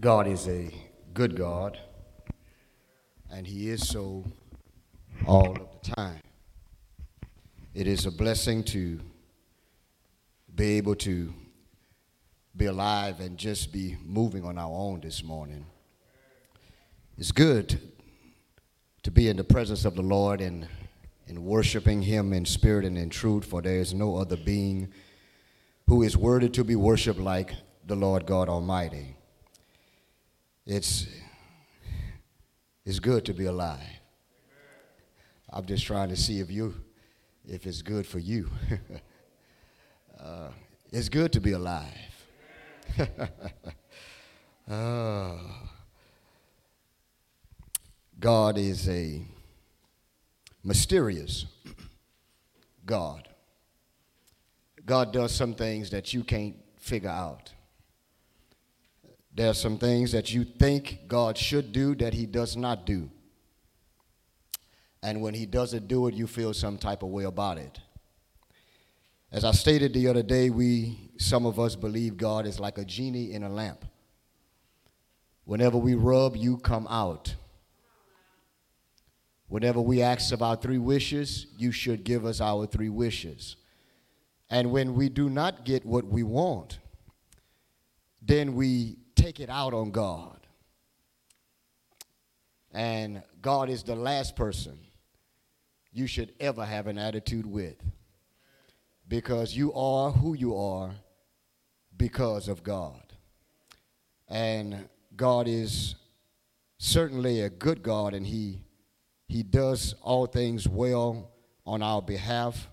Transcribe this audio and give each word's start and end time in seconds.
God 0.00 0.28
is 0.28 0.46
a 0.46 0.72
good 1.12 1.34
God, 1.34 1.76
and 3.32 3.44
He 3.44 3.68
is 3.68 3.88
so 3.88 4.24
all 5.26 5.50
of 5.50 5.68
the 5.82 5.90
time. 5.90 6.20
It 7.74 7.88
is 7.88 8.06
a 8.06 8.12
blessing 8.12 8.62
to 8.64 9.00
be 10.54 10.76
able 10.76 10.94
to 10.96 11.34
be 12.56 12.66
alive 12.66 13.18
and 13.18 13.36
just 13.36 13.72
be 13.72 13.96
moving 14.04 14.44
on 14.44 14.56
our 14.56 14.70
own 14.70 15.00
this 15.00 15.24
morning. 15.24 15.66
It's 17.16 17.32
good 17.32 17.80
to 19.02 19.10
be 19.10 19.28
in 19.28 19.36
the 19.36 19.42
presence 19.42 19.84
of 19.84 19.96
the 19.96 20.02
Lord 20.02 20.40
and, 20.40 20.68
and 21.26 21.44
worshiping 21.44 22.02
Him 22.02 22.32
in 22.32 22.44
spirit 22.44 22.84
and 22.84 22.96
in 22.96 23.10
truth, 23.10 23.46
for 23.46 23.62
there 23.62 23.80
is 23.80 23.92
no 23.92 24.14
other 24.14 24.36
being 24.36 24.92
who 25.88 26.02
is 26.02 26.16
worthy 26.16 26.48
to 26.50 26.62
be 26.62 26.76
worshiped 26.76 27.18
like 27.18 27.52
the 27.84 27.96
Lord 27.96 28.26
God 28.26 28.48
Almighty. 28.48 29.16
It's, 30.70 31.06
it's 32.84 32.98
good 33.00 33.24
to 33.24 33.32
be 33.32 33.46
alive. 33.46 33.80
I'm 35.48 35.64
just 35.64 35.86
trying 35.86 36.10
to 36.10 36.16
see 36.16 36.40
if 36.40 36.50
you, 36.50 36.74
if 37.48 37.66
it's 37.66 37.80
good 37.80 38.06
for 38.06 38.18
you. 38.18 38.50
uh, 40.20 40.50
it's 40.92 41.08
good 41.08 41.32
to 41.32 41.40
be 41.40 41.52
alive. 41.52 41.86
uh, 44.70 45.38
God 48.20 48.58
is 48.58 48.86
a 48.90 49.22
mysterious 50.62 51.46
God. 52.84 53.26
God 54.84 55.14
does 55.14 55.34
some 55.34 55.54
things 55.54 55.88
that 55.88 56.12
you 56.12 56.22
can't 56.22 56.56
figure 56.76 57.08
out. 57.08 57.54
There 59.38 59.48
are 59.48 59.54
some 59.54 59.78
things 59.78 60.10
that 60.10 60.34
you 60.34 60.42
think 60.42 61.02
God 61.06 61.38
should 61.38 61.70
do 61.70 61.94
that 61.94 62.12
He 62.12 62.26
does 62.26 62.56
not 62.56 62.84
do. 62.84 63.08
And 65.00 65.22
when 65.22 65.32
He 65.32 65.46
doesn't 65.46 65.86
do 65.86 66.08
it, 66.08 66.14
you 66.14 66.26
feel 66.26 66.52
some 66.52 66.76
type 66.76 67.04
of 67.04 67.10
way 67.10 67.22
about 67.22 67.56
it. 67.56 67.78
As 69.30 69.44
I 69.44 69.52
stated 69.52 69.94
the 69.94 70.08
other 70.08 70.24
day, 70.24 70.50
we, 70.50 71.12
some 71.18 71.46
of 71.46 71.60
us 71.60 71.76
believe 71.76 72.16
God 72.16 72.46
is 72.46 72.58
like 72.58 72.78
a 72.78 72.84
genie 72.84 73.32
in 73.32 73.44
a 73.44 73.48
lamp. 73.48 73.84
Whenever 75.44 75.78
we 75.78 75.94
rub, 75.94 76.34
you 76.36 76.56
come 76.56 76.88
out. 76.90 77.36
Whenever 79.46 79.80
we 79.80 80.02
ask 80.02 80.34
our 80.42 80.56
three 80.56 80.78
wishes, 80.78 81.46
you 81.56 81.70
should 81.70 82.02
give 82.02 82.26
us 82.26 82.40
our 82.40 82.66
three 82.66 82.88
wishes. 82.88 83.54
And 84.50 84.72
when 84.72 84.96
we 84.96 85.08
do 85.08 85.30
not 85.30 85.64
get 85.64 85.86
what 85.86 86.06
we 86.06 86.24
want, 86.24 86.80
then 88.20 88.56
we 88.56 88.96
take 89.28 89.40
it 89.40 89.50
out 89.50 89.74
on 89.74 89.90
God. 89.90 90.46
And 92.72 93.22
God 93.42 93.68
is 93.68 93.82
the 93.82 93.94
last 93.94 94.36
person 94.36 94.78
you 95.92 96.06
should 96.06 96.32
ever 96.40 96.64
have 96.64 96.86
an 96.86 96.96
attitude 96.96 97.44
with 97.44 97.76
because 99.06 99.54
you 99.54 99.70
are 99.74 100.12
who 100.12 100.32
you 100.32 100.56
are 100.56 100.92
because 101.94 102.48
of 102.48 102.62
God. 102.62 103.02
And 104.28 104.88
God 105.14 105.46
is 105.46 105.94
certainly 106.78 107.42
a 107.42 107.50
good 107.50 107.82
God 107.82 108.14
and 108.14 108.26
he 108.26 108.62
he 109.26 109.42
does 109.42 109.94
all 110.00 110.24
things 110.24 110.66
well 110.66 111.32
on 111.66 111.82
our 111.82 112.00
behalf 112.00 112.66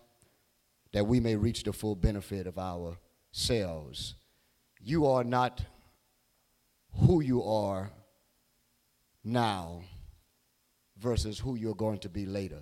that 0.94 1.06
we 1.06 1.20
may 1.20 1.36
reach 1.36 1.64
the 1.64 1.73
full 1.73 1.95
benefit 1.98 2.48
of 2.48 2.58
ourselves. 2.58 4.15
You 4.82 5.05
are 5.08 5.26
not 5.26 5.61
who 7.00 7.22
you 7.22 7.44
are 7.44 7.92
now 9.23 9.82
versus 10.98 11.39
who 11.39 11.56
you're 11.56 11.76
going 11.76 12.00
to 12.00 12.10
be 12.10 12.26
later. 12.26 12.61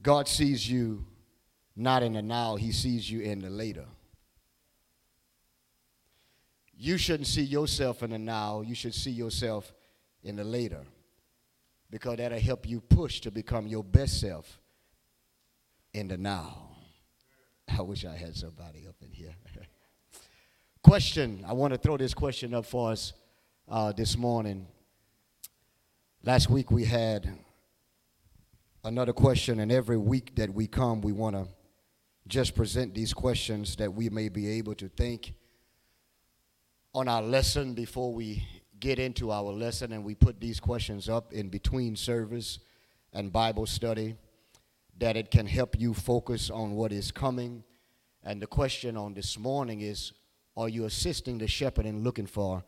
God 0.00 0.26
sees 0.26 0.68
you 0.68 1.04
not 1.76 2.02
in 2.02 2.14
the 2.14 2.22
now, 2.22 2.56
He 2.56 2.72
sees 2.72 3.10
you 3.10 3.20
in 3.20 3.40
the 3.40 3.50
later. 3.50 3.86
You 6.74 6.98
shouldn't 6.98 7.28
see 7.28 7.42
yourself 7.42 8.02
in 8.02 8.10
the 8.10 8.18
now, 8.18 8.62
you 8.62 8.74
should 8.74 8.94
see 8.94 9.12
yourself 9.12 9.72
in 10.24 10.36
the 10.36 10.44
later 10.44 10.84
because 11.90 12.16
that'll 12.16 12.40
help 12.40 12.68
you 12.68 12.80
push 12.80 13.20
to 13.20 13.30
become 13.30 13.66
your 13.66 13.84
best 13.84 14.20
self 14.20 14.58
in 15.92 16.08
the 16.08 16.16
now. 16.16 16.70
I 17.68 17.82
wish 17.82 18.04
I 18.04 18.16
had 18.16 18.34
somebody 18.34 18.86
up 18.88 18.96
in 19.02 19.12
here. 19.12 19.34
Question 20.82 21.44
I 21.46 21.52
want 21.52 21.72
to 21.72 21.78
throw 21.78 21.96
this 21.96 22.12
question 22.12 22.54
up 22.54 22.66
for 22.66 22.90
us 22.90 23.12
uh, 23.68 23.92
this 23.92 24.16
morning. 24.16 24.66
Last 26.24 26.50
week 26.50 26.70
we 26.70 26.84
had 26.84 27.32
another 28.82 29.12
question, 29.12 29.60
and 29.60 29.70
every 29.70 29.96
week 29.96 30.34
that 30.34 30.52
we 30.52 30.66
come, 30.66 31.00
we 31.00 31.12
want 31.12 31.36
to 31.36 31.46
just 32.26 32.56
present 32.56 32.94
these 32.94 33.14
questions 33.14 33.76
that 33.76 33.92
we 33.92 34.08
may 34.08 34.28
be 34.28 34.48
able 34.58 34.74
to 34.74 34.88
think 34.88 35.34
on 36.94 37.08
our 37.08 37.22
lesson 37.22 37.74
before 37.74 38.12
we 38.12 38.44
get 38.80 38.98
into 38.98 39.30
our 39.30 39.52
lesson, 39.52 39.92
and 39.92 40.04
we 40.04 40.16
put 40.16 40.40
these 40.40 40.58
questions 40.58 41.08
up 41.08 41.32
in 41.32 41.48
between 41.48 41.94
service 41.94 42.58
and 43.12 43.32
Bible 43.32 43.66
study 43.66 44.16
that 44.98 45.16
it 45.16 45.30
can 45.30 45.46
help 45.46 45.78
you 45.78 45.94
focus 45.94 46.50
on 46.50 46.72
what 46.72 46.92
is 46.92 47.12
coming. 47.12 47.62
And 48.24 48.42
the 48.42 48.46
question 48.46 48.96
on 48.96 49.14
this 49.14 49.38
morning 49.38 49.80
is 49.80 50.12
Are 50.56 50.68
you 50.68 50.84
assisting 50.84 51.38
the 51.38 51.48
shepherd 51.48 51.86
in 51.86 52.02
looking 52.02 52.26
for 52.26 52.62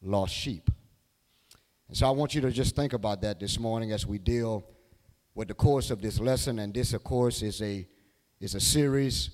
lost 0.00 0.34
sheep? 0.34 0.70
And 1.88 1.96
so 1.96 2.06
I 2.06 2.10
want 2.10 2.34
you 2.34 2.40
to 2.42 2.52
just 2.52 2.76
think 2.76 2.92
about 2.92 3.20
that 3.22 3.40
this 3.40 3.58
morning 3.58 3.90
as 3.90 4.06
we 4.06 4.18
deal 4.18 4.64
with 5.34 5.48
the 5.48 5.54
course 5.54 5.90
of 5.90 6.00
this 6.00 6.20
lesson. 6.20 6.60
And 6.60 6.72
this, 6.72 6.92
of 6.92 7.02
course, 7.02 7.42
is 7.42 7.60
a, 7.62 7.86
is 8.40 8.54
a 8.54 8.60
series, 8.60 9.30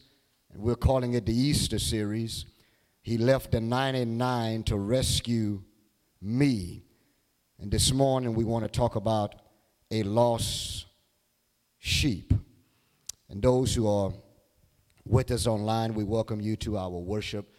and 0.52 0.62
we're 0.62 0.74
calling 0.74 1.14
it 1.14 1.26
the 1.26 1.34
Easter 1.34 1.78
series. 1.78 2.46
He 3.02 3.18
left 3.18 3.52
the 3.52 3.60
99 3.60 4.62
to 4.64 4.78
rescue 4.78 5.62
me. 6.22 6.84
And 7.60 7.70
this 7.70 7.92
morning 7.92 8.34
we 8.34 8.44
want 8.44 8.64
to 8.64 8.70
talk 8.70 8.96
about 8.96 9.34
a 9.90 10.02
lost 10.02 10.86
sheep. 11.78 12.32
And 13.28 13.42
those 13.42 13.74
who 13.74 13.86
are 13.86 14.12
with 15.04 15.30
us 15.30 15.46
online, 15.46 15.94
we 15.94 16.04
welcome 16.04 16.40
you 16.40 16.56
to 16.56 16.78
our 16.78 16.88
worship. 16.88 17.54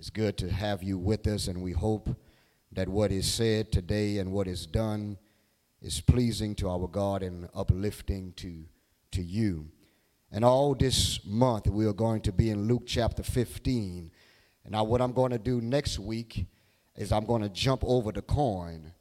It's 0.00 0.08
good 0.08 0.38
to 0.38 0.50
have 0.50 0.82
you 0.82 0.96
with 0.96 1.26
us, 1.26 1.46
and 1.46 1.60
we 1.60 1.72
hope 1.72 2.08
that 2.72 2.88
what 2.88 3.12
is 3.12 3.30
said 3.30 3.70
today 3.70 4.16
and 4.16 4.32
what 4.32 4.48
is 4.48 4.64
done 4.64 5.18
is 5.82 6.00
pleasing 6.00 6.54
to 6.54 6.70
our 6.70 6.88
God 6.88 7.22
and 7.22 7.50
uplifting 7.54 8.32
to, 8.36 8.64
to 9.10 9.22
you. 9.22 9.68
And 10.32 10.42
all 10.42 10.74
this 10.74 11.22
month, 11.26 11.66
we 11.66 11.84
are 11.84 11.92
going 11.92 12.22
to 12.22 12.32
be 12.32 12.48
in 12.48 12.66
Luke 12.66 12.84
chapter 12.86 13.22
15. 13.22 14.10
And 14.64 14.72
now, 14.72 14.84
what 14.84 15.02
I'm 15.02 15.12
going 15.12 15.32
to 15.32 15.38
do 15.38 15.60
next 15.60 15.98
week 15.98 16.46
is 16.96 17.12
I'm 17.12 17.26
going 17.26 17.42
to 17.42 17.50
jump 17.50 17.84
over 17.84 18.10
the 18.10 18.22
coin 18.22 18.94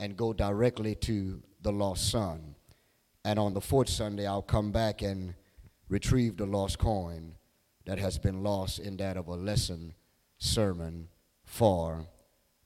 and 0.00 0.16
go 0.16 0.32
directly 0.32 0.96
to 0.96 1.40
the 1.62 1.70
lost 1.70 2.10
son. 2.10 2.56
And 3.24 3.38
on 3.38 3.54
the 3.54 3.60
fourth 3.60 3.88
Sunday, 3.88 4.26
I'll 4.26 4.42
come 4.42 4.72
back 4.72 5.00
and 5.00 5.32
retrieve 5.88 6.38
the 6.38 6.46
lost 6.46 6.80
coin 6.80 7.36
that 7.84 8.00
has 8.00 8.18
been 8.18 8.42
lost 8.42 8.80
in 8.80 8.96
that 8.96 9.16
of 9.16 9.28
a 9.28 9.36
lesson 9.36 9.94
sermon 10.40 11.08
for 11.44 12.06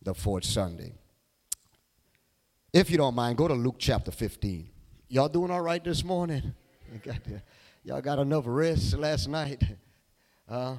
the 0.00 0.14
fourth 0.14 0.44
Sunday. 0.44 0.94
If 2.72 2.90
you 2.90 2.96
don't 2.96 3.14
mind, 3.14 3.36
go 3.36 3.46
to 3.46 3.54
Luke 3.54 3.76
chapter 3.78 4.10
15. 4.10 4.70
Y'all 5.08 5.28
doing 5.28 5.50
all 5.50 5.60
right 5.60 5.84
this 5.84 6.02
morning? 6.02 6.54
Y'all 7.84 8.00
got 8.00 8.18
enough 8.18 8.44
rest 8.46 8.96
last 8.96 9.28
night? 9.28 9.62
Uh, 10.46 10.76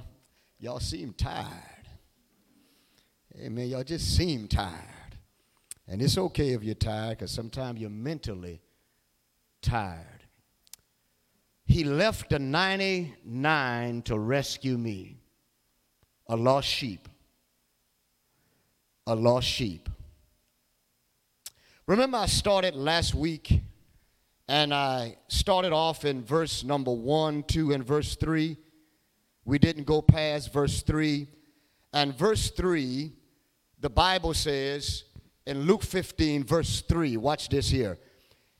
y'all 0.59 0.79
seem 0.79 1.11
tired. 1.11 1.87
Amen. 3.35 3.67
Y'all 3.67 3.83
just 3.83 4.15
seem 4.15 4.47
tired. 4.47 5.17
And 5.87 6.03
it's 6.03 6.19
okay 6.19 6.49
if 6.49 6.63
you're 6.63 6.75
tired 6.75 7.17
because 7.17 7.31
sometimes 7.31 7.81
you're 7.81 7.89
mentally 7.89 8.61
tired. 9.63 10.23
He 11.65 11.83
left 11.83 12.29
the 12.29 12.37
99 12.37 14.01
to 14.03 14.19
rescue 14.19 14.77
me, 14.77 15.17
a 16.27 16.35
lost 16.35 16.67
sheep. 16.67 17.07
A 19.07 19.15
lost 19.15 19.47
sheep. 19.47 19.89
Remember, 21.87 22.17
I 22.17 22.25
started 22.25 22.75
last 22.75 23.13
week 23.13 23.61
and 24.47 24.73
I 24.73 25.17
started 25.27 25.71
off 25.71 26.05
in 26.05 26.23
verse 26.23 26.63
number 26.63 26.91
one, 26.91 27.43
two, 27.43 27.71
and 27.71 27.85
verse 27.85 28.15
three. 28.15 28.57
We 29.43 29.59
didn't 29.59 29.83
go 29.83 30.01
past 30.01 30.51
verse 30.51 30.81
three. 30.81 31.27
And 31.93 32.13
verse 32.13 32.49
three, 32.49 33.13
the 33.79 33.89
Bible 33.89 34.33
says 34.33 35.03
in 35.45 35.61
Luke 35.61 35.83
15, 35.83 36.43
verse 36.43 36.81
3, 36.81 37.17
watch 37.17 37.49
this 37.49 37.69
here. 37.69 37.99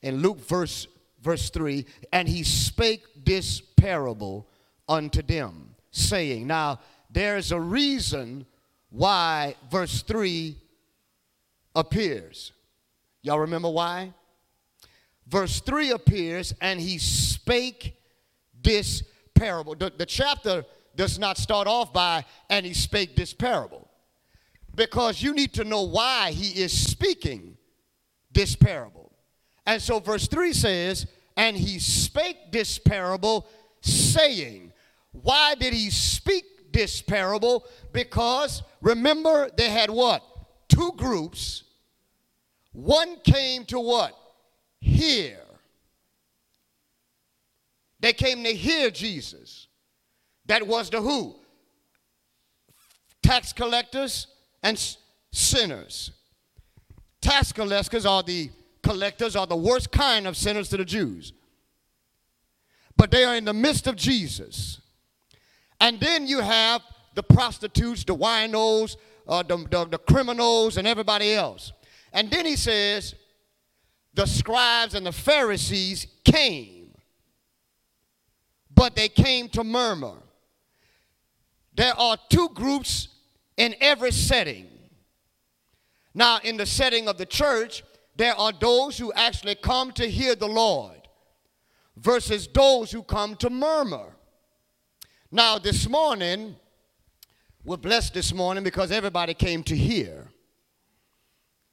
In 0.01 0.18
Luke 0.18 0.39
verse 0.39 0.88
verse 1.25 1.50
3, 1.50 1.85
and 2.13 2.29
he 2.29 2.44
spake 2.44 3.03
this 3.25 3.59
parable 3.59 4.47
unto 4.88 5.23
them, 5.23 5.75
saying, 5.89 6.45
Now 6.45 6.79
there's 7.15 7.53
a 7.53 7.59
reason 7.59 8.45
why 8.89 9.56
verse 9.71 10.01
3 10.01 10.57
appears. 11.73 12.51
Y'all 13.21 13.39
remember 13.39 13.69
why? 13.69 14.13
Verse 15.25 15.62
3 15.62 15.91
appears, 15.91 16.53
and 16.59 16.77
he 16.77 16.97
spake 16.97 17.95
this 18.62 19.01
parable. 19.33 19.75
The, 19.75 19.94
the 19.97 20.06
chapter 20.06 20.65
does 20.97 21.17
not 21.17 21.38
start 21.38 21.67
off 21.67 21.94
by, 21.94 22.25
and 22.50 22.65
he 22.65 22.73
spake 22.73 23.15
this 23.15 23.33
parable. 23.33 23.89
Because 24.75 25.21
you 25.21 25.33
need 25.33 25.53
to 25.53 25.63
know 25.63 25.83
why 25.83 26.31
he 26.31 26.61
is 26.61 26.77
speaking 26.77 27.57
this 28.33 28.57
parable. 28.57 29.13
And 29.65 29.81
so 29.81 30.00
verse 30.00 30.27
3 30.27 30.51
says, 30.51 31.07
And 31.38 31.56
he 31.56 31.79
spake 31.79 32.51
this 32.51 32.77
parable, 32.77 33.47
saying, 33.79 34.73
Why 35.13 35.56
did 35.56 35.73
he 35.73 35.89
speak 35.89 36.44
this 36.75 37.01
parable? 37.01 37.66
Because 37.94 38.62
remember, 38.81 39.50
they 39.56 39.69
had 39.69 39.89
what? 39.89 40.22
Two 40.68 40.92
groups. 40.98 41.63
One 42.74 43.18
came 43.24 43.63
to 43.66 43.80
what? 43.80 44.16
Hear. 44.81 45.39
They 48.01 48.12
came 48.12 48.44
to 48.44 48.54
hear 48.54 48.92
Jesus. 48.92 49.68
That 50.45 50.68
was 50.68 50.89
the 50.89 51.01
who? 51.01 51.36
Tax 53.24 53.54
collectors 53.54 54.28
and 54.62 54.78
sinners. 55.31 56.12
Tax 57.21 57.51
collectors 57.54 58.06
are 58.06 58.21
the 58.21 58.51
collectors 58.83 59.36
are 59.36 59.48
the 59.48 59.56
worst 59.56 59.92
kind 59.92 60.28
of 60.28 60.36
sinners 60.38 60.69
to 60.69 60.78
the 60.78 60.86
Jews. 60.86 61.31
But 62.98 63.12
they 63.12 63.24
are 63.24 63.36
in 63.36 63.45
the 63.45 63.54
midst 63.54 63.88
of 63.88 63.95
Jesus. 63.95 64.81
And 65.80 66.00
then 66.00 66.27
you 66.27 66.39
have 66.39 66.81
the 67.16 67.24
prostitutes, 67.24 68.04
the 68.04 68.16
winos, 68.16 68.98
uh, 69.27 69.44
the, 69.44 69.57
the, 69.69 69.86
the 69.86 69.98
criminals, 69.98 70.77
and 70.77 70.88
everybody 70.88 71.33
else. 71.33 71.74
And 72.13 72.30
then 72.31 72.45
he 72.45 72.56
says, 72.56 73.16
the 74.13 74.25
scribes 74.25 74.95
and 74.95 75.06
the 75.06 75.12
Pharisees 75.12 76.07
came, 76.24 76.94
but 78.74 78.95
they 78.95 79.10
came 79.10 79.50
to 79.50 79.63
murmur. 79.63 80.16
There 81.75 81.94
are 82.00 82.18
two 82.30 82.50
groups 82.54 83.10
in 83.57 83.75
every 83.81 84.12
setting. 84.12 84.68
Now, 86.13 86.39
in 86.44 86.56
the 86.56 86.66
setting 86.66 87.10
of 87.10 87.18
the 87.18 87.25
church, 87.25 87.83
there 88.16 88.36
are 88.36 88.54
those 88.54 88.98
who 88.98 89.12
actually 89.12 89.56
come 89.56 89.92
to 89.94 90.10
hear 90.10 90.36
the 90.36 90.48
Lord 90.48 91.10
versus 91.98 92.48
those 92.48 92.92
who 92.92 93.04
come 93.04 93.36
to 93.38 93.50
murmur. 93.50 94.14
Now, 95.35 95.59
this 95.59 95.89
morning, 95.89 96.55
we're 97.65 97.75
blessed 97.75 98.13
this 98.13 98.33
morning 98.33 98.63
because 98.63 98.89
everybody 98.89 99.33
came 99.33 99.63
to 99.63 99.75
hear. 99.75 100.29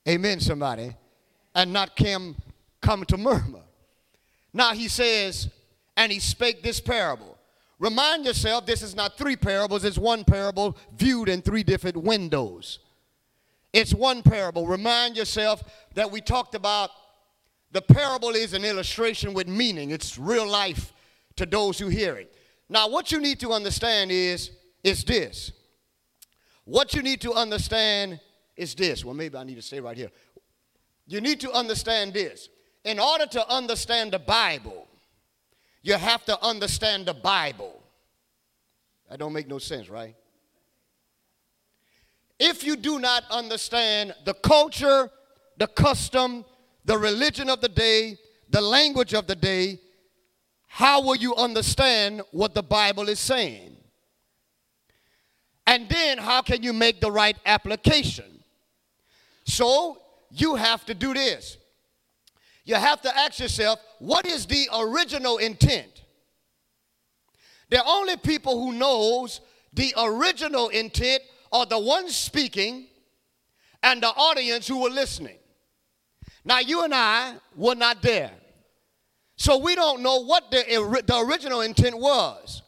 Amen, 0.08 0.40
somebody. 0.40 0.96
And 1.54 1.72
not 1.72 1.94
came, 1.94 2.34
come 2.80 3.04
to 3.04 3.16
murmur. 3.16 3.62
Now, 4.52 4.74
he 4.74 4.88
says, 4.88 5.48
and 5.96 6.10
he 6.10 6.18
spake 6.18 6.64
this 6.64 6.80
parable. 6.80 7.38
Remind 7.78 8.24
yourself, 8.24 8.66
this 8.66 8.82
is 8.82 8.96
not 8.96 9.16
three 9.16 9.36
parables, 9.36 9.84
it's 9.84 9.96
one 9.96 10.24
parable 10.24 10.76
viewed 10.96 11.28
in 11.28 11.40
three 11.40 11.62
different 11.62 11.98
windows. 11.98 12.80
It's 13.72 13.94
one 13.94 14.24
parable. 14.24 14.66
Remind 14.66 15.16
yourself 15.16 15.62
that 15.94 16.10
we 16.10 16.20
talked 16.20 16.56
about 16.56 16.90
the 17.70 17.80
parable 17.80 18.30
is 18.30 18.54
an 18.54 18.64
illustration 18.64 19.34
with 19.34 19.46
meaning, 19.46 19.92
it's 19.92 20.18
real 20.18 20.48
life 20.48 20.92
to 21.36 21.46
those 21.46 21.78
who 21.78 21.86
hear 21.86 22.16
it. 22.16 22.34
Now, 22.72 22.88
what 22.88 23.12
you 23.12 23.20
need 23.20 23.38
to 23.40 23.52
understand 23.52 24.10
is, 24.10 24.50
is 24.82 25.04
this. 25.04 25.52
What 26.64 26.94
you 26.94 27.02
need 27.02 27.20
to 27.20 27.34
understand 27.34 28.18
is 28.56 28.74
this. 28.74 29.04
Well, 29.04 29.12
maybe 29.12 29.36
I 29.36 29.44
need 29.44 29.56
to 29.56 29.62
stay 29.62 29.78
right 29.78 29.94
here. 29.94 30.10
You 31.06 31.20
need 31.20 31.38
to 31.40 31.52
understand 31.52 32.14
this. 32.14 32.48
In 32.84 32.98
order 32.98 33.26
to 33.26 33.46
understand 33.46 34.12
the 34.12 34.18
Bible, 34.18 34.88
you 35.82 35.92
have 35.92 36.24
to 36.24 36.42
understand 36.42 37.04
the 37.04 37.12
Bible. 37.12 37.78
That 39.10 39.18
don't 39.18 39.34
make 39.34 39.48
no 39.48 39.58
sense, 39.58 39.90
right? 39.90 40.16
If 42.38 42.64
you 42.64 42.76
do 42.76 42.98
not 42.98 43.24
understand 43.30 44.14
the 44.24 44.32
culture, 44.32 45.10
the 45.58 45.66
custom, 45.66 46.46
the 46.86 46.96
religion 46.96 47.50
of 47.50 47.60
the 47.60 47.68
day, 47.68 48.16
the 48.48 48.62
language 48.62 49.12
of 49.12 49.26
the 49.26 49.36
day, 49.36 49.78
how 50.74 51.02
will 51.02 51.16
you 51.16 51.34
understand 51.34 52.22
what 52.30 52.54
the 52.54 52.62
Bible 52.62 53.10
is 53.10 53.20
saying? 53.20 53.76
And 55.66 55.86
then 55.86 56.16
how 56.16 56.40
can 56.40 56.62
you 56.62 56.72
make 56.72 56.98
the 56.98 57.12
right 57.12 57.36
application? 57.44 58.42
So 59.44 59.98
you 60.30 60.54
have 60.54 60.86
to 60.86 60.94
do 60.94 61.12
this. 61.12 61.58
You 62.64 62.76
have 62.76 63.02
to 63.02 63.14
ask 63.14 63.38
yourself, 63.38 63.80
what 63.98 64.24
is 64.24 64.46
the 64.46 64.66
original 64.74 65.36
intent? 65.36 66.04
The 67.68 67.84
only 67.84 68.16
people 68.16 68.58
who 68.58 68.72
knows 68.72 69.42
the 69.74 69.92
original 69.98 70.70
intent 70.70 71.22
are 71.52 71.66
the 71.66 71.78
ones 71.78 72.16
speaking 72.16 72.86
and 73.82 74.02
the 74.02 74.08
audience 74.08 74.66
who 74.68 74.80
were 74.80 74.88
listening. 74.88 75.36
Now, 76.46 76.60
you 76.60 76.82
and 76.82 76.94
I 76.94 77.34
were 77.54 77.74
not 77.74 78.00
there. 78.00 78.32
So 79.42 79.58
we 79.58 79.74
don't 79.74 80.02
know 80.02 80.22
what 80.22 80.52
the, 80.52 81.02
the 81.04 81.18
original 81.18 81.62
intent 81.62 81.98
was. 81.98 82.62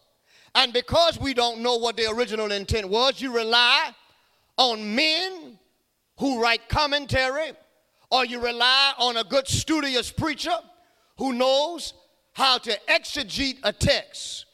And 0.56 0.72
because 0.72 1.20
we 1.20 1.32
don't 1.32 1.60
know 1.60 1.76
what 1.76 1.96
the 1.96 2.10
original 2.10 2.50
intent 2.50 2.88
was, 2.88 3.20
you 3.20 3.32
rely 3.32 3.92
on 4.58 4.92
men 4.92 5.56
who 6.18 6.42
write 6.42 6.68
commentary, 6.68 7.52
or 8.10 8.24
you 8.24 8.40
rely 8.40 8.92
on 8.98 9.18
a 9.18 9.22
good 9.22 9.46
studious 9.46 10.10
preacher 10.10 10.56
who 11.16 11.32
knows 11.32 11.94
how 12.32 12.58
to 12.58 12.76
exegete 12.88 13.58
a 13.62 13.72
text. 13.72 14.44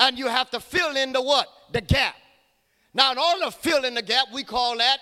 And 0.00 0.18
you 0.18 0.26
have 0.26 0.50
to 0.50 0.58
fill 0.58 0.96
in 0.96 1.12
the 1.12 1.22
what? 1.22 1.46
The 1.70 1.80
gap. 1.80 2.16
Now, 2.92 3.12
in 3.12 3.18
order 3.18 3.44
to 3.44 3.50
fill 3.52 3.84
in 3.84 3.94
the 3.94 4.02
gap, 4.02 4.26
we 4.34 4.42
call 4.42 4.78
that 4.78 4.98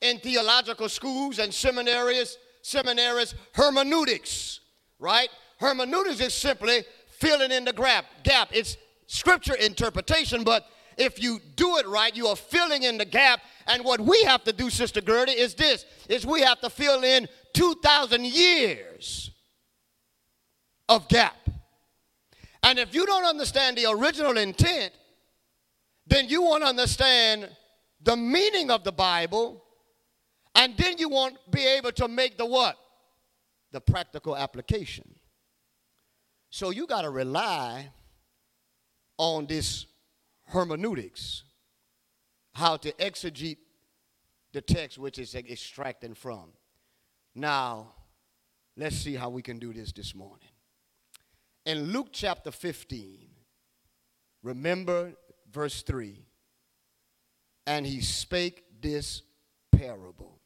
in 0.00 0.20
theological 0.20 0.88
schools 0.88 1.40
and 1.40 1.52
seminaries, 1.52 2.38
seminaries 2.62 3.34
hermeneutics, 3.52 4.60
right? 5.00 5.28
Hermeneutics 5.64 6.20
is 6.20 6.34
simply 6.34 6.84
filling 7.08 7.50
in 7.50 7.64
the 7.64 7.72
gap. 7.72 8.04
Gap. 8.22 8.48
It's 8.52 8.76
scripture 9.06 9.54
interpretation, 9.54 10.44
but 10.44 10.66
if 10.96 11.22
you 11.22 11.40
do 11.56 11.78
it 11.78 11.86
right, 11.86 12.14
you 12.14 12.26
are 12.28 12.36
filling 12.36 12.82
in 12.82 12.98
the 12.98 13.04
gap. 13.04 13.40
And 13.66 13.84
what 13.84 14.00
we 14.00 14.22
have 14.24 14.44
to 14.44 14.52
do, 14.52 14.70
Sister 14.70 15.00
Gertie, 15.00 15.32
is 15.32 15.54
this: 15.54 15.84
is 16.08 16.26
we 16.26 16.42
have 16.42 16.60
to 16.60 16.70
fill 16.70 17.02
in 17.02 17.28
2,000 17.54 18.26
years 18.26 19.30
of 20.88 21.08
gap. 21.08 21.36
And 22.62 22.78
if 22.78 22.94
you 22.94 23.06
don't 23.06 23.24
understand 23.24 23.76
the 23.76 23.90
original 23.90 24.36
intent, 24.36 24.92
then 26.06 26.28
you 26.28 26.42
won't 26.42 26.64
understand 26.64 27.48
the 28.02 28.16
meaning 28.16 28.70
of 28.70 28.84
the 28.84 28.92
Bible, 28.92 29.64
and 30.54 30.76
then 30.76 30.98
you 30.98 31.08
won't 31.08 31.38
be 31.50 31.66
able 31.66 31.92
to 31.92 32.06
make 32.06 32.36
the 32.36 32.44
what? 32.44 32.76
The 33.72 33.80
practical 33.80 34.36
application. 34.36 35.14
So 36.54 36.70
you 36.70 36.86
got 36.86 37.02
to 37.02 37.10
rely 37.10 37.90
on 39.18 39.46
this 39.46 39.86
hermeneutics, 40.44 41.42
how 42.52 42.76
to 42.76 42.92
exegete 42.92 43.56
the 44.52 44.60
text 44.60 44.96
which 44.96 45.18
is 45.18 45.34
extracting 45.34 46.14
from. 46.14 46.52
Now, 47.34 47.94
let's 48.76 48.94
see 48.94 49.16
how 49.16 49.30
we 49.30 49.42
can 49.42 49.58
do 49.58 49.72
this 49.72 49.90
this 49.90 50.14
morning. 50.14 50.46
In 51.66 51.92
Luke 51.92 52.10
chapter 52.12 52.52
15, 52.52 53.30
remember 54.44 55.14
verse 55.50 55.82
3 55.82 56.24
and 57.66 57.84
he 57.84 58.00
spake 58.00 58.62
this 58.80 59.22
parable. 59.72 60.38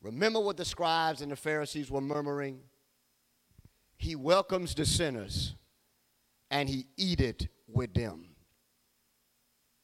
Remember 0.00 0.40
what 0.40 0.56
the 0.56 0.64
scribes 0.64 1.20
and 1.20 1.30
the 1.30 1.36
Pharisees 1.36 1.90
were 1.90 2.00
murmuring? 2.00 2.60
He 3.96 4.14
welcomes 4.14 4.74
the 4.74 4.86
sinners 4.86 5.54
and 6.50 6.68
he 6.68 6.86
eateth 6.96 7.48
with 7.66 7.94
them. 7.94 8.26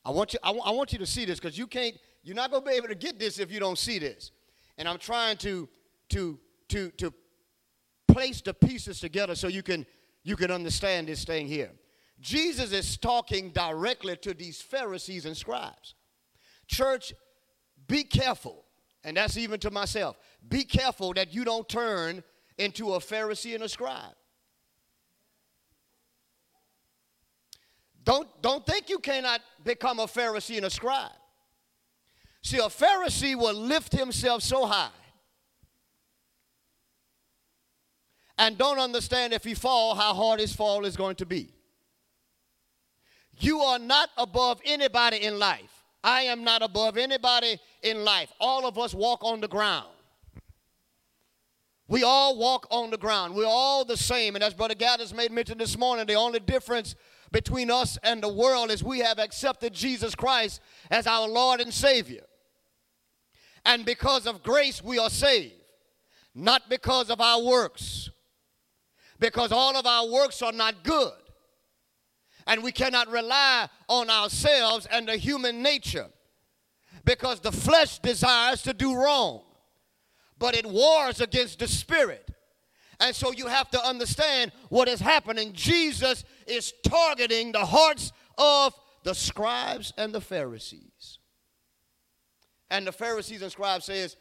I 0.05 0.11
want 0.11 0.33
you, 0.33 0.39
I, 0.43 0.49
w- 0.49 0.65
I 0.65 0.71
want 0.73 0.93
you 0.93 0.99
to 0.99 1.07
see 1.07 1.25
this 1.25 1.39
because 1.39 1.57
you 1.57 1.67
can't, 1.67 1.97
you're 2.23 2.37
not 2.37 2.51
going 2.51 2.65
to 2.65 2.71
be 2.71 2.77
able 2.77 2.89
to 2.89 2.95
get 2.95 3.19
this 3.19 3.39
if 3.39 3.53
you 3.53 3.61
don't 3.61 3.79
see 3.79 3.99
this. 3.99 4.33
And 4.79 4.89
I'm 4.89 4.99
trying 4.99 5.37
to, 5.39 5.69
to, 6.11 6.39
to, 6.69 6.91
to 6.91 7.13
place 8.09 8.41
the 8.41 8.55
pieces 8.55 9.01
together 9.01 9.35
so 9.35 9.49
you 9.49 9.63
can, 9.63 9.87
you 10.25 10.37
can 10.37 10.51
understand 10.51 11.09
this 11.09 11.25
thing 11.25 11.47
here. 11.47 11.71
Jesus 12.21 12.73
is 12.73 12.97
talking 12.97 13.51
directly 13.51 14.17
to 14.19 14.35
these 14.35 14.61
Pharisees 14.61 15.27
and 15.27 15.37
scribes. 15.37 15.95
Church, 16.69 17.13
be 17.89 18.05
careful, 18.05 18.65
and 19.03 19.17
that's 19.17 19.37
even 19.37 19.59
to 19.61 19.71
myself. 19.71 20.17
Be 20.49 20.65
careful 20.65 21.13
that 21.15 21.35
you 21.35 21.45
don't 21.45 21.69
turn 21.69 22.23
into 22.59 22.95
a 22.95 22.99
Pharisee 22.99 23.55
and 23.55 23.65
a 23.65 23.69
scribe. 23.69 24.15
Don't, 28.05 28.29
don't 28.43 28.67
think 28.67 28.89
you 28.89 28.99
cannot 28.99 29.41
become 29.65 30.01
a 30.01 30.07
Pharisee 30.07 30.57
and 30.57 30.67
a 30.67 30.71
scribe. 30.71 31.11
See, 32.43 32.59
a 32.59 32.63
Pharisee 32.63 33.37
will 33.37 33.55
lift 33.55 33.93
himself 33.93 34.43
so 34.43 34.67
high 34.67 34.91
and 38.39 38.59
don't 38.59 38.81
understand 38.81 39.33
if 39.33 39.45
he 39.45 39.55
fall 39.55 39.95
how 39.95 40.15
hard 40.15 40.41
his 40.41 40.53
fall 40.53 40.85
is 40.85 40.97
going 40.97 41.15
to 41.17 41.27
be. 41.27 41.55
You 43.39 43.61
are 43.61 43.79
not 43.79 44.11
above 44.17 44.61
anybody 44.65 45.19
in 45.19 45.39
life. 45.39 45.85
I 46.03 46.23
am 46.23 46.43
not 46.43 46.63
above 46.63 46.97
anybody 46.97 47.61
in 47.83 48.05
life. 48.05 48.33
All 48.41 48.67
of 48.67 48.79
us 48.79 48.95
walk 48.95 49.23
on 49.23 49.41
the 49.41 49.49
ground. 49.49 49.89
We 51.93 52.05
all 52.05 52.39
walk 52.39 52.67
on 52.71 52.89
the 52.89 52.97
ground. 52.97 53.35
We're 53.35 53.45
all 53.45 53.85
the 53.85 53.99
same. 53.99 54.35
And 54.35 54.43
as 54.43 54.55
Brother 54.55 54.75
Gaddis 54.75 55.15
made 55.15 55.31
mention 55.31 55.59
this 55.59 55.77
morning, 55.77 56.07
the 56.07 56.15
only 56.15 56.41
difference 56.41 56.95
between 57.31 57.71
us 57.71 57.99
and 58.03 58.23
the 58.23 58.33
world 58.33 58.71
is 58.71 58.83
we 58.83 59.01
have 59.01 59.19
accepted 59.19 59.75
Jesus 59.75 60.15
Christ 60.15 60.63
as 60.91 61.07
our 61.07 61.29
Lord 61.29 61.61
and 61.61 61.71
Savior. 61.71 62.25
And 63.67 63.85
because 63.85 64.27
of 64.27 64.43
grace, 64.43 64.83
we 64.83 64.99
are 64.99 65.11
saved, 65.11 65.53
not 66.35 66.71
because 66.71 67.11
of 67.11 67.21
our 67.21 67.43
works. 67.43 68.09
Because 69.19 69.53
all 69.53 69.77
of 69.77 69.85
our 69.85 70.11
works 70.11 70.41
are 70.41 70.51
not 70.51 70.85
good. 70.85 71.13
And 72.47 72.63
we 72.63 72.73
cannot 72.73 73.09
rely 73.11 73.69
on 73.91 74.09
ourselves 74.09 74.87
and 74.91 75.09
the 75.09 75.19
human 75.19 75.63
nature 75.63 76.09
because 77.05 77.41
the 77.41 77.53
flesh 77.53 77.99
desires 77.99 78.63
to 78.63 78.73
do 78.73 78.95
wrong, 78.95 79.43
but 80.43 80.57
it 80.57 80.67
wars 80.67 81.21
against 81.21 81.61
the 81.61 81.69
spirit. 81.69 82.29
And 82.99 83.15
so 83.15 83.31
you 83.31 83.47
have 83.47 83.71
to 83.71 83.81
understand 83.87 84.51
what 84.71 84.89
is 84.89 84.99
happening. 84.99 85.53
Jesus 85.53 86.25
is 86.49 86.73
targeting 86.83 87.53
the 87.53 87.65
hearts 87.65 88.11
of 88.37 88.75
the 89.05 89.15
scribes 89.15 89.93
and 89.97 90.13
the 90.13 90.21
Pharisees. 90.21 91.21
And 92.73 92.85
the 92.85 92.91
Pharisees 92.91 93.41
and 93.41 93.53
scribes 93.53 93.85
says, 93.85 94.17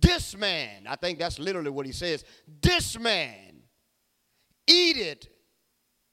this 0.00 0.36
man, 0.36 0.84
I 0.88 0.94
think 0.94 1.18
that's 1.18 1.40
literally 1.40 1.70
what 1.70 1.86
he 1.86 1.92
says, 1.92 2.24
this 2.62 2.96
man 2.96 3.62
eat 4.68 4.96
it 4.96 5.28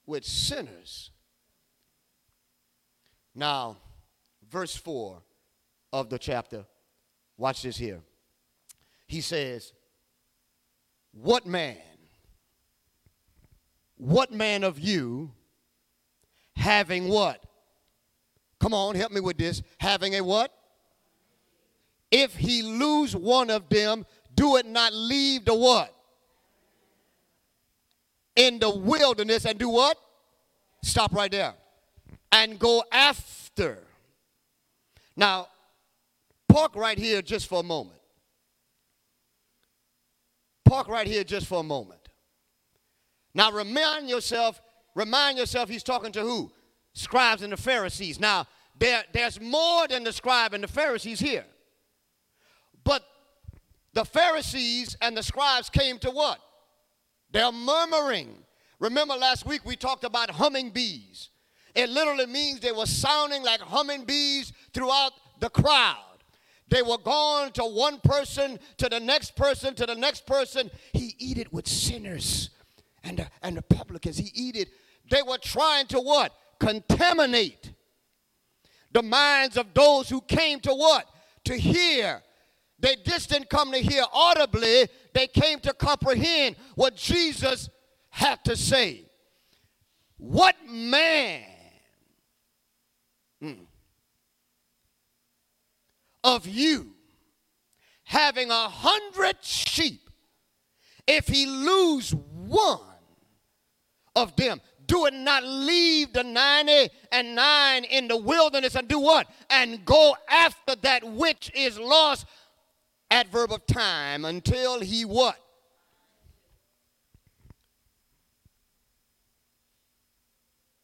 with 0.08 0.26
sinners 0.26 1.12
now, 3.36 3.78
verse 4.50 4.76
4 4.76 5.22
of 5.94 6.10
the 6.10 6.18
chapter, 6.18 6.66
watch 7.38 7.62
this 7.62 7.78
here. 7.78 8.02
He 9.12 9.20
says, 9.20 9.74
What 11.12 11.46
man, 11.46 11.76
what 13.98 14.32
man 14.32 14.64
of 14.64 14.80
you 14.80 15.34
having 16.56 17.10
what? 17.10 17.44
Come 18.62 18.74
on, 18.74 18.96
help 18.96 19.12
me 19.12 19.20
with 19.20 19.38
this. 19.38 19.64
Having 19.82 20.16
a 20.16 20.22
what? 20.22 20.54
If 22.10 22.38
he 22.38 22.62
lose 22.62 23.14
one 23.14 23.50
of 23.50 23.68
them, 23.68 24.06
do 24.34 24.56
it 24.56 24.66
not 24.66 24.94
leave 24.94 25.44
the 25.44 25.56
what? 25.56 25.94
In 28.38 28.60
the 28.60 28.74
wilderness 28.74 29.44
and 29.44 29.60
do 29.60 29.68
what? 29.68 29.98
Stop 30.84 31.14
right 31.14 31.30
there 31.30 31.54
and 32.32 32.58
go 32.58 32.82
after. 32.94 33.80
Now, 35.18 35.50
park 36.48 36.78
right 36.78 36.98
here 36.98 37.22
just 37.22 37.48
for 37.48 37.60
a 37.60 37.64
moment. 37.64 38.01
Park 40.72 40.88
right 40.88 41.06
here 41.06 41.26
just 41.26 41.48
for 41.48 41.60
a 41.60 41.64
moment. 41.64 42.08
Now, 43.34 43.52
remind 43.52 44.08
yourself, 44.08 44.62
remind 44.96 45.38
yourself 45.38 45.68
he's 45.68 45.84
talking 45.84 46.14
to 46.14 46.22
who? 46.22 46.50
Scribes 46.94 47.42
and 47.42 47.52
the 47.52 47.58
Pharisees. 47.58 48.22
Now, 48.22 48.48
there, 48.80 49.04
there's 49.12 49.42
more 49.42 49.86
than 49.90 50.06
the 50.06 50.14
scribe 50.14 50.54
and 50.54 50.64
the 50.64 50.70
Pharisees 50.70 51.20
here. 51.20 51.44
But 52.86 53.04
the 53.92 54.06
Pharisees 54.06 54.96
and 55.02 55.18
the 55.18 55.24
scribes 55.24 55.70
came 55.70 55.98
to 56.00 56.10
what? 56.10 56.40
They're 57.34 57.52
murmuring. 57.52 58.38
Remember 58.80 59.16
last 59.16 59.46
week 59.46 59.66
we 59.66 59.76
talked 59.76 60.06
about 60.06 60.30
humming 60.30 60.70
bees. 60.70 61.32
It 61.76 61.90
literally 61.90 62.28
means 62.28 62.62
they 62.62 62.72
were 62.72 62.86
sounding 62.86 63.44
like 63.44 63.60
humming 63.60 64.06
bees 64.06 64.54
throughout 64.74 65.12
the 65.42 65.50
crowd. 65.50 66.11
They 66.72 66.82
were 66.82 66.98
gone 66.98 67.52
to 67.52 67.64
one 67.64 68.00
person, 68.00 68.58
to 68.78 68.90
the 68.90 69.00
next 69.00 69.36
person, 69.36 69.76
to 69.76 69.86
the 69.86 69.94
next 69.94 70.26
person. 70.26 70.72
He 70.94 71.16
eat 71.20 71.38
it 71.38 71.54
with 71.54 71.68
sinners 71.68 72.50
and 73.04 73.18
the, 73.18 73.28
and 73.44 73.58
the 73.58 73.62
publicans. 73.62 74.18
He 74.18 74.32
eat 74.34 74.56
it. 74.56 74.70
They 75.10 75.22
were 75.22 75.38
trying 75.38 75.86
to 75.88 76.00
what? 76.00 76.34
Contaminate 76.60 77.74
the 78.92 79.04
minds 79.04 79.58
of 79.58 79.74
those 79.74 80.10
who 80.10 80.22
came 80.22 80.60
to 80.62 80.74
what? 80.74 81.06
To 81.46 81.56
hear. 81.56 82.24
They 82.80 82.96
just 83.06 83.30
didn't 83.30 83.50
come 83.50 83.72
to 83.74 83.78
hear 83.78 84.04
audibly, 84.12 84.88
they 85.14 85.28
came 85.28 85.60
to 85.60 85.74
comprehend 85.74 86.56
what 86.76 86.96
Jesus 86.96 87.70
had 88.10 88.44
to 88.46 88.56
say. 88.56 89.06
What 90.18 90.56
man 90.68 91.44
Mm. 93.42 93.66
Of 96.24 96.48
you 96.48 96.94
having 98.04 98.52
a 98.52 98.70
hundred 98.70 99.38
sheep, 99.42 100.10
if 101.08 101.28
he 101.28 101.46
lose 101.46 102.14
one 102.14 102.80
of 104.16 104.36
them, 104.36 104.62
do 104.86 105.06
it 105.06 105.14
not 105.14 105.44
leave 105.44 106.12
the 106.12 106.24
90 106.24 106.90
and 107.12 107.34
9 107.34 107.84
in 107.86 108.08
the 108.08 108.18
wilderness 108.18 108.76
and 108.76 108.88
do 108.88 109.00
what? 109.00 109.28
And 109.50 109.86
go 109.86 110.16
after 110.30 110.76
that 110.82 111.04
which 111.04 111.50
is 111.56 111.80
lost. 111.80 112.26
Adverb 113.10 113.52
of 113.52 113.66
time 113.66 114.26
until 114.26 114.80
he 114.80 115.04
what? 115.06 115.38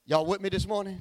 Y'all 0.05 0.25
with 0.25 0.41
me 0.41 0.47
this 0.47 0.65
morning? 0.65 0.99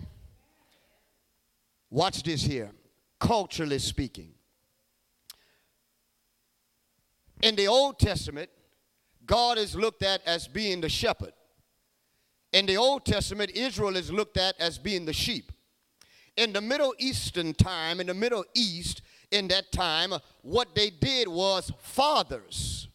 Watch 1.90 2.24
this 2.24 2.42
here, 2.42 2.72
culturally 3.18 3.78
speaking. 3.78 4.32
In 7.42 7.54
the 7.56 7.68
Old 7.68 7.98
Testament, 7.98 8.50
God 9.26 9.58
is 9.58 9.74
looked 9.74 10.02
at 10.02 10.22
as 10.26 10.48
being 10.48 10.80
the 10.80 10.88
shepherd. 10.88 11.32
In 12.52 12.64
the 12.66 12.76
Old 12.76 13.04
Testament, 13.04 13.50
Israel 13.50 13.96
is 13.96 14.10
looked 14.10 14.38
at 14.38 14.58
as 14.58 14.78
being 14.78 15.04
the 15.04 15.12
sheep. 15.12 15.52
In 16.36 16.52
the 16.52 16.60
Middle 16.60 16.94
Eastern 16.98 17.52
time, 17.52 18.00
in 18.00 18.06
the 18.06 18.14
Middle 18.14 18.44
East, 18.54 19.02
in 19.30 19.48
that 19.48 19.72
time, 19.72 20.12
what 20.42 20.74
they 20.74 20.90
did 20.90 21.28
was 21.28 21.72
fathers 21.80 22.88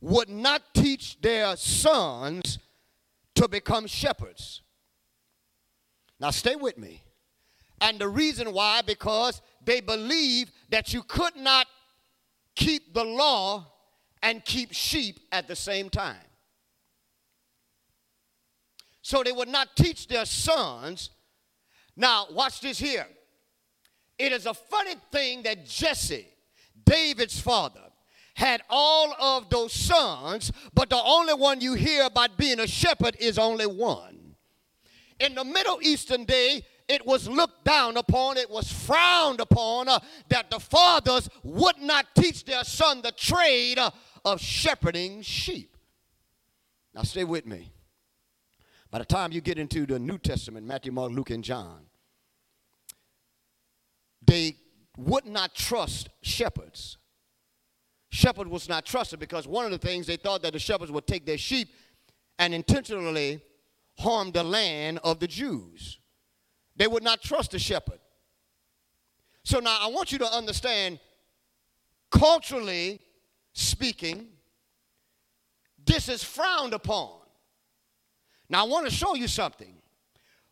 would 0.00 0.28
not 0.28 0.62
teach 0.74 1.20
their 1.20 1.56
sons 1.56 2.58
to 3.34 3.48
become 3.48 3.86
shepherds. 3.86 4.62
Now, 6.18 6.30
stay 6.30 6.56
with 6.56 6.78
me. 6.78 7.03
And 7.80 7.98
the 7.98 8.08
reason 8.08 8.52
why, 8.52 8.82
because 8.82 9.42
they 9.64 9.80
believe 9.80 10.50
that 10.70 10.92
you 10.92 11.02
could 11.02 11.36
not 11.36 11.66
keep 12.54 12.94
the 12.94 13.04
law 13.04 13.66
and 14.22 14.44
keep 14.44 14.72
sheep 14.72 15.20
at 15.32 15.48
the 15.48 15.56
same 15.56 15.90
time. 15.90 16.16
So 19.02 19.22
they 19.22 19.32
would 19.32 19.48
not 19.48 19.76
teach 19.76 20.08
their 20.08 20.24
sons. 20.24 21.10
Now, 21.94 22.26
watch 22.30 22.60
this 22.60 22.78
here. 22.78 23.06
It 24.18 24.32
is 24.32 24.46
a 24.46 24.54
funny 24.54 24.94
thing 25.12 25.42
that 25.42 25.66
Jesse, 25.66 26.26
David's 26.86 27.38
father, 27.38 27.80
had 28.34 28.62
all 28.70 29.14
of 29.20 29.50
those 29.50 29.72
sons, 29.72 30.52
but 30.72 30.90
the 30.90 31.00
only 31.02 31.34
one 31.34 31.60
you 31.60 31.74
hear 31.74 32.04
about 32.04 32.36
being 32.36 32.60
a 32.60 32.66
shepherd 32.66 33.16
is 33.20 33.38
only 33.38 33.66
one. 33.66 34.34
In 35.20 35.34
the 35.34 35.44
Middle 35.44 35.80
Eastern 35.82 36.24
day, 36.24 36.64
it 36.88 37.06
was 37.06 37.28
looked 37.28 37.64
down 37.64 37.96
upon, 37.96 38.36
it 38.36 38.50
was 38.50 38.70
frowned 38.70 39.40
upon 39.40 39.88
uh, 39.88 39.98
that 40.28 40.50
the 40.50 40.60
fathers 40.60 41.28
would 41.42 41.78
not 41.78 42.06
teach 42.14 42.44
their 42.44 42.64
son 42.64 43.00
the 43.02 43.12
trade 43.12 43.78
uh, 43.78 43.90
of 44.24 44.40
shepherding 44.40 45.22
sheep. 45.22 45.76
Now, 46.94 47.02
stay 47.02 47.24
with 47.24 47.46
me. 47.46 47.72
By 48.90 48.98
the 48.98 49.04
time 49.04 49.32
you 49.32 49.40
get 49.40 49.58
into 49.58 49.86
the 49.86 49.98
New 49.98 50.18
Testament, 50.18 50.66
Matthew, 50.66 50.92
Mark, 50.92 51.10
Luke, 51.10 51.30
and 51.30 51.42
John, 51.42 51.86
they 54.26 54.56
would 54.96 55.26
not 55.26 55.54
trust 55.54 56.08
shepherds. 56.22 56.98
Shepherd 58.10 58.46
was 58.46 58.68
not 58.68 58.86
trusted 58.86 59.18
because 59.18 59.48
one 59.48 59.64
of 59.64 59.72
the 59.72 59.78
things 59.78 60.06
they 60.06 60.16
thought 60.16 60.42
that 60.42 60.52
the 60.52 60.58
shepherds 60.58 60.92
would 60.92 61.06
take 61.06 61.26
their 61.26 61.38
sheep 61.38 61.68
and 62.38 62.54
intentionally 62.54 63.40
harm 63.98 64.30
the 64.30 64.44
land 64.44 65.00
of 65.02 65.18
the 65.18 65.26
Jews. 65.26 65.98
They 66.76 66.86
would 66.86 67.02
not 67.02 67.22
trust 67.22 67.54
a 67.54 67.58
shepherd. 67.58 68.00
So 69.44 69.60
now 69.60 69.78
I 69.80 69.88
want 69.88 70.12
you 70.12 70.18
to 70.18 70.26
understand, 70.26 70.98
culturally 72.10 73.00
speaking, 73.52 74.28
this 75.84 76.08
is 76.08 76.24
frowned 76.24 76.72
upon. 76.72 77.10
Now 78.48 78.64
I 78.64 78.68
want 78.68 78.86
to 78.86 78.92
show 78.92 79.14
you 79.14 79.28
something. 79.28 79.76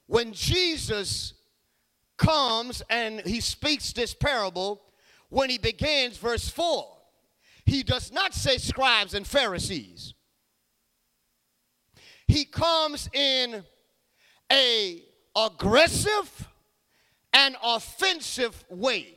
When 0.07 0.33
Jesus 0.33 1.35
comes 2.23 2.83
and 2.89 3.21
he 3.21 3.41
speaks 3.41 3.93
this 3.93 4.15
parable 4.15 4.83
when 5.29 5.51
he 5.51 5.59
begins 5.59 6.17
verse 6.19 6.49
4. 6.49 6.87
He 7.65 7.83
does 7.83 8.13
not 8.13 8.35
say 8.35 8.59
scribes 8.59 9.15
and 9.15 9.27
Pharisees. 9.27 10.15
He 12.29 12.45
comes 12.45 13.09
in 13.13 13.65
a 14.51 15.05
aggressive 15.37 16.49
and 17.33 17.57
offensive 17.63 18.65
way. 18.69 19.15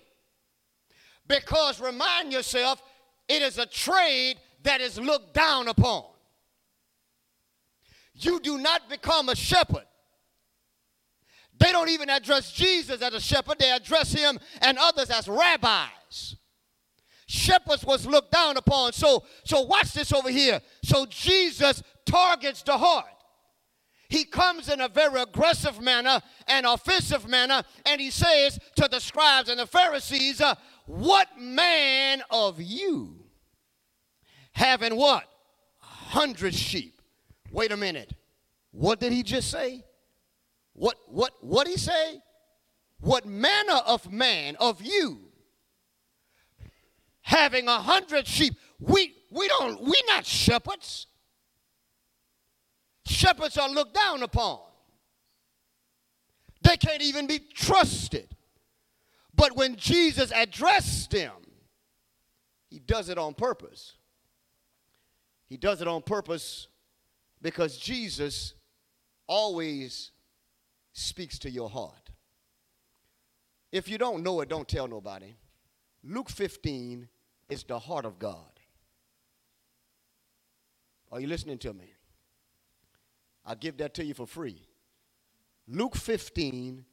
Because 1.28 1.82
remind 1.82 2.32
yourself, 2.32 2.82
it 3.28 3.42
is 3.42 3.58
a 3.58 3.66
trade 3.66 4.36
that 4.64 4.82
is 4.82 5.00
looked 5.00 5.34
down 5.34 5.68
upon. 5.68 6.04
You 8.14 8.40
do 8.40 8.58
not 8.58 8.90
become 8.90 9.30
a 9.30 9.36
shepherd. 9.36 9.86
They 11.60 11.72
don't 11.72 11.90
even 11.90 12.10
address 12.10 12.52
Jesus 12.52 13.02
as 13.02 13.14
a 13.14 13.20
shepherd, 13.20 13.60
they 13.60 13.72
address 13.72 14.12
him 14.12 14.40
and 14.62 14.78
others 14.80 15.10
as 15.10 15.28
rabbis. 15.28 16.36
Shepherds 17.28 17.84
was 17.84 18.06
looked 18.06 18.32
down 18.32 18.58
upon. 18.58 18.94
So, 18.94 19.24
so 19.46 19.62
watch 19.62 19.94
this 19.94 20.14
over 20.14 20.30
here. 20.30 20.62
So 20.84 21.08
Jesus 21.08 21.82
targets 22.06 22.62
the 22.62 22.78
heart. 22.78 23.06
He 24.08 24.24
comes 24.24 24.70
in 24.70 24.82
a 24.82 24.88
very 24.88 25.22
aggressive 25.22 25.82
manner 25.82 26.22
and 26.48 26.66
offensive 26.66 27.28
manner, 27.28 27.64
and 27.86 28.00
he 28.00 28.12
says 28.12 28.60
to 28.76 28.88
the 28.90 29.00
scribes 29.00 29.50
and 29.50 29.60
the 29.60 29.68
Pharisees, 29.68 30.42
uh, 30.42 30.56
What 30.86 31.40
man 31.40 32.22
of 32.30 32.62
you 32.62 33.26
having 34.54 34.96
what? 34.96 35.24
A 35.82 35.86
hundred 35.86 36.54
sheep. 36.54 37.02
Wait 37.52 37.72
a 37.72 37.78
minute. 37.78 38.14
What 38.72 39.00
did 39.00 39.14
he 39.14 39.24
just 39.24 39.50
say? 39.50 39.84
What 40.74 40.98
what 41.08 41.34
what 41.42 41.68
he 41.68 41.78
say? 41.78 42.20
What 43.00 43.26
manner 43.26 43.80
of 43.86 44.12
man 44.12 44.56
of 44.60 44.82
you 44.82 45.22
having 47.22 47.68
a 47.68 47.80
hundred 47.80 48.28
sheep? 48.28 48.56
We 48.80 49.14
we 49.32 49.48
don't 49.48 49.82
we 49.82 50.02
not 50.08 50.26
shepherds. 50.26 51.08
Shepherds 53.06 53.58
are 53.58 53.70
looked 53.70 53.94
down 53.94 54.24
upon. 54.24 54.60
They 56.62 56.78
can't 56.78 57.02
even 57.02 57.28
be 57.28 57.40
trusted. 57.40 58.28
But 59.36 59.56
when 59.56 59.76
Jesus 59.76 60.32
addressed 60.34 61.12
them, 61.12 61.34
he 62.70 62.80
does 62.80 63.10
it 63.10 63.18
on 63.18 63.34
purpose. 63.34 63.94
He 65.48 65.58
does 65.58 65.82
it 65.82 65.88
on 65.88 66.02
purpose 66.02 66.68
because 67.42 67.78
Jesus 67.78 68.54
always 69.28 70.12
speaks 70.94 71.38
to 71.40 71.50
your 71.50 71.70
heart. 71.70 72.10
If 73.72 73.90
you 73.90 73.98
don't 73.98 74.24
know 74.24 74.42
it, 74.42 74.50
don't 74.50 74.68
tell 74.68 74.88
nobody. 74.88 75.36
Luke 76.04 76.30
15 76.30 77.08
is 77.50 77.64
the 77.64 77.78
heart 77.78 78.06
of 78.06 78.18
God. 78.18 78.60
Are 81.12 81.20
you 81.20 81.28
listening 81.28 81.58
to 81.60 81.74
me? 81.74 81.95
I'll 83.46 83.56
give 83.56 83.78
that 83.78 83.94
to 83.96 84.06
you 84.06 84.14
for 84.14 84.26
free. 84.26 84.68
Luke 85.68 85.96
15 85.96 86.86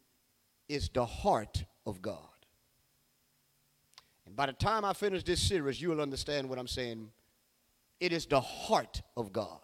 is 0.69 0.89
the 0.89 1.05
heart 1.05 1.65
of 1.87 2.03
God. 2.03 2.19
And 4.27 4.37
by 4.37 4.47
the 4.47 4.53
time 4.53 4.85
I 4.85 4.93
finish 4.93 5.23
this 5.25 5.41
series, 5.41 5.81
you 5.81 5.91
will 5.91 6.01
understand 6.01 6.49
what 6.49 6.59
I'm 6.59 6.69
saying. 6.69 7.11
It 8.01 8.13
is 8.13 8.27
the 8.27 8.41
heart 8.41 9.03
of 9.17 9.33
God. 9.33 9.61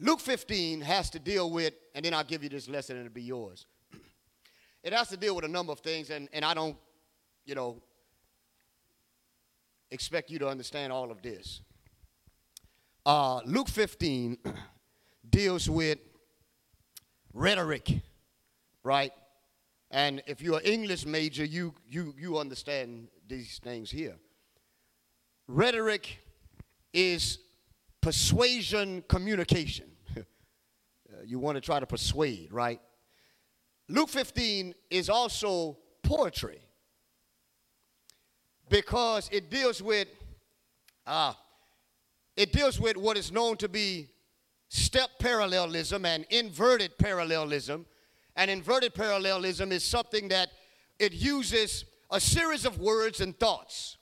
Luke 0.00 0.20
15 0.20 0.80
has 0.82 1.10
to 1.10 1.18
deal 1.18 1.50
with, 1.50 1.74
and 1.94 2.04
then 2.04 2.14
I'll 2.14 2.24
give 2.24 2.42
you 2.42 2.48
this 2.48 2.68
lesson 2.68 2.96
and 2.96 3.06
it'll 3.06 3.14
be 3.14 3.22
yours. 3.22 3.66
It 4.84 4.92
has 4.92 5.08
to 5.08 5.16
deal 5.16 5.34
with 5.34 5.44
a 5.44 5.48
number 5.48 5.72
of 5.72 5.80
things, 5.80 6.08
and, 6.10 6.28
and 6.32 6.44
I 6.44 6.54
don't, 6.54 6.76
you 7.44 7.56
know, 7.56 7.82
expect 9.90 10.30
you 10.30 10.38
to 10.38 10.48
understand 10.48 10.92
all 10.92 11.10
of 11.10 11.20
this. 11.20 11.62
Uh, 13.08 13.40
Luke 13.46 13.70
15 13.70 14.36
deals 15.30 15.66
with 15.70 15.96
rhetoric, 17.32 18.02
right? 18.84 19.12
And 19.90 20.22
if 20.26 20.42
you're 20.42 20.58
an 20.58 20.66
English 20.66 21.06
major, 21.06 21.42
you, 21.42 21.72
you, 21.88 22.14
you 22.18 22.36
understand 22.36 23.08
these 23.26 23.60
things 23.64 23.90
here. 23.90 24.16
Rhetoric 25.46 26.18
is 26.92 27.38
persuasion 28.02 29.02
communication. 29.08 29.86
uh, 30.18 30.20
you 31.24 31.38
want 31.38 31.56
to 31.56 31.62
try 31.62 31.80
to 31.80 31.86
persuade, 31.86 32.52
right? 32.52 32.82
Luke 33.88 34.10
15 34.10 34.74
is 34.90 35.08
also 35.08 35.78
poetry 36.02 36.60
because 38.68 39.30
it 39.32 39.48
deals 39.48 39.80
with 39.80 40.08
uh, 41.06 41.32
it 42.38 42.52
deals 42.52 42.78
with 42.78 42.96
what 42.96 43.16
is 43.16 43.32
known 43.32 43.56
to 43.56 43.68
be 43.68 44.10
step 44.68 45.10
parallelism 45.18 46.04
and 46.04 46.24
inverted 46.30 46.96
parallelism. 46.96 47.84
And 48.36 48.48
inverted 48.48 48.94
parallelism 48.94 49.72
is 49.72 49.82
something 49.82 50.28
that 50.28 50.50
it 51.00 51.12
uses 51.12 51.84
a 52.12 52.20
series 52.20 52.64
of 52.64 52.78
words 52.78 53.20
and 53.20 53.36
thoughts 53.36 53.96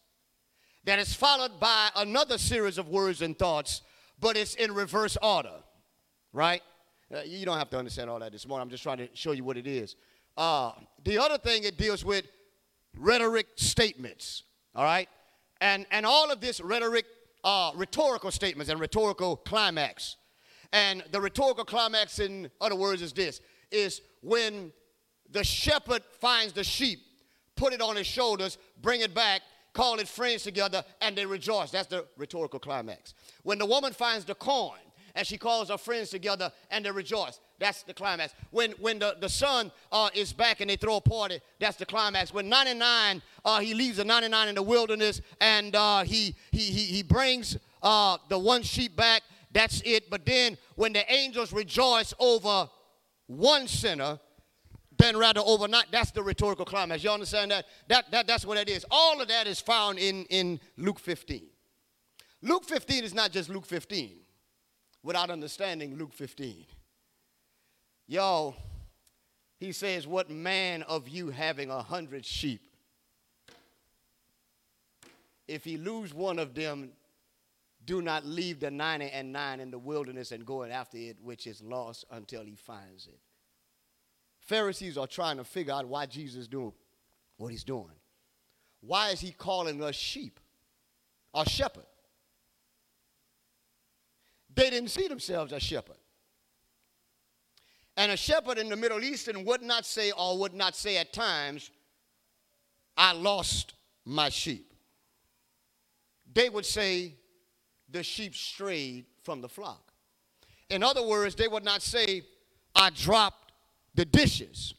that 0.84 0.98
is 0.98 1.14
followed 1.14 1.58
by 1.58 1.88
another 1.96 2.36
series 2.36 2.76
of 2.76 2.90
words 2.90 3.22
and 3.22 3.38
thoughts, 3.38 3.80
but 4.20 4.36
it's 4.36 4.54
in 4.54 4.74
reverse 4.74 5.16
order, 5.22 5.62
right? 6.34 6.60
Uh, 7.12 7.20
you 7.24 7.46
don't 7.46 7.56
have 7.56 7.70
to 7.70 7.78
understand 7.78 8.10
all 8.10 8.18
that 8.18 8.32
this 8.32 8.46
morning. 8.46 8.64
I'm 8.64 8.70
just 8.70 8.82
trying 8.82 8.98
to 8.98 9.08
show 9.14 9.32
you 9.32 9.44
what 9.44 9.56
it 9.56 9.66
is. 9.66 9.96
Uh, 10.36 10.72
the 11.02 11.16
other 11.16 11.38
thing 11.38 11.64
it 11.64 11.78
deals 11.78 12.04
with 12.04 12.26
rhetoric 12.98 13.46
statements, 13.56 14.42
all 14.74 14.84
right? 14.84 15.08
And, 15.62 15.86
and 15.90 16.04
all 16.04 16.30
of 16.30 16.42
this 16.42 16.60
rhetoric 16.60 17.06
uh, 17.44 17.72
rhetorical 17.74 18.30
statements 18.30 18.70
and 18.70 18.80
rhetorical 18.80 19.36
climax. 19.36 20.16
And 20.72 21.04
the 21.12 21.20
rhetorical 21.20 21.64
climax, 21.64 22.18
in 22.18 22.50
other 22.60 22.76
words, 22.76 23.02
is 23.02 23.12
this 23.12 23.40
is 23.70 24.00
when 24.22 24.72
the 25.30 25.42
shepherd 25.42 26.02
finds 26.20 26.52
the 26.52 26.64
sheep, 26.64 27.00
put 27.56 27.72
it 27.72 27.80
on 27.80 27.96
his 27.96 28.06
shoulders, 28.06 28.58
bring 28.80 29.00
it 29.00 29.14
back, 29.14 29.42
call 29.72 29.98
its 29.98 30.10
friends 30.10 30.42
together, 30.42 30.84
and 31.00 31.16
they 31.16 31.26
rejoice. 31.26 31.70
That's 31.70 31.88
the 31.88 32.06
rhetorical 32.16 32.60
climax. 32.60 33.14
When 33.42 33.58
the 33.58 33.66
woman 33.66 33.92
finds 33.92 34.24
the 34.24 34.34
coin, 34.34 34.78
and 35.16 35.26
she 35.26 35.38
calls 35.38 35.70
her 35.70 35.78
friends 35.78 36.10
together 36.10 36.52
and 36.70 36.84
they 36.84 36.90
rejoice. 36.90 37.40
That's 37.58 37.82
the 37.82 37.94
climax. 37.94 38.34
When, 38.50 38.72
when 38.72 38.98
the, 38.98 39.16
the 39.18 39.30
son 39.30 39.72
uh, 39.90 40.10
is 40.14 40.34
back 40.34 40.60
and 40.60 40.68
they 40.68 40.76
throw 40.76 40.96
a 40.96 41.00
party, 41.00 41.40
that's 41.58 41.78
the 41.78 41.86
climax. 41.86 42.34
When 42.34 42.50
99, 42.50 43.22
uh, 43.44 43.60
he 43.60 43.72
leaves 43.72 43.96
the 43.96 44.04
99 44.04 44.48
in 44.48 44.54
the 44.54 44.62
wilderness 44.62 45.22
and 45.40 45.74
uh, 45.74 46.04
he, 46.04 46.36
he, 46.52 46.60
he, 46.60 46.84
he 46.84 47.02
brings 47.02 47.56
uh, 47.82 48.18
the 48.28 48.38
one 48.38 48.62
sheep 48.62 48.94
back, 48.94 49.22
that's 49.52 49.80
it. 49.86 50.10
But 50.10 50.26
then 50.26 50.58
when 50.74 50.92
the 50.92 51.10
angels 51.10 51.50
rejoice 51.50 52.12
over 52.18 52.68
one 53.26 53.66
sinner, 53.68 54.20
then 54.98 55.16
rather 55.16 55.40
overnight, 55.44 55.86
that's 55.90 56.10
the 56.10 56.22
rhetorical 56.22 56.66
climax. 56.66 57.02
You 57.02 57.10
understand 57.10 57.50
that? 57.52 57.64
that, 57.88 58.10
that 58.10 58.26
that's 58.26 58.44
what 58.44 58.58
it 58.58 58.68
is. 58.68 58.84
All 58.90 59.20
of 59.20 59.28
that 59.28 59.46
is 59.46 59.60
found 59.60 59.98
in, 59.98 60.26
in 60.26 60.60
Luke 60.76 60.98
15. 60.98 61.46
Luke 62.42 62.64
15 62.64 63.02
is 63.02 63.14
not 63.14 63.32
just 63.32 63.48
Luke 63.48 63.64
15 63.64 64.25
without 65.06 65.30
understanding 65.30 65.96
Luke 65.96 66.12
15. 66.12 66.66
Y'all, 68.08 68.56
he 69.56 69.70
says, 69.70 70.04
What 70.04 70.28
man 70.28 70.82
of 70.82 71.08
you 71.08 71.30
having 71.30 71.70
a 71.70 71.80
hundred 71.80 72.26
sheep? 72.26 72.60
If 75.46 75.64
he 75.64 75.76
lose 75.76 76.12
one 76.12 76.40
of 76.40 76.54
them, 76.54 76.90
do 77.84 78.02
not 78.02 78.26
leave 78.26 78.58
the 78.58 78.70
ninety 78.72 79.06
and 79.06 79.32
nine 79.32 79.60
in 79.60 79.70
the 79.70 79.78
wilderness 79.78 80.32
and 80.32 80.44
go 80.44 80.64
after 80.64 80.98
it 80.98 81.18
which 81.22 81.46
is 81.46 81.62
lost 81.62 82.04
until 82.10 82.42
he 82.42 82.56
finds 82.56 83.06
it. 83.06 83.20
Pharisees 84.40 84.98
are 84.98 85.06
trying 85.06 85.36
to 85.36 85.44
figure 85.44 85.72
out 85.72 85.86
why 85.86 86.06
Jesus 86.06 86.40
is 86.40 86.48
doing 86.48 86.72
what 87.36 87.52
he's 87.52 87.62
doing. 87.62 87.94
Why 88.80 89.10
is 89.10 89.20
he 89.20 89.30
calling 89.30 89.84
us 89.84 89.94
sheep 89.94 90.40
or 91.32 91.44
shepherd? 91.44 91.86
They 94.56 94.70
didn't 94.70 94.90
see 94.90 95.06
themselves 95.06 95.52
as 95.52 95.62
shepherd. 95.62 95.98
And 97.96 98.10
a 98.10 98.16
shepherd 98.16 98.58
in 98.58 98.68
the 98.68 98.76
Middle 98.76 99.02
Eastern 99.04 99.44
would 99.44 99.62
not 99.62 99.86
say, 99.86 100.10
or 100.12 100.38
would 100.38 100.54
not 100.54 100.74
say 100.74 100.96
at 100.96 101.12
times, 101.12 101.70
I 102.96 103.12
lost 103.12 103.74
my 104.04 104.28
sheep. 104.28 104.72
They 106.32 106.48
would 106.48 106.66
say, 106.66 107.14
the 107.88 108.02
sheep 108.02 108.34
strayed 108.34 109.06
from 109.22 109.40
the 109.40 109.48
flock. 109.48 109.92
In 110.68 110.82
other 110.82 111.06
words, 111.06 111.34
they 111.34 111.48
would 111.48 111.64
not 111.64 111.82
say, 111.82 112.22
I 112.74 112.90
dropped 112.90 113.52
the 113.94 114.04
dishes. 114.04 114.74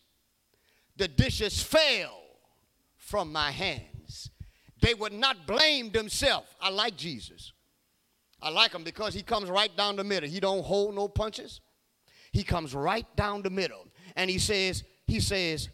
The 0.97 1.07
dishes 1.07 1.61
fell 1.61 2.19
from 2.97 3.31
my 3.31 3.51
hands. 3.51 4.29
They 4.81 4.93
would 4.93 5.13
not 5.13 5.47
blame 5.47 5.91
themselves. 5.91 6.47
I 6.61 6.69
like 6.69 6.97
Jesus. 6.97 7.53
I 8.41 8.49
like 8.49 8.73
him 8.73 8.83
because 8.83 9.13
he 9.13 9.23
comes 9.23 9.49
right 9.49 9.75
down 9.75 9.95
the 9.95 10.03
middle. 10.03 10.29
He 10.29 10.39
don't 10.39 10.63
hold 10.63 10.95
no 10.95 11.07
punches. 11.07 11.61
He 12.31 12.43
comes 12.43 12.75
right 12.75 13.05
down 13.15 13.41
the 13.41 13.49
middle. 13.49 13.87
And 14.15 14.29
he 14.29 14.37
says, 14.37 14.83
he 15.05 15.19
says, 15.19 15.69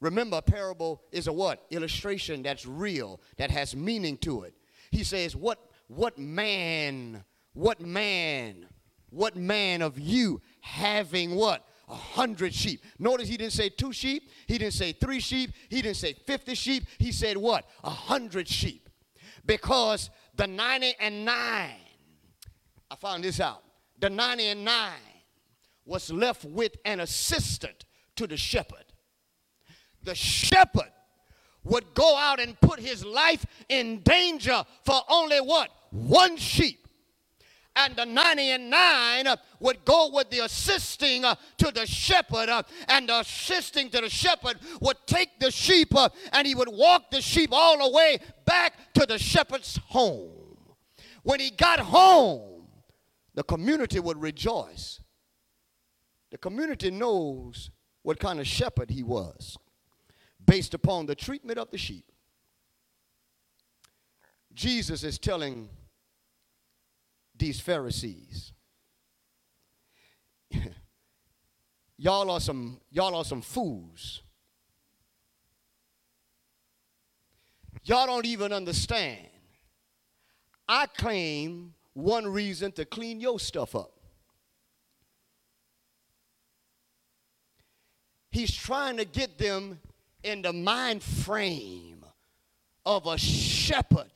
Remember, 0.00 0.38
a 0.38 0.42
parable 0.42 1.02
is 1.12 1.28
a 1.28 1.32
what? 1.32 1.64
Illustration 1.70 2.42
that's 2.42 2.66
real, 2.66 3.20
that 3.38 3.50
has 3.50 3.74
meaning 3.74 4.18
to 4.18 4.42
it. 4.42 4.54
He 4.90 5.02
says, 5.04 5.34
What 5.34 5.58
what 5.88 6.18
man, 6.18 7.24
what 7.52 7.80
man, 7.80 8.66
what 9.10 9.36
man 9.36 9.82
of 9.82 9.98
you 9.98 10.40
having 10.60 11.34
what? 11.34 11.66
A 11.88 11.94
hundred 11.94 12.54
sheep. 12.54 12.82
Notice 12.98 13.28
he 13.28 13.36
didn't 13.36 13.52
say 13.52 13.68
two 13.68 13.92
sheep, 13.92 14.30
he 14.46 14.58
didn't 14.58 14.74
say 14.74 14.92
three 14.92 15.20
sheep, 15.20 15.52
he 15.68 15.82
didn't 15.82 15.96
say 15.96 16.14
50 16.14 16.54
sheep. 16.54 16.86
He 16.98 17.12
said 17.12 17.36
what? 17.36 17.68
A 17.82 17.90
hundred 17.90 18.48
sheep. 18.48 18.88
Because 19.44 20.08
the 20.36 20.46
90 20.46 20.94
and 21.00 21.24
9, 21.24 21.34
I 22.90 22.96
found 22.96 23.24
this 23.24 23.40
out. 23.40 23.62
The 23.98 24.10
90 24.10 24.46
and 24.48 24.64
9 24.64 24.92
was 25.86 26.10
left 26.10 26.44
with 26.44 26.76
an 26.84 27.00
assistant 27.00 27.84
to 28.16 28.26
the 28.26 28.36
shepherd. 28.36 28.84
The 30.02 30.14
shepherd 30.14 30.90
would 31.64 31.94
go 31.94 32.16
out 32.16 32.40
and 32.40 32.60
put 32.60 32.78
his 32.78 33.04
life 33.04 33.46
in 33.68 34.00
danger 34.00 34.64
for 34.84 35.00
only 35.08 35.38
what? 35.38 35.70
One 35.90 36.36
sheep. 36.36 36.83
And 37.76 37.96
the 37.96 38.04
90 38.04 38.50
and 38.50 38.70
9 38.70 39.26
would 39.60 39.84
go 39.84 40.10
with 40.12 40.30
the 40.30 40.44
assisting 40.44 41.24
uh, 41.24 41.34
to 41.58 41.72
the 41.72 41.86
shepherd, 41.86 42.48
uh, 42.48 42.62
and 42.88 43.08
the 43.08 43.20
assisting 43.20 43.90
to 43.90 44.00
the 44.00 44.08
shepherd 44.08 44.58
would 44.80 44.96
take 45.06 45.40
the 45.40 45.50
sheep 45.50 45.94
uh, 45.94 46.08
and 46.32 46.46
he 46.46 46.54
would 46.54 46.68
walk 46.68 47.10
the 47.10 47.20
sheep 47.20 47.50
all 47.52 47.78
the 47.78 47.94
way 47.94 48.18
back 48.44 48.94
to 48.94 49.04
the 49.06 49.18
shepherd's 49.18 49.78
home. 49.88 50.30
When 51.24 51.40
he 51.40 51.50
got 51.50 51.80
home, 51.80 52.68
the 53.34 53.42
community 53.42 53.98
would 53.98 54.20
rejoice. 54.20 55.00
The 56.30 56.38
community 56.38 56.90
knows 56.90 57.70
what 58.02 58.20
kind 58.20 58.38
of 58.38 58.46
shepherd 58.46 58.90
he 58.90 59.02
was 59.02 59.56
based 60.46 60.74
upon 60.74 61.06
the 61.06 61.14
treatment 61.14 61.58
of 61.58 61.70
the 61.70 61.78
sheep. 61.78 62.04
Jesus 64.52 65.02
is 65.02 65.18
telling 65.18 65.68
these 67.36 67.60
Pharisees, 67.60 68.52
y'all 71.96 72.30
are 72.30 72.40
some 72.40 72.80
y'all 72.90 73.14
are 73.14 73.24
some 73.24 73.42
fools. 73.42 74.22
Y'all 77.84 78.06
don't 78.06 78.24
even 78.24 78.52
understand. 78.52 79.26
I 80.66 80.86
claim 80.86 81.74
one 81.92 82.26
reason 82.26 82.72
to 82.72 82.86
clean 82.86 83.20
your 83.20 83.38
stuff 83.38 83.74
up. 83.74 83.92
He's 88.30 88.54
trying 88.54 88.96
to 88.96 89.04
get 89.04 89.38
them 89.38 89.78
in 90.22 90.42
the 90.42 90.52
mind 90.52 91.02
frame 91.02 92.04
of 92.84 93.06
a 93.06 93.18
shepherd 93.18 94.10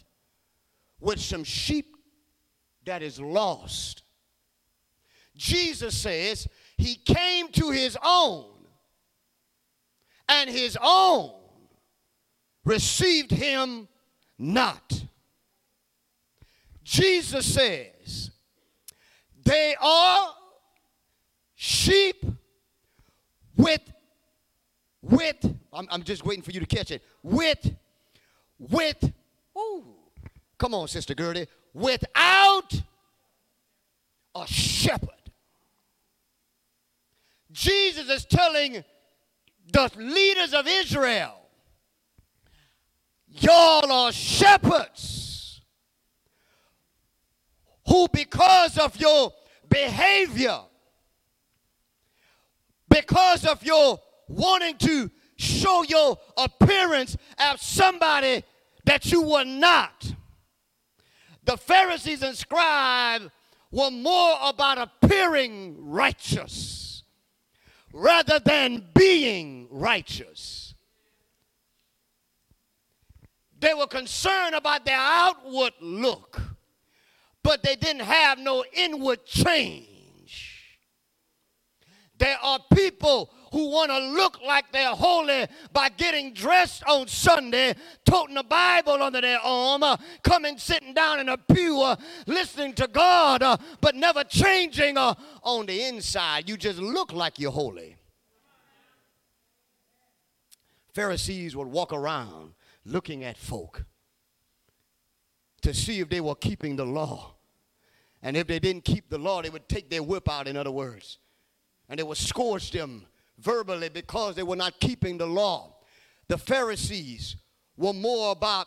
with 0.98 1.20
some 1.20 1.44
sheep 1.44 1.97
that 2.88 3.02
is 3.02 3.20
lost. 3.20 4.02
Jesus 5.36 5.96
says 5.96 6.48
he 6.76 6.96
came 6.96 7.48
to 7.52 7.70
his 7.70 7.96
own, 8.04 8.46
and 10.28 10.50
his 10.50 10.76
own 10.82 11.32
received 12.64 13.30
him 13.30 13.88
not. 14.38 15.04
Jesus 16.82 17.46
says, 17.46 18.30
they 19.44 19.74
are 19.80 20.34
sheep 21.54 22.24
with 23.56 23.80
with, 25.02 25.36
I'm, 25.72 25.86
I'm 25.90 26.02
just 26.02 26.24
waiting 26.24 26.42
for 26.42 26.50
you 26.50 26.60
to 26.60 26.66
catch 26.66 26.90
it, 26.90 27.02
with, 27.22 27.74
with, 28.58 29.12
ooh, 29.56 29.84
come 30.58 30.74
on, 30.74 30.88
Sister 30.88 31.14
Gertie, 31.14 31.46
without 31.78 32.82
a 34.34 34.46
shepherd. 34.46 35.08
Jesus 37.52 38.08
is 38.08 38.24
telling 38.24 38.84
the 39.72 39.90
leaders 39.96 40.54
of 40.54 40.66
Israel, 40.66 41.34
y'all 43.28 43.90
are 43.90 44.12
shepherds 44.12 45.62
who, 47.86 48.06
because 48.12 48.78
of 48.78 48.98
your 49.00 49.32
behavior, 49.68 50.60
because 52.88 53.44
of 53.46 53.62
your 53.64 53.98
wanting 54.28 54.76
to 54.78 55.10
show 55.36 55.84
your 55.84 56.18
appearance 56.36 57.16
as 57.38 57.60
somebody 57.62 58.42
that 58.84 59.10
you 59.10 59.22
were 59.22 59.44
not. 59.44 60.14
The 61.48 61.56
Pharisees 61.56 62.22
and 62.22 62.36
scribes 62.36 63.30
were 63.70 63.90
more 63.90 64.36
about 64.42 64.76
appearing 64.76 65.76
righteous 65.78 67.04
rather 67.90 68.38
than 68.38 68.84
being 68.94 69.66
righteous. 69.70 70.74
They 73.58 73.72
were 73.72 73.86
concerned 73.86 74.56
about 74.56 74.84
their 74.84 74.98
outward 74.98 75.72
look, 75.80 76.38
but 77.42 77.62
they 77.62 77.76
didn't 77.76 78.04
have 78.04 78.38
no 78.38 78.62
inward 78.74 79.24
change. 79.24 80.78
There 82.18 82.36
are 82.42 82.58
people 82.74 83.32
who 83.52 83.70
want 83.70 83.90
to 83.90 83.98
look 83.98 84.40
like 84.42 84.70
they're 84.72 84.94
holy 84.94 85.46
by 85.72 85.88
getting 85.90 86.32
dressed 86.32 86.82
on 86.84 87.06
Sunday, 87.08 87.74
toting 88.04 88.36
a 88.36 88.42
Bible 88.42 89.02
under 89.02 89.20
their 89.20 89.40
arm, 89.40 89.82
uh, 89.82 89.96
coming 90.22 90.58
sitting 90.58 90.94
down 90.94 91.20
in 91.20 91.28
a 91.28 91.36
pew, 91.36 91.80
uh, 91.80 91.96
listening 92.26 92.74
to 92.74 92.86
God, 92.88 93.42
uh, 93.42 93.56
but 93.80 93.94
never 93.94 94.24
changing 94.24 94.96
uh, 94.96 95.14
on 95.42 95.66
the 95.66 95.82
inside. 95.82 96.48
You 96.48 96.56
just 96.56 96.78
look 96.78 97.12
like 97.12 97.38
you're 97.38 97.52
holy. 97.52 97.96
Pharisees 100.94 101.54
would 101.54 101.68
walk 101.68 101.92
around 101.92 102.54
looking 102.84 103.22
at 103.24 103.36
folk 103.36 103.84
to 105.62 105.72
see 105.72 106.00
if 106.00 106.08
they 106.08 106.20
were 106.20 106.34
keeping 106.34 106.76
the 106.76 106.86
law. 106.86 107.34
And 108.22 108.36
if 108.36 108.48
they 108.48 108.58
didn't 108.58 108.84
keep 108.84 109.08
the 109.08 109.18
law, 109.18 109.42
they 109.42 109.50
would 109.50 109.68
take 109.68 109.90
their 109.90 110.02
whip 110.02 110.28
out, 110.28 110.48
in 110.48 110.56
other 110.56 110.72
words 110.72 111.18
and 111.88 111.98
they 111.98 112.02
would 112.02 112.18
scourge 112.18 112.70
them 112.70 113.06
verbally 113.38 113.88
because 113.88 114.34
they 114.34 114.42
were 114.42 114.56
not 114.56 114.78
keeping 114.80 115.18
the 115.18 115.26
law. 115.26 115.76
The 116.28 116.38
Pharisees 116.38 117.36
were 117.76 117.92
more 117.92 118.32
about 118.32 118.66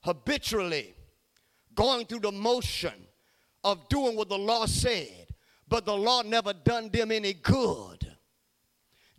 habitually 0.00 0.94
going 1.74 2.06
through 2.06 2.20
the 2.20 2.32
motion 2.32 2.94
of 3.62 3.88
doing 3.88 4.16
what 4.16 4.28
the 4.28 4.38
law 4.38 4.66
said, 4.66 5.26
but 5.68 5.84
the 5.84 5.96
law 5.96 6.22
never 6.22 6.52
done 6.52 6.88
them 6.88 7.12
any 7.12 7.34
good. 7.34 8.16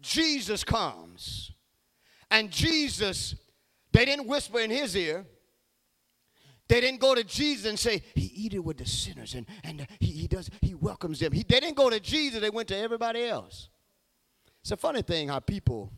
Jesus 0.02 0.64
comes, 0.64 1.52
and 2.32 2.52
Jesus, 2.52 3.36
they 3.92 4.06
didn't 4.06 4.28
whisper 4.28 4.60
in 4.60 4.70
his 4.70 4.96
ear. 4.96 5.26
They 6.68 6.82
didn't 6.82 7.00
go 7.00 7.16
to 7.16 7.24
Jesus 7.24 7.66
and 7.66 7.80
say, 7.80 8.04
He 8.14 8.26
eated 8.26 8.60
with 8.60 8.78
the 8.78 8.86
sinners 8.86 9.36
and, 9.36 9.46
and 9.64 9.88
he, 10.02 10.08
he 10.08 10.28
does, 10.28 10.50
he 10.62 10.76
welcomes 10.76 11.20
them. 11.20 11.32
He, 11.32 11.44
they 11.44 11.62
didn't 11.62 11.78
go 11.78 11.90
to 11.90 12.00
Jesus, 12.00 12.42
they 12.42 12.50
went 12.50 12.68
to 12.70 12.78
everybody 12.78 13.24
else. 13.24 13.70
It's 14.68 14.72
a 14.74 14.76
funny 14.76 15.02
thing 15.02 15.30
how 15.30 15.40
people, 15.40 15.94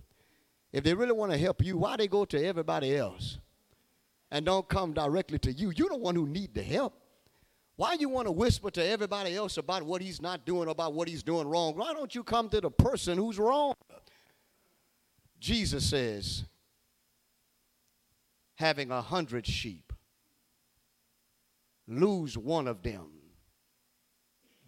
if 0.71 0.83
they 0.83 0.93
really 0.93 1.13
want 1.13 1.31
to 1.31 1.39
help 1.39 1.65
you, 1.65 1.75
why 1.75 1.97
they 1.97 2.07
go 2.07 2.23
to 2.25 2.45
everybody 2.45 2.95
else 2.95 3.39
and 4.29 4.45
don't 4.45 4.69
come 4.69 4.93
directly 4.93 5.39
to 5.39 5.51
you? 5.51 5.71
You're 5.75 5.89
the 5.89 5.97
one 5.97 6.13
who 6.13 6.27
need 6.27 6.53
the 6.53 6.61
help. 6.61 6.93
Why 7.77 7.93
you 7.93 8.09
want 8.09 8.27
to 8.27 8.31
whisper 8.31 8.69
to 8.69 8.85
everybody 8.85 9.35
else 9.35 9.57
about 9.57 9.81
what 9.81 10.03
he's 10.03 10.21
not 10.21 10.45
doing, 10.45 10.69
about 10.69 10.93
what 10.93 11.07
he's 11.07 11.23
doing 11.23 11.47
wrong? 11.47 11.77
Why 11.77 11.93
don't 11.93 12.13
you 12.13 12.23
come 12.23 12.47
to 12.49 12.61
the 12.61 12.69
person 12.69 13.17
who's 13.17 13.39
wrong? 13.39 13.73
Jesus 15.39 15.89
says, 15.89 16.43
having 18.53 18.91
a 18.91 19.01
hundred 19.01 19.47
sheep 19.47 19.91
lose 21.87 22.37
one 22.37 22.67
of 22.67 22.83
them. 22.83 23.09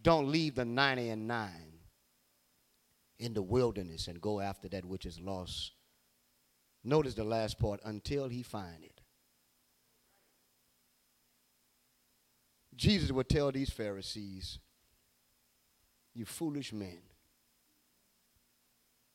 Don't 0.02 0.28
leave 0.32 0.56
the 0.56 0.66
90 0.66 1.10
and 1.10 1.28
9 1.28 1.71
in 3.22 3.34
the 3.34 3.42
wilderness 3.42 4.08
and 4.08 4.20
go 4.20 4.40
after 4.40 4.68
that 4.70 4.86
which 4.86 5.06
is 5.06 5.20
lost. 5.20 5.72
Notice 6.84 7.14
the 7.14 7.24
last 7.24 7.60
part 7.60 7.80
until 7.86 8.28
he 8.28 8.44
find 8.44 8.84
it. 8.84 9.02
Jesus 12.76 13.12
would 13.12 13.30
tell 13.30 13.52
these 13.52 13.70
Pharisees, 13.70 14.60
You 16.14 16.26
foolish 16.26 16.74
men. 16.74 17.00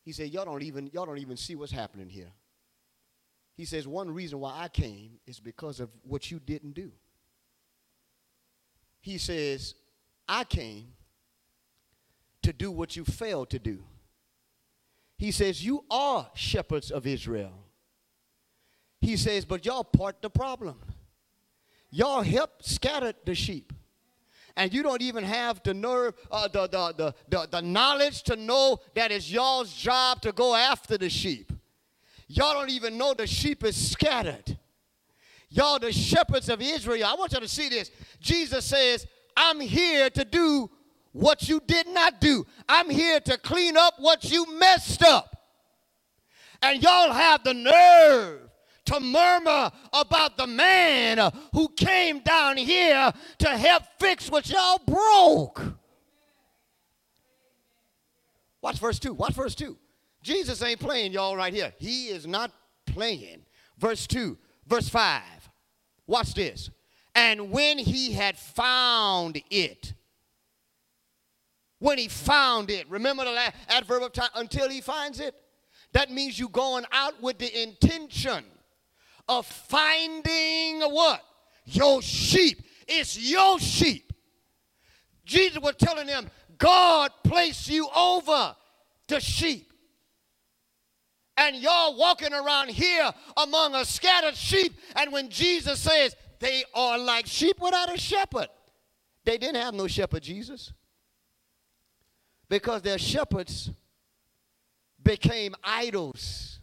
He 0.02 0.12
said, 0.12 0.30
Y'all 0.30 0.44
don't 0.44 0.62
even, 0.62 0.88
y'all 0.92 1.06
don't 1.06 1.18
even 1.18 1.36
see 1.36 1.56
what's 1.56 1.72
happening 1.72 2.08
here. 2.08 2.30
He 3.56 3.64
says, 3.64 3.88
One 3.88 4.10
reason 4.14 4.38
why 4.38 4.54
I 4.56 4.68
came 4.68 5.18
is 5.26 5.40
because 5.40 5.80
of 5.80 5.90
what 6.02 6.30
you 6.30 6.38
didn't 6.38 6.74
do 6.74 6.92
he 9.06 9.18
says, 9.18 9.76
I 10.28 10.42
came 10.42 10.88
to 12.42 12.52
do 12.52 12.72
what 12.72 12.96
you 12.96 13.04
failed 13.04 13.50
to 13.50 13.60
do. 13.60 13.84
He 15.16 15.30
says, 15.30 15.64
You 15.64 15.84
are 15.90 16.30
shepherds 16.34 16.90
of 16.90 17.06
Israel. 17.06 17.52
He 19.00 19.16
says, 19.16 19.44
But 19.44 19.64
y'all 19.64 19.84
part 19.84 20.20
the 20.22 20.30
problem. 20.30 20.80
Y'all 21.90 22.22
help 22.22 22.62
scatter 22.62 23.12
the 23.24 23.34
sheep. 23.34 23.72
And 24.56 24.72
you 24.72 24.82
don't 24.82 25.02
even 25.02 25.22
have 25.22 25.62
the 25.62 25.74
nerve, 25.74 26.14
uh, 26.30 26.48
the, 26.48 26.66
the, 26.66 26.94
the, 26.96 27.14
the, 27.28 27.48
the 27.50 27.60
knowledge 27.60 28.22
to 28.24 28.36
know 28.36 28.80
that 28.94 29.12
it's 29.12 29.30
y'all's 29.30 29.72
job 29.74 30.22
to 30.22 30.32
go 30.32 30.54
after 30.54 30.96
the 30.96 31.10
sheep. 31.10 31.52
Y'all 32.28 32.54
don't 32.54 32.70
even 32.70 32.96
know 32.96 33.14
the 33.14 33.26
sheep 33.26 33.64
is 33.64 33.90
scattered. 33.90 34.58
Y'all, 35.48 35.78
the 35.78 35.92
shepherds 35.92 36.48
of 36.48 36.60
Israel, 36.60 37.06
I 37.06 37.14
want 37.14 37.32
you 37.32 37.40
to 37.40 37.48
see 37.48 37.68
this. 37.68 37.90
Jesus 38.20 38.64
says, 38.64 39.06
I'm 39.36 39.60
here 39.60 40.10
to 40.10 40.24
do 40.24 40.70
what 41.16 41.48
you 41.48 41.60
did 41.66 41.88
not 41.88 42.20
do. 42.20 42.46
I'm 42.68 42.90
here 42.90 43.20
to 43.20 43.38
clean 43.38 43.76
up 43.76 43.94
what 43.98 44.30
you 44.30 44.58
messed 44.58 45.02
up. 45.02 45.34
And 46.62 46.82
y'all 46.82 47.12
have 47.12 47.42
the 47.42 47.54
nerve 47.54 48.50
to 48.84 49.00
murmur 49.00 49.70
about 49.92 50.36
the 50.36 50.46
man 50.46 51.32
who 51.52 51.68
came 51.70 52.20
down 52.20 52.56
here 52.56 53.12
to 53.38 53.48
help 53.48 53.82
fix 53.98 54.30
what 54.30 54.48
y'all 54.48 54.80
broke. 54.86 55.62
Watch 58.60 58.78
verse 58.78 58.98
2. 58.98 59.14
Watch 59.14 59.34
verse 59.34 59.54
2. 59.54 59.76
Jesus 60.22 60.62
ain't 60.62 60.80
playing 60.80 61.12
y'all 61.12 61.36
right 61.36 61.54
here. 61.54 61.72
He 61.78 62.08
is 62.08 62.26
not 62.26 62.50
playing. 62.84 63.44
Verse 63.78 64.06
2, 64.06 64.36
verse 64.66 64.88
5. 64.88 65.22
Watch 66.06 66.34
this. 66.34 66.70
And 67.14 67.50
when 67.50 67.78
he 67.78 68.12
had 68.12 68.36
found 68.36 69.40
it, 69.50 69.94
when 71.78 71.98
he 71.98 72.08
found 72.08 72.70
it, 72.70 72.88
remember 72.88 73.24
the 73.24 73.32
last 73.32 73.54
adverb 73.68 74.02
of 74.02 74.12
time, 74.12 74.30
until 74.34 74.68
he 74.68 74.80
finds 74.80 75.20
it? 75.20 75.34
That 75.92 76.10
means 76.10 76.38
you 76.38 76.48
going 76.48 76.84
out 76.92 77.22
with 77.22 77.38
the 77.38 77.62
intention 77.62 78.44
of 79.28 79.46
finding 79.46 80.80
what? 80.82 81.22
Your 81.64 82.02
sheep. 82.02 82.62
It's 82.86 83.18
your 83.18 83.58
sheep. 83.58 84.12
Jesus 85.24 85.58
was 85.60 85.74
telling 85.76 86.06
them, 86.06 86.30
God 86.58 87.10
placed 87.24 87.68
you 87.68 87.88
over 87.94 88.54
the 89.08 89.20
sheep. 89.20 89.72
And 91.36 91.56
y'all 91.56 91.98
walking 91.98 92.32
around 92.32 92.70
here 92.70 93.10
among 93.36 93.74
a 93.74 93.84
scattered 93.84 94.36
sheep. 94.36 94.78
And 94.94 95.12
when 95.12 95.28
Jesus 95.28 95.80
says 95.80 96.16
they 96.38 96.64
are 96.74 96.96
like 96.98 97.26
sheep 97.26 97.56
without 97.60 97.92
a 97.92 97.98
shepherd, 97.98 98.48
they 99.24 99.36
didn't 99.36 99.60
have 99.60 99.74
no 99.74 99.86
shepherd, 99.86 100.22
Jesus. 100.22 100.72
Because 102.48 102.82
their 102.82 102.98
shepherds 102.98 103.70
became 105.02 105.54
idols. 105.64 106.60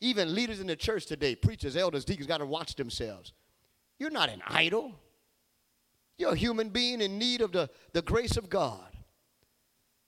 Even 0.00 0.34
leaders 0.34 0.60
in 0.60 0.66
the 0.66 0.76
church 0.76 1.06
today, 1.06 1.34
preachers, 1.34 1.76
elders, 1.76 2.04
deacons, 2.04 2.26
got 2.26 2.38
to 2.38 2.46
watch 2.46 2.74
themselves. 2.74 3.32
You're 3.98 4.10
not 4.10 4.28
an 4.28 4.42
idol. 4.46 5.00
You're 6.18 6.32
a 6.32 6.36
human 6.36 6.68
being 6.68 7.00
in 7.00 7.18
need 7.18 7.40
of 7.40 7.52
the, 7.52 7.70
the 7.92 8.02
grace 8.02 8.36
of 8.36 8.48
God. 8.48 8.86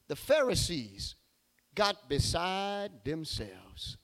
The 0.09 0.17
Pharisees 0.17 1.17
got 1.75 2.09
beside 2.09 3.05
themselves. 3.05 3.97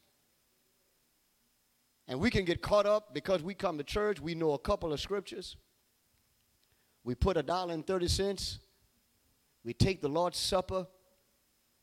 And 2.08 2.20
we 2.20 2.30
can 2.30 2.44
get 2.44 2.60
caught 2.60 2.86
up 2.86 3.14
because 3.14 3.42
we 3.42 3.54
come 3.54 3.78
to 3.78 3.84
church, 3.84 4.20
we 4.20 4.34
know 4.34 4.52
a 4.52 4.58
couple 4.58 4.92
of 4.92 5.00
scriptures. 5.00 5.56
We 7.04 7.14
put 7.14 7.36
a 7.36 7.42
dollar 7.42 7.74
and 7.74 7.86
30 7.86 8.08
cents. 8.08 8.58
We 9.64 9.72
take 9.72 10.00
the 10.00 10.08
Lord's 10.08 10.38
Supper. 10.38 10.86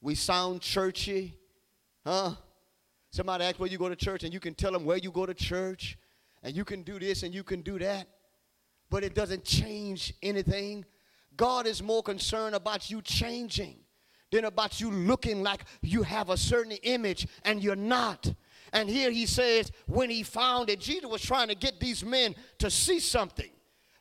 We 0.01 0.15
sound 0.15 0.61
churchy. 0.61 1.35
Huh? 2.05 2.31
Somebody 3.11 3.45
asks 3.45 3.59
where 3.59 3.69
you 3.69 3.77
go 3.77 3.89
to 3.89 3.95
church, 3.95 4.23
and 4.23 4.33
you 4.33 4.39
can 4.39 4.53
tell 4.53 4.71
them 4.71 4.85
where 4.85 4.97
you 4.97 5.11
go 5.11 5.25
to 5.25 5.33
church, 5.33 5.97
and 6.43 6.55
you 6.55 6.65
can 6.65 6.83
do 6.83 6.99
this 6.99 7.23
and 7.23 7.33
you 7.33 7.43
can 7.43 7.61
do 7.61 7.79
that, 7.79 8.07
but 8.89 9.03
it 9.03 9.13
doesn't 9.13 9.43
change 9.43 10.13
anything. 10.23 10.85
God 11.35 11.67
is 11.67 11.81
more 11.81 12.03
concerned 12.03 12.55
about 12.55 12.89
you 12.89 13.01
changing 13.01 13.77
than 14.31 14.45
about 14.45 14.79
you 14.79 14.91
looking 14.91 15.41
like 15.41 15.61
you 15.81 16.03
have 16.03 16.29
a 16.29 16.37
certain 16.37 16.73
image 16.83 17.27
and 17.43 17.63
you're 17.63 17.75
not. 17.75 18.31
And 18.71 18.89
here 18.89 19.09
he 19.09 19.25
says, 19.25 19.71
when 19.87 20.09
he 20.09 20.21
found 20.23 20.69
it, 20.69 20.79
Jesus 20.79 21.09
was 21.09 21.21
trying 21.21 21.47
to 21.47 21.55
get 21.55 21.79
these 21.79 22.05
men 22.05 22.35
to 22.59 22.69
see 22.69 22.99
something 22.99 23.49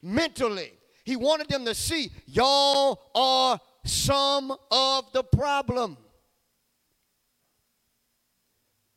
mentally. 0.03 0.73
He 1.05 1.17
wanted 1.17 1.49
them 1.49 1.65
to 1.65 1.75
see, 1.75 2.13
y'all 2.27 3.01
are 3.15 3.59
some 3.85 4.55
of 4.71 5.13
the 5.13 5.23
problem. 5.23 5.97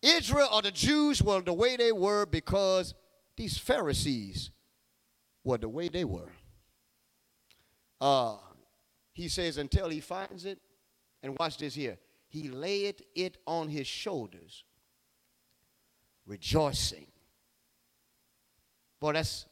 Israel 0.02 0.50
or 0.52 0.62
the 0.62 0.72
Jews 0.72 1.22
were 1.22 1.42
the 1.42 1.54
way 1.54 1.76
they 1.76 1.92
were 1.92 2.26
because 2.26 2.94
these 3.38 3.58
Pharisees 3.58 4.52
were 5.44 5.58
the 5.58 5.70
way 5.70 5.90
they 5.90 6.06
were. 6.06 6.32
Uh, 8.00 8.38
he 9.14 9.28
says, 9.28 9.58
until 9.58 9.90
he 9.90 10.00
finds 10.00 10.46
it, 10.46 10.60
and 11.22 11.38
watch 11.38 11.58
this 11.58 11.76
here, 11.76 11.98
he 12.28 12.50
laid 12.50 13.04
it 13.16 13.38
on 13.46 13.68
his 13.68 13.86
shoulders, 13.86 14.64
rejoicing. 16.26 17.08
Boy, 19.00 19.14
that's 19.14 19.46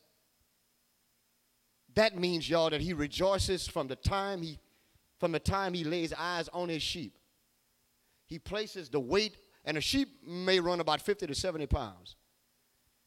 that 1.96 2.18
means, 2.18 2.50
y'all, 2.50 2.70
that 2.70 2.82
he 2.82 2.94
rejoices 2.94 3.68
from 3.68 3.88
the 3.88 3.96
time 3.96 4.42
he 4.42 4.58
from 5.20 5.32
the 5.32 5.40
time 5.40 5.74
he 5.74 5.84
lays 5.84 6.14
eyes 6.14 6.50
on 6.54 6.70
his 6.70 6.82
sheep. 6.82 7.18
He 8.26 8.40
places 8.40 8.90
the 8.90 9.00
weight 9.00 9.38
and 9.66 9.78
a 9.78 9.82
sheep 9.82 10.24
may 10.26 10.60
run 10.60 10.80
about 10.80 11.02
50 11.02 11.28
to 11.28 11.36
70 11.36 11.68
pounds. 11.68 12.16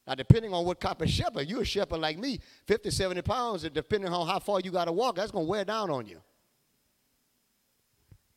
Now, 0.07 0.15
depending 0.15 0.53
on 0.53 0.65
what 0.65 0.81
type 0.81 1.01
of 1.01 1.09
shepherd, 1.09 1.49
you're 1.49 1.63
a 1.63 1.65
shepherd 1.65 1.99
like 1.99 2.19
me, 2.19 2.41
50, 2.67 2.91
70 2.91 3.23
pounds, 3.23 3.63
depending 3.71 4.13
on 4.13 4.27
how 4.27 4.41
far 4.41 4.61
you 4.61 4.71
got 4.71 4.87
to 4.87 4.93
walk, 4.93 5.17
that's 5.17 5.31
going 5.31 5.47
to 5.47 5.51
wear 5.51 5.65
down 5.65 5.91
on 5.91 6.07
you. 6.07 6.21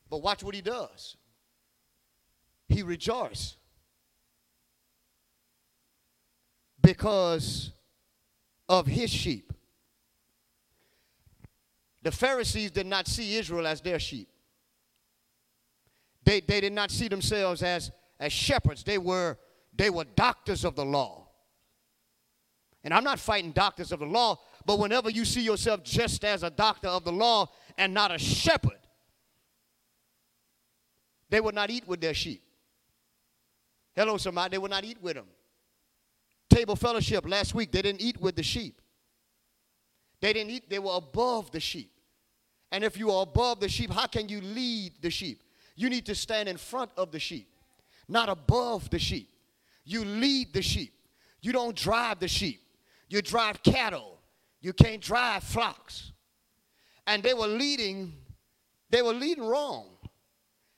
But 0.10 0.22
watch 0.22 0.44
what 0.44 0.54
he 0.54 0.62
does. 0.62 1.18
He 2.68 2.84
rejoices 2.84 3.58
because 6.82 7.72
of 8.70 8.86
his 8.86 9.10
sheep. 9.10 9.52
The 12.06 12.12
Pharisees 12.12 12.72
did 12.72 12.86
not 12.86 13.08
see 13.08 13.36
Israel 13.36 13.68
as 13.68 13.82
their 13.82 14.00
sheep. 14.00 14.30
They, 16.24 16.40
they 16.40 16.62
did 16.62 16.72
not 16.72 16.90
see 16.90 17.10
themselves 17.10 17.62
as 17.62 17.92
as 18.20 18.32
shepherds. 18.32 18.84
They 18.84 18.98
were, 18.98 19.38
they 19.76 19.90
were 19.90 20.06
doctors 20.16 20.64
of 20.64 20.76
the 20.76 20.86
law. 20.86 21.28
And 22.84 22.94
I'm 22.94 23.04
not 23.04 23.20
fighting 23.20 23.52
doctors 23.52 23.92
of 23.92 24.00
the 24.00 24.06
law, 24.06 24.40
but 24.66 24.80
whenever 24.80 25.10
you 25.10 25.26
see 25.26 25.42
yourself 25.42 25.84
just 25.84 26.24
as 26.24 26.44
a 26.44 26.50
doctor 26.50 26.88
of 26.88 27.04
the 27.04 27.12
law 27.12 27.50
and 27.78 27.94
not 27.94 28.14
a 28.14 28.20
shepherd, 28.20 28.80
they 31.30 31.42
would 31.42 31.56
not 31.56 31.72
eat 31.72 31.88
with 31.88 32.00
their 32.00 32.14
sheep. 32.14 32.44
Hello, 33.96 34.18
somebody, 34.18 34.52
they 34.52 34.58
would 34.60 34.72
not 34.72 34.86
eat 34.86 35.02
with 35.02 35.16
them. 35.16 35.26
Table 36.50 36.76
fellowship 36.76 37.28
last 37.28 37.56
week, 37.56 37.72
they 37.72 37.82
didn't 37.82 38.02
eat 38.02 38.22
with 38.22 38.36
the 38.36 38.44
sheep. 38.44 38.80
They 40.22 40.34
didn't 40.34 40.52
eat, 40.52 40.70
they 40.70 40.80
were 40.80 40.96
above 40.96 41.52
the 41.52 41.60
sheep. 41.60 41.92
And 42.72 42.84
if 42.84 42.98
you 42.98 43.12
are 43.12 43.24
above 43.24 43.60
the 43.60 43.70
sheep, 43.70 43.92
how 43.92 44.08
can 44.08 44.28
you 44.30 44.42
lead 44.42 44.94
the 45.02 45.10
sheep? 45.10 45.44
You 45.76 45.90
need 45.90 46.06
to 46.08 46.16
stand 46.16 46.50
in 46.50 46.58
front 46.58 46.92
of 46.98 47.12
the 47.12 47.20
sheep 47.20 47.50
not 48.08 48.30
above 48.30 48.90
the 48.90 49.00
sheep. 49.00 49.30
You 49.84 50.04
lead 50.06 50.54
the 50.54 50.62
sheep. 50.62 50.94
You 51.42 51.52
don't 51.52 51.76
drive 51.76 52.20
the 52.20 52.28
sheep. 52.28 52.62
You 53.10 53.22
drive 53.22 53.62
cattle. 53.64 54.20
You 54.62 54.74
can't 54.74 55.02
drive 55.02 55.44
flocks. 55.44 56.12
And 57.08 57.22
they 57.22 57.34
were 57.34 57.48
leading, 57.48 58.14
they 58.90 59.02
were 59.02 59.14
leading 59.14 59.46
wrong. 59.46 59.90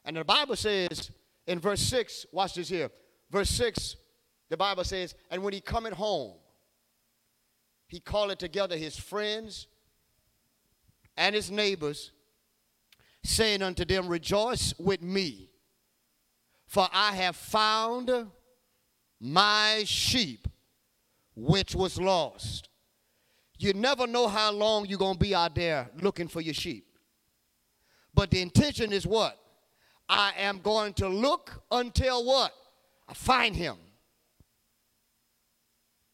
And 0.03 0.17
the 0.17 0.25
Bible 0.25 0.55
says 0.55 1.11
in 1.45 1.59
verse 1.59 1.81
6, 1.81 2.27
watch 2.31 2.55
this 2.55 2.69
here. 2.69 2.89
Verse 3.29 3.49
6, 3.49 3.95
the 4.49 4.57
Bible 4.57 4.83
says, 4.83 5.15
and 5.31 5.43
when 5.43 5.53
he 5.53 5.61
cometh 5.61 5.93
home, 5.93 6.33
he 7.87 7.99
called 7.99 8.37
together 8.39 8.75
his 8.75 8.97
friends 8.97 9.67
and 11.17 11.35
his 11.35 11.51
neighbors, 11.51 12.11
saying 13.23 13.61
unto 13.61 13.83
them, 13.83 14.07
Rejoice 14.07 14.73
with 14.79 15.01
me 15.01 15.47
for 16.67 16.87
I 16.91 17.15
have 17.15 17.35
found 17.35 18.11
my 19.19 19.83
sheep 19.85 20.47
which 21.35 21.73
was 21.73 21.99
lost. 21.99 22.69
You 23.57 23.73
never 23.73 24.05
know 24.05 24.27
how 24.27 24.51
long 24.51 24.85
you're 24.85 24.99
going 24.99 25.15
to 25.15 25.19
be 25.19 25.33
out 25.33 25.55
there 25.55 25.89
looking 26.01 26.27
for 26.27 26.41
your 26.41 26.53
sheep. 26.53 26.85
But 28.13 28.29
the 28.31 28.41
intention 28.41 28.91
is 28.91 29.07
what? 29.07 29.39
I 30.09 30.33
am 30.37 30.59
going 30.59 30.93
to 30.95 31.07
look 31.07 31.63
until 31.71 32.25
what? 32.25 32.53
I 33.07 33.13
find 33.13 33.55
him. 33.55 33.77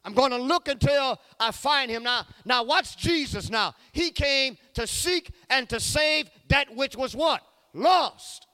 I'm 0.06 0.14
going 0.14 0.32
to 0.32 0.38
look 0.38 0.68
until 0.68 1.20
I 1.40 1.52
find 1.52 1.90
him. 1.90 2.04
Now, 2.04 2.26
now 2.44 2.64
watch 2.64 2.98
Jesus 2.98 3.50
now. 3.50 3.74
He 3.94 4.12
came 4.12 4.58
to 4.74 4.86
seek 4.86 5.32
and 5.50 5.70
to 5.70 5.80
save 5.80 6.30
that 6.50 6.76
which 6.76 6.96
was 6.96 7.16
what? 7.16 7.42
Lost. 7.74 8.48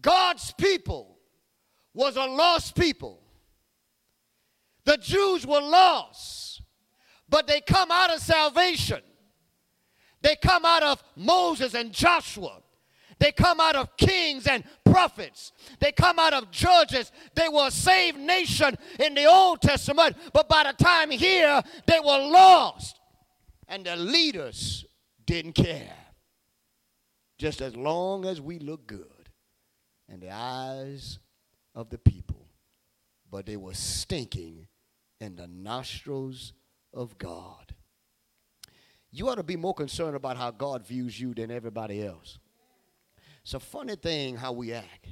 God's 0.00 0.52
people 0.52 1.18
was 1.94 2.16
a 2.16 2.24
lost 2.24 2.76
people. 2.76 3.20
The 4.84 4.96
Jews 4.96 5.46
were 5.46 5.60
lost, 5.60 6.62
but 7.28 7.46
they 7.46 7.60
come 7.60 7.90
out 7.90 8.12
of 8.12 8.20
salvation. 8.20 9.00
They 10.22 10.36
come 10.36 10.64
out 10.64 10.82
of 10.82 11.02
Moses 11.16 11.74
and 11.74 11.92
Joshua. 11.92 12.62
They 13.18 13.32
come 13.32 13.60
out 13.60 13.76
of 13.76 13.96
kings 13.96 14.46
and 14.46 14.64
prophets. 14.92 15.52
They 15.80 15.92
come 15.92 16.18
out 16.18 16.34
of 16.34 16.50
judges. 16.50 17.10
They 17.34 17.48
were 17.48 17.68
a 17.68 17.70
saved 17.70 18.18
nation 18.18 18.76
in 19.00 19.14
the 19.14 19.24
Old 19.24 19.62
Testament, 19.62 20.16
but 20.32 20.48
by 20.48 20.64
the 20.64 20.84
time 20.84 21.10
here, 21.10 21.62
they 21.86 21.98
were 21.98 22.18
lost. 22.18 23.00
And 23.68 23.86
the 23.86 23.96
leaders 23.96 24.84
didn't 25.24 25.54
care. 25.54 25.96
Just 27.38 27.62
as 27.62 27.74
long 27.74 28.26
as 28.26 28.40
we 28.40 28.58
look 28.58 28.86
good 28.86 29.30
in 30.08 30.20
the 30.20 30.30
eyes 30.30 31.18
of 31.74 31.88
the 31.88 31.98
people, 31.98 32.48
but 33.30 33.46
they 33.46 33.56
were 33.56 33.74
stinking 33.74 34.68
in 35.20 35.36
the 35.36 35.46
nostrils 35.46 36.52
of 36.92 37.16
God. 37.16 37.74
You 39.10 39.28
ought 39.28 39.36
to 39.36 39.42
be 39.42 39.56
more 39.56 39.74
concerned 39.74 40.16
about 40.16 40.36
how 40.36 40.50
God 40.50 40.86
views 40.86 41.18
you 41.18 41.34
than 41.34 41.50
everybody 41.50 42.04
else. 42.04 42.38
It's 43.42 43.54
a 43.54 43.60
funny 43.60 43.96
thing 43.96 44.36
how 44.36 44.52
we 44.52 44.72
act. 44.72 45.08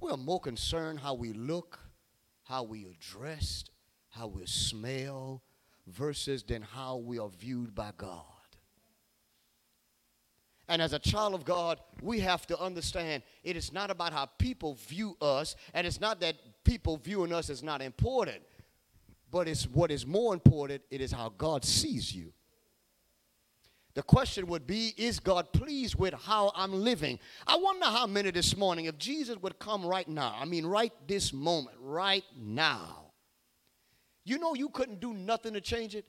We're 0.00 0.16
more 0.16 0.40
concerned 0.40 1.00
how 1.00 1.14
we 1.14 1.32
look, 1.32 1.78
how 2.42 2.62
we 2.64 2.84
are 2.84 2.96
dressed, 3.00 3.70
how 4.10 4.26
we 4.26 4.44
smell, 4.46 5.42
versus 5.86 6.42
than 6.42 6.62
how 6.62 6.96
we 6.96 7.18
are 7.18 7.28
viewed 7.28 7.74
by 7.74 7.92
God. 7.96 8.22
And 10.68 10.80
as 10.80 10.92
a 10.92 10.98
child 10.98 11.34
of 11.34 11.44
God, 11.44 11.78
we 12.00 12.20
have 12.20 12.46
to 12.46 12.58
understand 12.58 13.22
it 13.42 13.56
is 13.56 13.72
not 13.72 13.90
about 13.90 14.12
how 14.12 14.26
people 14.38 14.74
view 14.74 15.16
us, 15.20 15.56
and 15.74 15.86
it's 15.86 16.00
not 16.00 16.20
that 16.20 16.36
people 16.64 16.96
viewing 16.96 17.32
us 17.32 17.50
is 17.50 17.62
not 17.62 17.82
important, 17.82 18.42
but 19.30 19.46
it's 19.46 19.64
what 19.64 19.90
is 19.90 20.06
more 20.06 20.32
important, 20.32 20.82
it 20.90 21.00
is 21.00 21.12
how 21.12 21.32
God 21.36 21.64
sees 21.64 22.14
you. 22.14 22.32
The 23.94 24.02
question 24.02 24.46
would 24.48 24.66
be 24.66 24.92
Is 24.96 25.20
God 25.20 25.52
pleased 25.52 25.94
with 25.94 26.14
how 26.14 26.52
I'm 26.54 26.72
living? 26.72 27.18
I 27.46 27.56
wonder 27.56 27.86
how 27.86 28.06
many 28.06 28.30
this 28.30 28.56
morning, 28.56 28.86
if 28.86 28.98
Jesus 28.98 29.36
would 29.38 29.58
come 29.58 29.86
right 29.86 30.08
now, 30.08 30.36
I 30.38 30.44
mean, 30.44 30.66
right 30.66 30.92
this 31.06 31.32
moment, 31.32 31.76
right 31.80 32.24
now, 32.36 33.12
you 34.24 34.38
know 34.38 34.54
you 34.54 34.68
couldn't 34.68 35.00
do 35.00 35.14
nothing 35.14 35.52
to 35.54 35.60
change 35.60 35.94
it? 35.94 36.06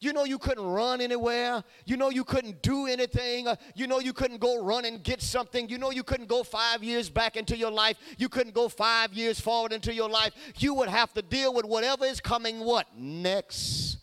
You 0.00 0.12
know 0.12 0.22
you 0.22 0.38
couldn't 0.38 0.64
run 0.64 1.00
anywhere. 1.00 1.64
You 1.84 1.96
know 1.96 2.10
you 2.10 2.22
couldn't 2.22 2.62
do 2.62 2.86
anything. 2.86 3.48
Uh, 3.48 3.56
you 3.74 3.88
know 3.88 3.98
you 3.98 4.12
couldn't 4.12 4.38
go 4.38 4.62
run 4.62 4.84
and 4.84 5.02
get 5.02 5.20
something. 5.20 5.68
You 5.68 5.76
know 5.76 5.90
you 5.90 6.04
couldn't 6.04 6.28
go 6.28 6.44
five 6.44 6.84
years 6.84 7.10
back 7.10 7.36
into 7.36 7.56
your 7.56 7.72
life. 7.72 7.96
You 8.16 8.28
couldn't 8.28 8.54
go 8.54 8.68
five 8.68 9.12
years 9.12 9.40
forward 9.40 9.72
into 9.72 9.92
your 9.92 10.08
life. 10.08 10.34
You 10.58 10.74
would 10.74 10.88
have 10.88 11.12
to 11.14 11.22
deal 11.22 11.52
with 11.52 11.64
whatever 11.64 12.04
is 12.04 12.20
coming 12.20 12.60
what? 12.60 12.86
Next. 12.96 13.98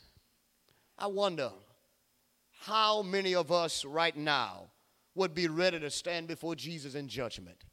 I 0.98 1.08
wonder 1.08 1.52
how 2.66 3.04
many 3.04 3.36
of 3.36 3.52
us 3.52 3.86
right 3.86 4.18
now 4.18 4.72
would 5.14 5.36
be 5.36 5.48
ready 5.48 5.80
to 5.80 5.90
stand 5.92 6.28
before 6.28 6.56
Jesus 6.56 6.96
in 6.96 7.08
judgment. 7.08 7.64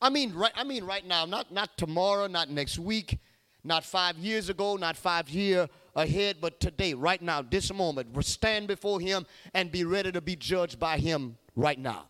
I 0.00 0.08
mean 0.10 0.32
right 0.32 0.52
I 0.54 0.64
mean 0.64 0.84
right 0.84 1.06
now, 1.06 1.26
not 1.26 1.52
not 1.52 1.76
tomorrow, 1.76 2.26
not 2.28 2.48
next 2.48 2.78
week, 2.78 3.18
not 3.62 3.84
5 3.84 4.16
years 4.16 4.48
ago, 4.48 4.76
not 4.76 4.96
5 4.96 5.28
year 5.28 5.68
ahead, 5.94 6.36
but 6.40 6.60
today, 6.60 6.94
right 6.94 7.20
now, 7.20 7.42
this 7.42 7.72
moment, 7.74 8.08
we 8.14 8.22
stand 8.22 8.68
before 8.68 9.00
Him 9.00 9.26
and 9.52 9.70
be 9.70 9.84
ready 9.84 10.12
to 10.12 10.20
be 10.20 10.36
judged 10.36 10.78
by 10.78 10.96
Him 10.96 11.36
right 11.56 11.78
now. 11.78 12.06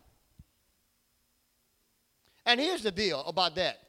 And 2.47 2.61
here's 2.61 2.83
the 2.83 2.93
deal 2.93 3.25
about 3.27 3.57
that. 3.57 3.81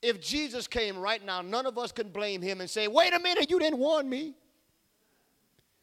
If 0.00 0.20
Jesus 0.20 0.66
came 0.66 0.96
right 0.96 1.24
now, 1.24 1.42
none 1.42 1.66
of 1.66 1.76
us 1.76 1.92
can 1.92 2.08
blame 2.10 2.40
Him 2.40 2.60
and 2.60 2.70
say, 2.70 2.86
wait 2.88 3.12
a 3.12 3.18
minute, 3.18 3.50
you 3.50 3.58
didn't 3.58 3.78
warn 3.78 4.08
me. 4.08 4.34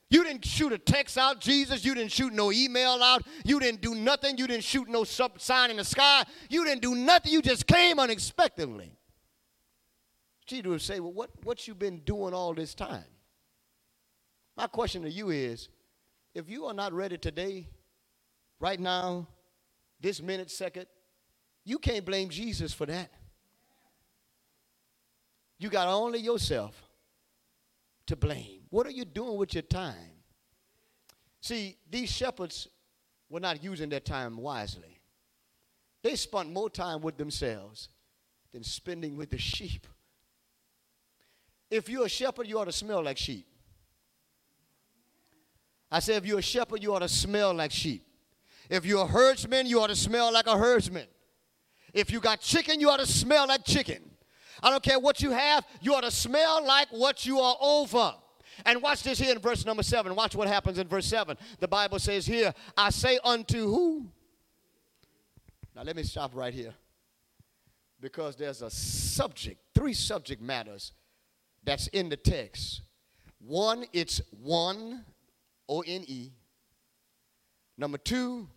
You 0.10 0.24
didn't 0.24 0.46
shoot 0.46 0.72
a 0.72 0.78
text 0.78 1.18
out, 1.18 1.42
Jesus. 1.42 1.84
You 1.84 1.96
didn't 1.96 2.12
shoot 2.12 2.32
no 2.32 2.52
email 2.52 3.02
out. 3.02 3.24
You 3.44 3.60
didn't 3.60 3.82
do 3.82 3.96
nothing. 3.96 4.38
You 4.38 4.46
didn't 4.46 4.64
shoot 4.64 4.88
no 4.88 5.04
sign 5.04 5.72
in 5.72 5.78
the 5.78 5.84
sky. 5.84 6.24
You 6.50 6.64
didn't 6.64 6.82
do 6.82 6.94
nothing. 6.94 7.32
You 7.32 7.42
just 7.42 7.66
came 7.66 8.00
unexpectedly. 8.00 8.92
Jesus 10.46 10.68
would 10.68 10.82
say, 10.82 11.00
Well, 11.00 11.14
what, 11.14 11.32
what 11.44 11.68
you 11.68 11.74
been 11.74 12.00
doing 12.00 12.34
all 12.34 12.54
this 12.54 12.76
time? 12.76 13.06
My 14.56 14.68
question 14.68 15.02
to 15.04 15.10
you 15.10 15.32
is 15.32 15.70
if 16.36 16.50
you 16.50 16.66
are 16.66 16.74
not 16.74 16.94
ready 16.94 17.18
today, 17.18 17.68
right 18.60 18.80
now, 18.80 19.28
this 20.00 20.22
minute, 20.22 20.52
second, 20.52 20.86
you 21.64 21.80
can't 21.80 22.06
blame 22.06 22.30
Jesus 22.30 22.74
for 22.74 22.86
that. 22.86 23.10
You 25.58 25.70
got 25.70 25.88
only 25.88 26.20
yourself 26.20 26.80
to 28.06 28.16
blame. 28.16 28.65
What 28.76 28.86
are 28.88 28.92
you 28.92 29.06
doing 29.06 29.38
with 29.38 29.54
your 29.54 29.64
time? 29.64 30.12
See, 31.40 31.78
these 31.90 32.12
shepherds 32.12 32.68
were 33.30 33.40
not 33.40 33.64
using 33.64 33.88
their 33.88 34.02
time 34.02 34.36
wisely. 34.36 35.00
They 36.04 36.18
spent 36.18 36.52
more 36.52 36.70
time 36.70 37.00
with 37.00 37.18
themselves 37.18 37.88
than 38.52 38.66
spending 38.66 39.16
with 39.16 39.30
the 39.30 39.38
sheep. 39.38 39.88
If 41.72 41.88
you're 41.88 42.08
a 42.08 42.10
shepherd, 42.10 42.48
you 42.48 42.60
ought 42.60 42.66
to 42.66 42.74
smell 42.74 43.02
like 43.02 43.18
sheep. 43.18 43.48
I 45.90 46.00
said, 46.00 46.18
if 46.18 46.26
you're 46.26 46.40
a 46.40 46.42
shepherd, 46.42 46.84
you 46.84 46.94
ought 46.94 47.00
to 47.00 47.08
smell 47.08 47.54
like 47.54 47.72
sheep. 47.72 48.06
If 48.70 48.86
you're 48.86 49.04
a 49.04 49.08
herdsman, 49.08 49.68
you 49.68 49.80
ought 49.80 49.88
to 49.88 49.96
smell 49.96 50.34
like 50.34 50.48
a 50.48 50.58
herdsman. 50.58 51.08
If 51.94 52.12
you 52.12 52.20
got 52.20 52.42
chicken, 52.42 52.82
you 52.82 52.90
ought 52.90 53.00
to 53.00 53.08
smell 53.08 53.48
like 53.48 53.64
chicken. 53.64 54.04
I 54.62 54.70
don't 54.70 54.84
care 54.84 55.00
what 55.00 55.22
you 55.22 55.32
have, 55.32 55.66
you 55.80 55.96
ought 55.96 56.04
to 56.04 56.12
smell 56.12 56.66
like 56.68 56.90
what 56.92 57.26
you 57.26 57.40
are 57.40 57.56
over. 57.62 58.16
And 58.64 58.82
watch 58.82 59.04
this 59.04 59.20
here 59.20 59.32
in 59.34 59.40
verse 59.40 59.66
number 59.66 59.84
seven. 59.84 60.16
Watch 60.16 60.36
what 60.36 60.48
happens 60.48 60.78
in 60.78 60.88
verse 60.88 61.06
seven. 61.06 61.38
The 61.60 61.68
Bible 61.68 62.00
says 62.00 62.26
here, 62.26 62.54
I 62.78 62.90
say 62.90 63.20
unto 63.24 63.68
who? 63.68 64.06
Now 65.76 65.84
let 65.84 65.96
me 65.96 66.04
stop 66.04 66.36
right 66.36 66.54
here. 66.54 66.74
Because 68.00 68.36
there's 68.36 68.62
a 68.62 68.70
subject, 68.70 69.60
three 69.74 69.94
subject 69.94 70.42
matters 70.42 70.94
that's 71.64 71.88
in 71.88 72.10
the 72.10 72.18
text. 72.18 72.82
One, 73.40 73.86
it's 73.92 74.22
one, 74.42 75.04
O 75.68 75.82
N 75.82 76.04
E. 76.08 76.32
Number 77.78 77.98
two, 77.98 78.48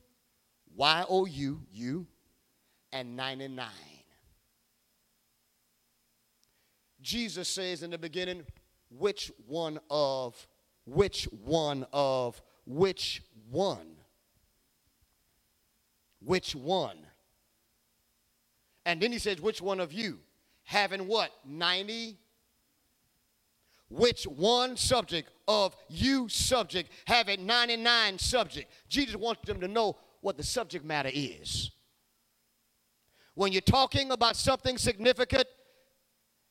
Y 0.76 1.04
O 1.08 1.26
U, 1.26 1.60
U, 1.72 2.06
and 2.92 3.16
99. 3.16 3.66
Jesus 7.00 7.48
says 7.48 7.82
in 7.82 7.90
the 7.90 7.98
beginning, 7.98 8.44
which 8.90 9.30
one 9.46 9.78
of, 9.90 10.46
which 10.84 11.24
one 11.44 11.86
of, 11.92 12.40
which 12.66 13.22
one? 13.50 13.96
Which 16.20 16.54
one? 16.54 16.98
And 18.84 19.00
then 19.00 19.12
he 19.12 19.18
says, 19.18 19.40
which 19.40 19.60
one 19.60 19.80
of 19.80 19.92
you? 19.92 20.18
Having 20.64 21.06
what? 21.06 21.30
90 21.46 22.18
which 23.90 24.24
one 24.24 24.76
subject 24.76 25.30
of 25.46 25.74
you 25.88 26.28
subject 26.28 26.90
having 27.06 27.46
99 27.46 28.18
subject 28.18 28.70
jesus 28.88 29.16
wants 29.16 29.40
them 29.46 29.60
to 29.60 29.68
know 29.68 29.96
what 30.20 30.36
the 30.36 30.42
subject 30.42 30.84
matter 30.84 31.10
is 31.12 31.70
when 33.34 33.50
you're 33.50 33.62
talking 33.62 34.10
about 34.10 34.36
something 34.36 34.76
significant 34.76 35.46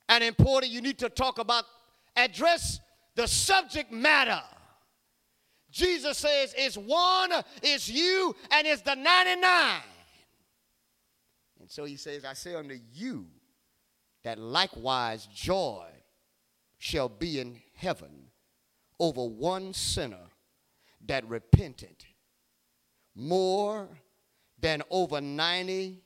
and 0.10 0.24
important 0.24 0.72
you 0.72 0.82
need 0.82 0.98
to 0.98 1.10
talk 1.10 1.38
about 1.38 1.66
address 2.18 2.80
the 3.16 3.28
subject 3.28 3.92
matter 3.92 4.42
jesus 5.72 6.18
says 6.18 6.54
it's 6.58 6.78
one 6.78 7.32
it's 7.62 7.88
you 7.88 8.36
and 8.52 8.68
it's 8.68 8.82
the 8.82 8.96
99 8.96 9.82
and 11.60 11.70
so 11.70 11.86
he 11.86 11.96
says 11.96 12.26
i 12.26 12.34
say 12.34 12.56
unto 12.56 12.78
you 12.94 13.28
that 14.24 14.38
likewise 14.38 15.28
joy 15.34 15.86
shall 16.80 17.10
be 17.10 17.40
in 17.40 17.62
heaven 17.76 18.28
over 19.00 19.24
one 19.24 19.74
sinner 19.74 20.28
that 21.06 21.28
repented 21.30 22.04
more 23.16 23.88
than 24.60 24.82
over 24.90 25.22
90 25.22 26.02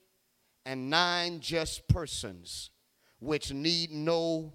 and 0.66 0.90
nine 0.90 1.40
just 1.40 1.88
persons 1.88 2.70
which 3.20 3.52
need 3.52 3.92
no 3.92 4.54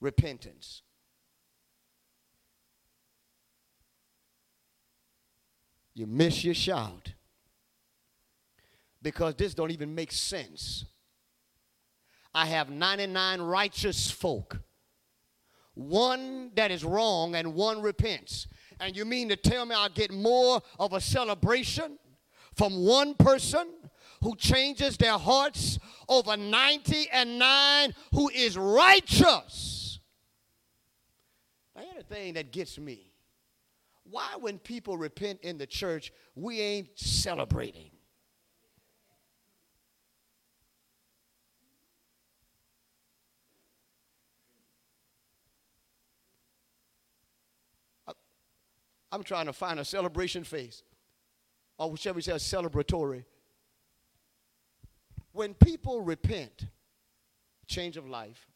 repentance. 0.00 0.82
You 5.94 6.06
miss 6.06 6.44
your 6.44 6.54
shout 6.54 7.12
because 9.00 9.34
this 9.36 9.54
don't 9.54 9.70
even 9.70 9.94
make 9.94 10.12
sense. 10.12 10.84
I 12.34 12.46
have 12.46 12.68
99 12.70 13.40
righteous 13.40 14.10
folk 14.10 14.58
one 15.74 16.52
that 16.54 16.70
is 16.70 16.84
wrong 16.84 17.34
and 17.34 17.54
one 17.54 17.82
repents. 17.82 18.46
And 18.80 18.96
you 18.96 19.04
mean 19.04 19.28
to 19.28 19.36
tell 19.36 19.66
me 19.66 19.74
I'll 19.74 19.88
get 19.88 20.12
more 20.12 20.62
of 20.78 20.92
a 20.92 21.00
celebration 21.00 21.98
from 22.54 22.84
one 22.84 23.14
person 23.14 23.66
who 24.22 24.36
changes 24.36 24.96
their 24.96 25.18
hearts 25.18 25.78
over 26.08 26.36
90 26.36 27.10
and 27.10 27.38
9 27.38 27.94
who 28.12 28.30
is 28.30 28.56
righteous. 28.56 30.00
Now, 31.76 31.82
here's 31.82 32.04
the 32.04 32.14
thing 32.14 32.34
that 32.34 32.52
gets 32.52 32.78
me. 32.78 33.13
Why, 34.04 34.36
when 34.38 34.58
people 34.58 34.96
repent 34.96 35.40
in 35.42 35.58
the 35.58 35.66
church, 35.66 36.12
we 36.34 36.60
ain't 36.60 36.98
celebrating? 36.98 37.90
I'm 49.14 49.22
trying 49.22 49.46
to 49.46 49.52
find 49.52 49.78
a 49.78 49.84
celebration 49.84 50.42
face, 50.42 50.82
or 51.78 51.96
shall 51.96 52.14
we 52.14 52.22
say 52.22 52.32
a 52.32 52.34
celebratory. 52.34 53.24
When 55.30 55.54
people 55.54 56.00
repent, 56.00 56.66
change 57.68 57.96
of 57.96 58.08
life, 58.08 58.48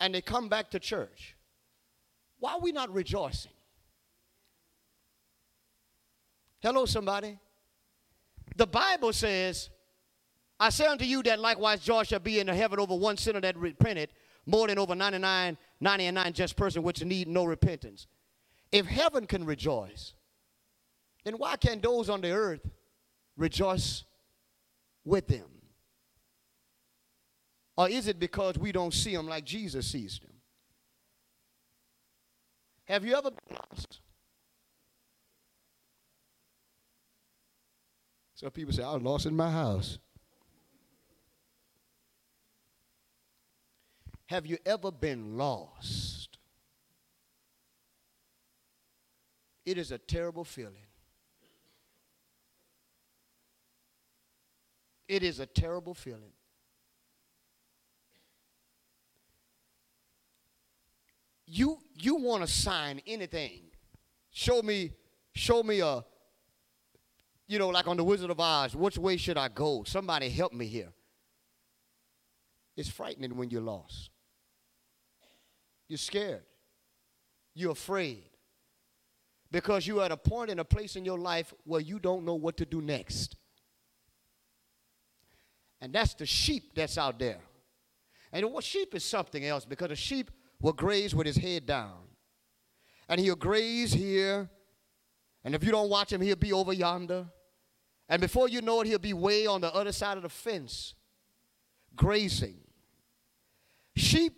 and 0.00 0.12
they 0.12 0.20
come 0.20 0.48
back 0.48 0.70
to 0.72 0.80
church, 0.80 1.36
why 2.40 2.54
are 2.54 2.60
we 2.60 2.72
not 2.72 2.92
rejoicing? 2.92 3.52
Hello, 6.62 6.84
somebody. 6.84 7.38
The 8.56 8.66
Bible 8.66 9.12
says, 9.12 9.70
I 10.58 10.68
say 10.68 10.86
unto 10.86 11.04
you 11.04 11.22
that 11.22 11.40
likewise 11.40 11.80
joy 11.80 12.02
shall 12.02 12.18
be 12.18 12.38
in 12.38 12.46
the 12.46 12.54
heaven 12.54 12.78
over 12.78 12.94
one 12.94 13.16
sinner 13.16 13.40
that 13.40 13.56
repented 13.56 14.10
more 14.44 14.66
than 14.66 14.78
over 14.78 14.94
99, 14.94 15.56
90 15.80 16.06
and 16.06 16.14
9 16.14 16.32
just 16.34 16.56
person 16.56 16.82
which 16.82 17.02
need 17.02 17.28
no 17.28 17.44
repentance. 17.44 18.06
If 18.70 18.86
heaven 18.86 19.26
can 19.26 19.46
rejoice, 19.46 20.12
then 21.24 21.34
why 21.34 21.56
can't 21.56 21.82
those 21.82 22.10
on 22.10 22.20
the 22.20 22.30
earth 22.32 22.60
rejoice 23.36 24.04
with 25.04 25.26
them? 25.28 25.46
Or 27.76 27.88
is 27.88 28.08
it 28.08 28.18
because 28.18 28.58
we 28.58 28.72
don't 28.72 28.92
see 28.92 29.16
them 29.16 29.26
like 29.26 29.44
Jesus 29.44 29.86
sees 29.86 30.18
them? 30.18 30.32
Have 32.84 33.04
you 33.04 33.14
ever 33.14 33.30
been 33.30 33.56
lost? 33.56 34.00
Some 38.40 38.50
people 38.52 38.72
say, 38.72 38.82
I 38.82 38.94
was 38.94 39.02
lost 39.02 39.26
in 39.26 39.36
my 39.36 39.50
house. 39.50 39.98
Have 44.28 44.46
you 44.46 44.56
ever 44.64 44.90
been 44.90 45.36
lost? 45.36 46.38
It 49.66 49.76
is 49.76 49.92
a 49.92 49.98
terrible 49.98 50.44
feeling. 50.44 50.86
It 55.06 55.22
is 55.22 55.38
a 55.38 55.44
terrible 55.44 55.92
feeling. 55.92 56.32
You 61.46 61.76
you 61.94 62.14
want 62.14 62.42
to 62.42 62.50
sign 62.50 63.02
anything. 63.06 63.64
Show 64.30 64.62
me 64.62 64.92
show 65.34 65.62
me 65.62 65.80
a 65.80 66.02
you 67.50 67.58
know 67.58 67.68
like 67.68 67.88
on 67.88 67.96
the 67.96 68.04
Wizard 68.04 68.30
of 68.30 68.38
Oz, 68.38 68.76
which 68.76 68.96
way 68.96 69.16
should 69.16 69.36
I 69.36 69.48
go? 69.48 69.82
Somebody 69.84 70.28
help 70.30 70.52
me 70.52 70.66
here. 70.66 70.92
It's 72.76 72.88
frightening 72.88 73.36
when 73.36 73.50
you're 73.50 73.60
lost. 73.60 74.10
You're 75.88 75.98
scared. 75.98 76.44
You're 77.52 77.72
afraid 77.72 78.30
because 79.50 79.84
you're 79.84 80.04
at 80.04 80.12
a 80.12 80.16
point 80.16 80.48
in 80.50 80.60
a 80.60 80.64
place 80.64 80.94
in 80.94 81.04
your 81.04 81.18
life 81.18 81.52
where 81.64 81.80
you 81.80 81.98
don't 81.98 82.24
know 82.24 82.36
what 82.36 82.56
to 82.58 82.64
do 82.64 82.80
next. 82.80 83.34
And 85.80 85.92
that's 85.92 86.14
the 86.14 86.26
sheep 86.26 86.72
that's 86.76 86.96
out 86.96 87.18
there. 87.18 87.40
And 88.32 88.46
what 88.52 88.62
sheep 88.62 88.94
is 88.94 89.02
something 89.02 89.44
else 89.44 89.64
because 89.64 89.90
a 89.90 89.96
sheep 89.96 90.30
will 90.62 90.72
graze 90.72 91.16
with 91.16 91.26
his 91.26 91.36
head 91.36 91.66
down. 91.66 91.98
And 93.08 93.20
he'll 93.20 93.34
graze 93.34 93.92
here. 93.92 94.48
And 95.42 95.52
if 95.56 95.64
you 95.64 95.72
don't 95.72 95.90
watch 95.90 96.12
him, 96.12 96.20
he'll 96.20 96.36
be 96.36 96.52
over 96.52 96.72
yonder. 96.72 97.26
And 98.10 98.20
before 98.20 98.48
you 98.48 98.60
know 98.60 98.80
it, 98.80 98.88
he'll 98.88 98.98
be 98.98 99.12
way 99.12 99.46
on 99.46 99.60
the 99.60 99.72
other 99.72 99.92
side 99.92 100.16
of 100.16 100.24
the 100.24 100.28
fence, 100.28 100.94
grazing. 101.94 102.58
Sheep 103.94 104.34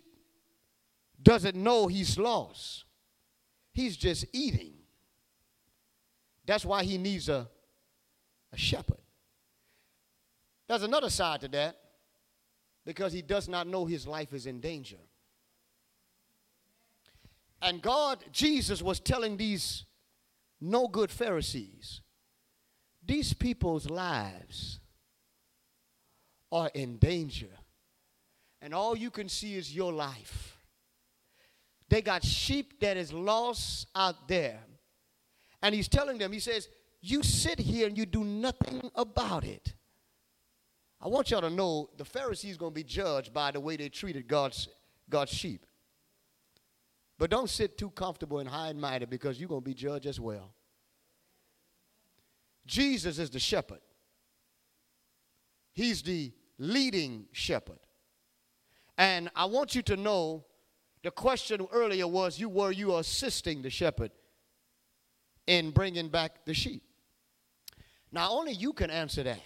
doesn't 1.21 1.55
know 1.55 1.87
he's 1.87 2.17
lost, 2.17 2.85
he's 3.73 3.97
just 3.97 4.25
eating. 4.31 4.75
That's 6.45 6.65
why 6.65 6.83
he 6.83 6.97
needs 6.97 7.29
a, 7.29 7.47
a 8.51 8.57
shepherd. 8.57 8.97
There's 10.67 10.83
another 10.83 11.09
side 11.09 11.41
to 11.41 11.47
that 11.49 11.77
because 12.85 13.13
he 13.13 13.21
does 13.21 13.47
not 13.47 13.65
know 13.65 13.85
his 13.85 14.05
life 14.05 14.33
is 14.33 14.45
in 14.45 14.59
danger. 14.59 14.97
And 17.61 17.81
God, 17.81 18.23
Jesus 18.31 18.81
was 18.81 18.99
telling 18.99 19.37
these 19.37 19.85
no 20.59 20.89
good 20.89 21.09
Pharisees, 21.09 22.01
these 23.05 23.33
people's 23.33 23.89
lives 23.89 24.79
are 26.51 26.69
in 26.73 26.97
danger. 26.97 27.49
And 28.61 28.73
all 28.73 28.95
you 28.95 29.11
can 29.11 29.27
see 29.27 29.55
is 29.55 29.75
your 29.75 29.91
life. 29.91 30.57
They 31.89 32.01
got 32.01 32.23
sheep 32.23 32.79
that 32.79 32.97
is 32.97 33.11
lost 33.11 33.87
out 33.95 34.27
there 34.27 34.59
and 35.63 35.73
he's 35.73 35.87
telling 35.87 36.17
them, 36.17 36.31
he 36.33 36.39
says, 36.39 36.67
You 37.01 37.23
sit 37.23 37.57
here 37.57 37.87
and 37.87 37.97
you 37.97 38.05
do 38.05 38.23
nothing 38.25 38.91
about 38.95 39.45
it. 39.45 39.73
I 41.01 41.07
want 41.07 41.31
y'all 41.31 41.41
to 41.41 41.49
know 41.49 41.89
the 41.97 42.05
Pharisees 42.05 42.57
going 42.57 42.73
to 42.73 42.75
be 42.75 42.83
judged 42.83 43.33
by 43.33 43.51
the 43.51 43.61
way 43.61 43.77
they 43.77 43.89
treated 43.89 44.27
God's, 44.27 44.67
God's 45.09 45.31
sheep. 45.31 45.65
But 47.17 47.29
don't 47.29 47.49
sit 47.49 47.77
too 47.77 47.91
comfortable 47.91 48.39
and 48.39 48.49
high 48.49 48.69
and 48.69 48.79
mighty 48.79 49.05
because 49.05 49.39
you're 49.39 49.49
going 49.49 49.61
to 49.61 49.65
be 49.65 49.73
judged 49.73 50.05
as 50.05 50.19
well. 50.19 50.53
Jesus 52.65 53.19
is 53.19 53.29
the 53.29 53.39
shepherd, 53.39 53.81
He's 55.73 56.01
the 56.01 56.31
leading 56.57 57.25
shepherd. 57.31 57.79
And 58.97 59.29
I 59.35 59.45
want 59.45 59.73
you 59.73 59.81
to 59.83 59.95
know 59.95 60.45
the 61.03 61.11
question 61.11 61.65
earlier 61.71 62.07
was 62.07 62.39
you 62.39 62.47
were 62.47 62.71
you 62.71 62.95
assisting 62.97 63.61
the 63.61 63.69
shepherd 63.69 64.11
in 65.47 65.71
bringing 65.71 66.09
back 66.09 66.45
the 66.45 66.53
sheep? 66.53 66.83
Now, 68.11 68.31
only 68.31 68.53
you 68.53 68.73
can 68.73 68.91
answer 68.91 69.23
that. 69.23 69.41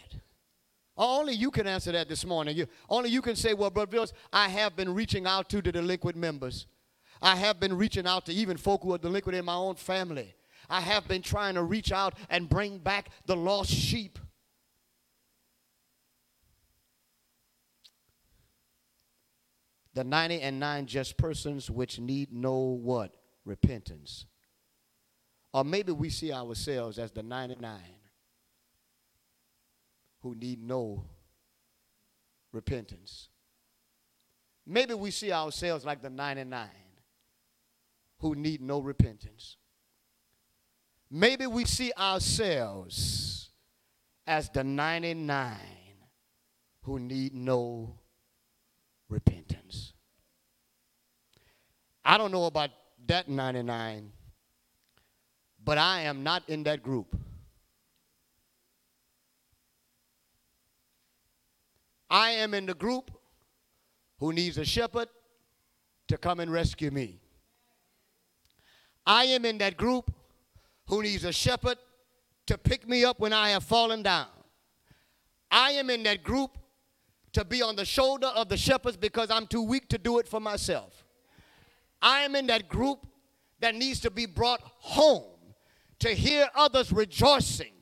Only 0.97 1.33
you 1.33 1.51
can 1.51 1.67
answer 1.67 1.91
that 1.91 2.09
this 2.09 2.25
morning. 2.25 2.57
You, 2.57 2.67
only 2.89 3.09
you 3.09 3.21
can 3.21 3.35
say, 3.35 3.53
well, 3.53 3.69
Brother 3.69 3.91
Bills, 3.91 4.13
I 4.33 4.49
have 4.49 4.75
been 4.75 4.93
reaching 4.93 5.25
out 5.25 5.47
to 5.49 5.61
the 5.61 5.71
delinquent 5.71 6.17
members. 6.17 6.65
I 7.21 7.35
have 7.35 7.59
been 7.59 7.77
reaching 7.77 8.05
out 8.05 8.25
to 8.25 8.33
even 8.33 8.57
folk 8.57 8.83
who 8.83 8.93
are 8.93 8.97
delinquent 8.97 9.37
in 9.37 9.45
my 9.45 9.53
own 9.53 9.75
family. 9.75 10.35
I 10.69 10.81
have 10.81 11.07
been 11.07 11.21
trying 11.21 11.55
to 11.55 11.63
reach 11.63 11.91
out 11.91 12.15
and 12.29 12.49
bring 12.49 12.79
back 12.79 13.09
the 13.25 13.35
lost 13.35 13.71
sheep. 13.71 14.19
The 19.93 20.03
90 20.03 20.41
and 20.41 20.59
9 20.59 20.85
just 20.85 21.17
persons 21.17 21.71
which 21.71 21.99
need 21.99 22.31
no 22.31 22.57
what? 22.57 23.13
Repentance. 23.45 24.25
Or 25.53 25.63
maybe 25.63 25.91
we 25.91 26.09
see 26.09 26.31
ourselves 26.31 26.99
as 26.99 27.11
the 27.11 27.23
99 27.23 27.79
who 30.21 30.35
need 30.35 30.61
no 30.61 31.05
repentance. 32.51 33.29
Maybe 34.65 34.93
we 34.93 35.11
see 35.11 35.31
ourselves 35.31 35.85
like 35.85 36.01
the 36.01 36.09
99 36.09 36.69
who 38.19 38.35
need 38.35 38.61
no 38.61 38.81
repentance. 38.81 39.57
Maybe 41.09 41.47
we 41.47 41.65
see 41.65 41.91
ourselves 41.97 43.49
as 44.25 44.49
the 44.49 44.63
99 44.63 45.57
who 46.83 46.99
need 46.99 47.33
no 47.33 47.95
repentance. 49.09 49.93
I 52.03 52.17
don't 52.17 52.31
know 52.31 52.45
about 52.45 52.71
that 53.07 53.29
99 53.29 54.11
but 55.67 55.77
I 55.77 56.03
am 56.03 56.23
not 56.23 56.43
in 56.47 56.63
that 56.63 56.81
group. 56.81 57.13
I 62.09 62.31
am 62.31 62.53
in 62.53 62.65
the 62.65 62.73
group 62.73 63.11
who 64.17 64.31
needs 64.31 64.57
a 64.57 64.63
shepherd 64.63 65.09
to 66.07 66.17
come 66.17 66.39
and 66.39 66.49
rescue 66.49 66.89
me. 66.89 67.19
I 69.05 69.25
am 69.25 69.43
in 69.43 69.57
that 69.57 69.75
group 69.75 70.09
who 70.87 71.01
needs 71.01 71.23
a 71.23 71.31
shepherd 71.31 71.77
to 72.47 72.57
pick 72.57 72.87
me 72.87 73.03
up 73.03 73.19
when 73.19 73.33
I 73.33 73.49
have 73.49 73.63
fallen 73.63 74.01
down. 74.03 74.27
I 75.51 75.71
am 75.71 75.89
in 75.89 76.03
that 76.03 76.23
group 76.23 76.57
to 77.33 77.45
be 77.45 77.61
on 77.61 77.75
the 77.75 77.85
shoulder 77.85 78.27
of 78.27 78.49
the 78.49 78.57
shepherds 78.57 78.97
because 78.97 79.29
I'm 79.29 79.47
too 79.47 79.61
weak 79.61 79.89
to 79.89 79.97
do 79.97 80.19
it 80.19 80.27
for 80.27 80.39
myself. 80.39 81.05
I 82.01 82.21
am 82.21 82.35
in 82.35 82.47
that 82.47 82.67
group 82.67 83.05
that 83.59 83.75
needs 83.75 83.99
to 84.01 84.11
be 84.11 84.25
brought 84.25 84.61
home 84.63 85.25
to 85.99 86.09
hear 86.09 86.47
others 86.55 86.91
rejoicing 86.91 87.73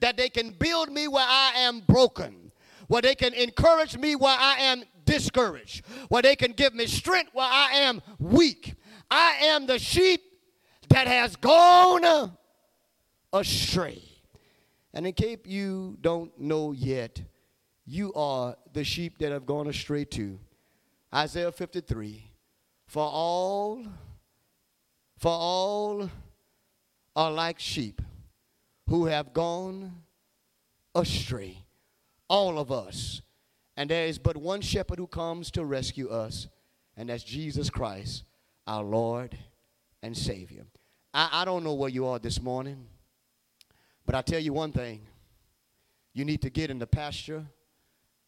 that 0.00 0.16
they 0.16 0.28
can 0.28 0.50
build 0.50 0.90
me 0.90 1.08
where 1.08 1.26
I 1.26 1.52
am 1.56 1.80
broken, 1.80 2.52
where 2.88 3.02
they 3.02 3.14
can 3.14 3.32
encourage 3.34 3.96
me 3.96 4.16
where 4.16 4.36
I 4.38 4.58
am 4.58 4.82
discouraged, 5.04 5.84
where 6.08 6.22
they 6.22 6.36
can 6.36 6.52
give 6.52 6.74
me 6.74 6.86
strength 6.86 7.30
where 7.32 7.48
I 7.48 7.70
am 7.72 8.02
weak. 8.18 8.74
I 9.10 9.36
am 9.42 9.66
the 9.66 9.78
sheep 9.78 10.22
that 10.88 11.06
has 11.06 11.36
gone 11.36 12.32
astray. 13.32 14.02
And 14.94 15.06
in 15.06 15.12
case 15.12 15.38
you 15.44 15.96
don't 16.00 16.38
know 16.38 16.72
yet, 16.72 17.20
you 17.86 18.12
are 18.14 18.56
the 18.72 18.84
sheep 18.84 19.18
that 19.18 19.32
have 19.32 19.46
gone 19.46 19.68
astray 19.68 20.04
too. 20.04 20.38
Isaiah 21.14 21.52
53 21.52 22.30
For 22.86 23.02
all, 23.02 23.84
for 25.18 25.32
all 25.32 26.10
are 27.14 27.30
like 27.30 27.58
sheep 27.58 28.00
who 28.88 29.06
have 29.06 29.32
gone 29.32 30.02
astray. 30.94 31.64
All 32.28 32.58
of 32.58 32.70
us. 32.70 33.22
And 33.76 33.90
there 33.90 34.06
is 34.06 34.18
but 34.18 34.36
one 34.36 34.60
shepherd 34.60 34.98
who 34.98 35.06
comes 35.06 35.50
to 35.52 35.64
rescue 35.64 36.10
us, 36.10 36.46
and 36.96 37.08
that's 37.08 37.24
Jesus 37.24 37.70
Christ, 37.70 38.24
our 38.66 38.84
Lord 38.84 39.36
and 40.02 40.16
Savior. 40.16 40.64
I, 41.14 41.28
I 41.32 41.44
don't 41.44 41.64
know 41.64 41.74
where 41.74 41.88
you 41.88 42.06
are 42.06 42.18
this 42.18 42.40
morning. 42.40 42.86
But 44.04 44.14
I 44.14 44.22
tell 44.22 44.40
you 44.40 44.52
one 44.52 44.72
thing 44.72 45.06
you 46.12 46.24
need 46.24 46.42
to 46.42 46.50
get 46.50 46.70
in 46.70 46.78
the 46.78 46.86
pasture 46.86 47.44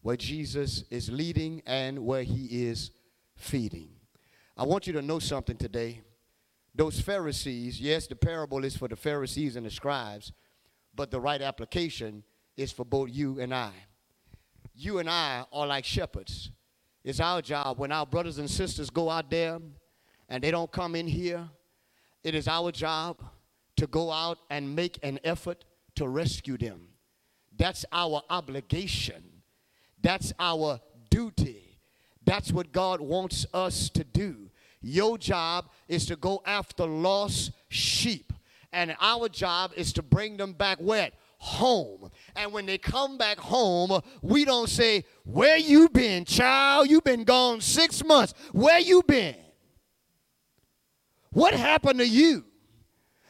where 0.03 0.17
Jesus 0.17 0.85
is 0.91 1.11
leading 1.11 1.63
and 1.67 1.99
where 2.05 2.23
he 2.23 2.67
is 2.67 2.91
feeding. 3.37 3.89
I 4.57 4.65
want 4.65 4.87
you 4.87 4.93
to 4.95 5.03
know 5.03 5.19
something 5.19 5.57
today. 5.57 6.03
Those 6.75 7.01
Pharisees, 7.01 7.81
yes, 7.81 8.07
the 8.07 8.17
parable 8.17 8.65
is 8.65 8.77
for 8.77 8.89
the 8.89 8.97
Pharisees 8.97 9.57
and 9.57 9.67
the 9.67 9.71
scribes, 9.71 10.33
but 10.95 11.11
the 11.11 11.21
right 11.21 11.41
application 11.41 12.23
is 12.57 12.73
for 12.73 12.85
both 12.85 13.11
you 13.11 13.41
and 13.41 13.55
I. 13.55 13.73
You 14.75 14.99
and 14.99 15.09
I 15.09 15.45
are 15.53 15.67
like 15.67 15.85
shepherds. 15.85 16.51
It's 17.03 17.21
our 17.21 17.43
job 17.43 17.79
when 17.79 17.93
our 17.93 18.07
brothers 18.07 18.39
and 18.39 18.51
sisters 18.51 18.91
go 18.91 19.11
out 19.11 19.31
there 19.31 19.59
and 20.29 20.43
they 20.43 20.51
don't 20.51 20.71
come 20.71 20.95
in 20.97 21.07
here, 21.07 21.49
it 22.23 22.35
is 22.35 22.49
our 22.49 22.73
job 22.73 23.23
to 23.77 23.87
go 23.87 24.11
out 24.11 24.39
and 24.51 24.75
make 24.75 24.99
an 25.03 25.19
effort 25.25 25.65
to 25.97 26.09
rescue 26.09 26.57
them. 26.57 26.89
That's 27.57 27.85
our 27.93 28.23
obligation. 28.31 29.23
That's 30.01 30.33
our 30.39 30.81
duty. 31.11 31.79
That's 32.25 32.53
what 32.53 32.73
God 32.73 33.01
wants 33.01 33.47
us 33.53 33.89
to 33.91 34.05
do. 34.05 34.51
Your 34.81 35.19
job 35.19 35.71
is 35.89 36.07
to 36.07 36.17
go 36.17 36.43
after 36.45 36.85
lost 36.85 37.53
sheep. 37.69 38.33
And 38.73 38.97
our 39.01 39.29
job 39.29 39.73
is 39.77 39.93
to 39.95 40.03
bring 40.03 40.37
them 40.37 40.53
back 40.53 40.79
wet 40.81 41.15
Home. 41.45 42.11
And 42.37 42.55
when 42.55 42.65
they 42.65 42.79
come 42.79 43.19
back 43.19 43.37
home, 43.37 44.01
we 44.23 44.47
don't 44.47 44.69
say, 44.69 45.05
Where 45.25 45.59
you 45.59 45.91
been, 45.91 46.25
child? 46.25 46.89
You 46.89 47.03
been 47.03 47.25
gone 47.25 47.61
six 47.61 48.03
months. 48.03 48.33
Where 48.53 48.79
you 48.79 49.03
been? 49.03 49.37
What 51.33 51.53
happened 51.53 51.99
to 51.99 52.09
you? 52.09 52.47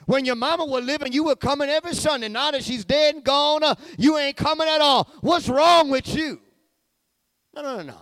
When 0.07 0.25
your 0.25 0.37
mama 0.37 0.65
was 0.65 0.85
living, 0.85 1.13
you 1.13 1.25
were 1.25 1.37
coming 1.37 1.69
every 1.69 1.95
Sunday. 1.95 2.29
Now 2.29 2.51
that 2.51 2.63
she's 2.63 2.85
dead 2.85 3.15
and 3.15 3.25
gone, 3.25 3.63
uh, 3.63 3.75
you 3.99 4.19
ain't 4.19 4.37
coming 4.37 4.69
at 4.69 4.81
all. 4.81 5.11
What's 5.21 5.49
wrong 5.49 5.91
with 5.91 6.15
you? 6.15 6.41
No, 7.55 7.63
no, 7.63 7.77
no, 7.77 7.83
no. 7.83 8.01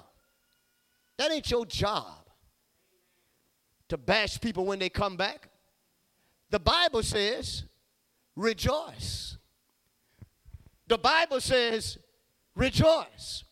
That 1.19 1.31
ain't 1.31 1.51
your 1.51 1.67
job 1.67 2.29
to 3.89 3.97
bash 3.97 4.41
people 4.41 4.65
when 4.65 4.79
they 4.79 4.89
come 4.89 5.17
back. 5.17 5.49
The 6.51 6.59
Bible 6.59 7.03
says, 7.03 7.65
rejoice. 8.35 9.37
The 10.89 10.99
Bible 10.99 11.41
says, 11.41 11.99
rejoice. 12.55 13.45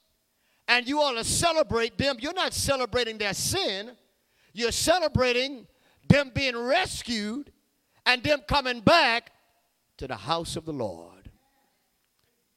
And 0.67 0.89
you 0.89 1.01
ought 1.01 1.13
to 1.13 1.25
celebrate 1.25 1.99
them. 1.99 2.17
You're 2.21 2.35
not 2.35 2.53
celebrating 2.53 3.19
their 3.19 3.35
sin, 3.35 3.93
you're 4.53 4.73
celebrating 4.73 5.67
them 6.09 6.33
being 6.35 6.57
rescued 6.57 7.53
and 8.11 8.23
them 8.25 8.41
coming 8.47 8.81
back 8.81 9.31
to 9.97 10.09
the 10.09 10.17
house 10.17 10.57
of 10.57 10.65
the 10.65 10.73
Lord. 10.73 11.31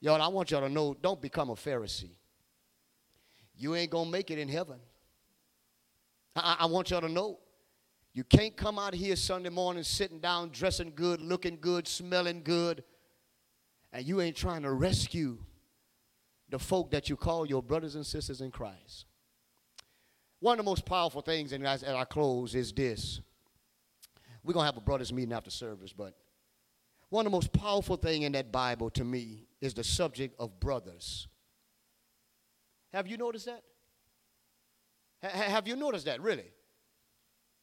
Y'all, 0.01 0.21
I 0.21 0.27
want 0.27 0.51
y'all 0.51 0.61
to 0.61 0.69
know 0.69 0.95
don't 0.99 1.21
become 1.21 1.49
a 1.49 1.55
Pharisee. 1.55 2.15
You 3.55 3.75
ain't 3.75 3.91
going 3.91 4.05
to 4.05 4.11
make 4.11 4.31
it 4.31 4.39
in 4.39 4.49
heaven. 4.49 4.79
I, 6.35 6.57
I 6.61 6.65
want 6.65 6.89
y'all 6.89 7.01
to 7.01 7.09
know 7.09 7.39
you 8.13 8.23
can't 8.23 8.57
come 8.57 8.79
out 8.79 8.95
here 8.95 9.15
Sunday 9.15 9.49
morning 9.49 9.83
sitting 9.83 10.19
down, 10.19 10.49
dressing 10.49 10.91
good, 10.95 11.21
looking 11.21 11.57
good, 11.61 11.87
smelling 11.87 12.41
good, 12.43 12.83
and 13.91 14.05
you 14.05 14.21
ain't 14.21 14.35
trying 14.35 14.63
to 14.63 14.71
rescue 14.71 15.37
the 16.49 16.57
folk 16.57 16.91
that 16.91 17.09
you 17.09 17.15
call 17.15 17.45
your 17.45 17.61
brothers 17.61 17.95
and 17.95 18.05
sisters 18.05 18.41
in 18.41 18.49
Christ. 18.49 19.05
One 20.39 20.59
of 20.59 20.65
the 20.65 20.69
most 20.69 20.85
powerful 20.85 21.21
things, 21.21 21.53
and 21.53 21.65
as, 21.65 21.83
as 21.83 21.95
I 21.95 22.03
close, 22.05 22.55
is 22.55 22.73
this 22.73 23.21
we're 24.43 24.53
going 24.53 24.63
to 24.63 24.73
have 24.73 24.77
a 24.77 24.81
brothers 24.81 25.13
meeting 25.13 25.33
after 25.33 25.49
service, 25.49 25.93
but 25.93 26.15
one 27.09 27.25
of 27.25 27.31
the 27.31 27.35
most 27.35 27.53
powerful 27.53 27.95
thing 27.95 28.23
in 28.23 28.31
that 28.33 28.51
Bible 28.51 28.89
to 28.91 29.03
me 29.03 29.45
is 29.61 29.73
the 29.73 29.83
subject 29.83 30.35
of 30.39 30.59
brothers. 30.59 31.27
Have 32.91 33.07
you 33.07 33.17
noticed 33.17 33.45
that? 33.45 33.63
have 35.21 35.67
you 35.67 35.75
noticed 35.75 36.05
that, 36.05 36.21
really? 36.21 36.51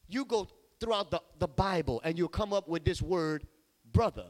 You 0.07 0.25
go 0.25 0.47
throughout 0.79 1.11
the, 1.11 1.21
the 1.37 1.47
Bible 1.47 2.01
and 2.03 2.17
you'll 2.17 2.27
come 2.27 2.53
up 2.53 2.67
with 2.67 2.83
this 2.83 3.01
word, 3.01 3.45
brother. 3.91 4.25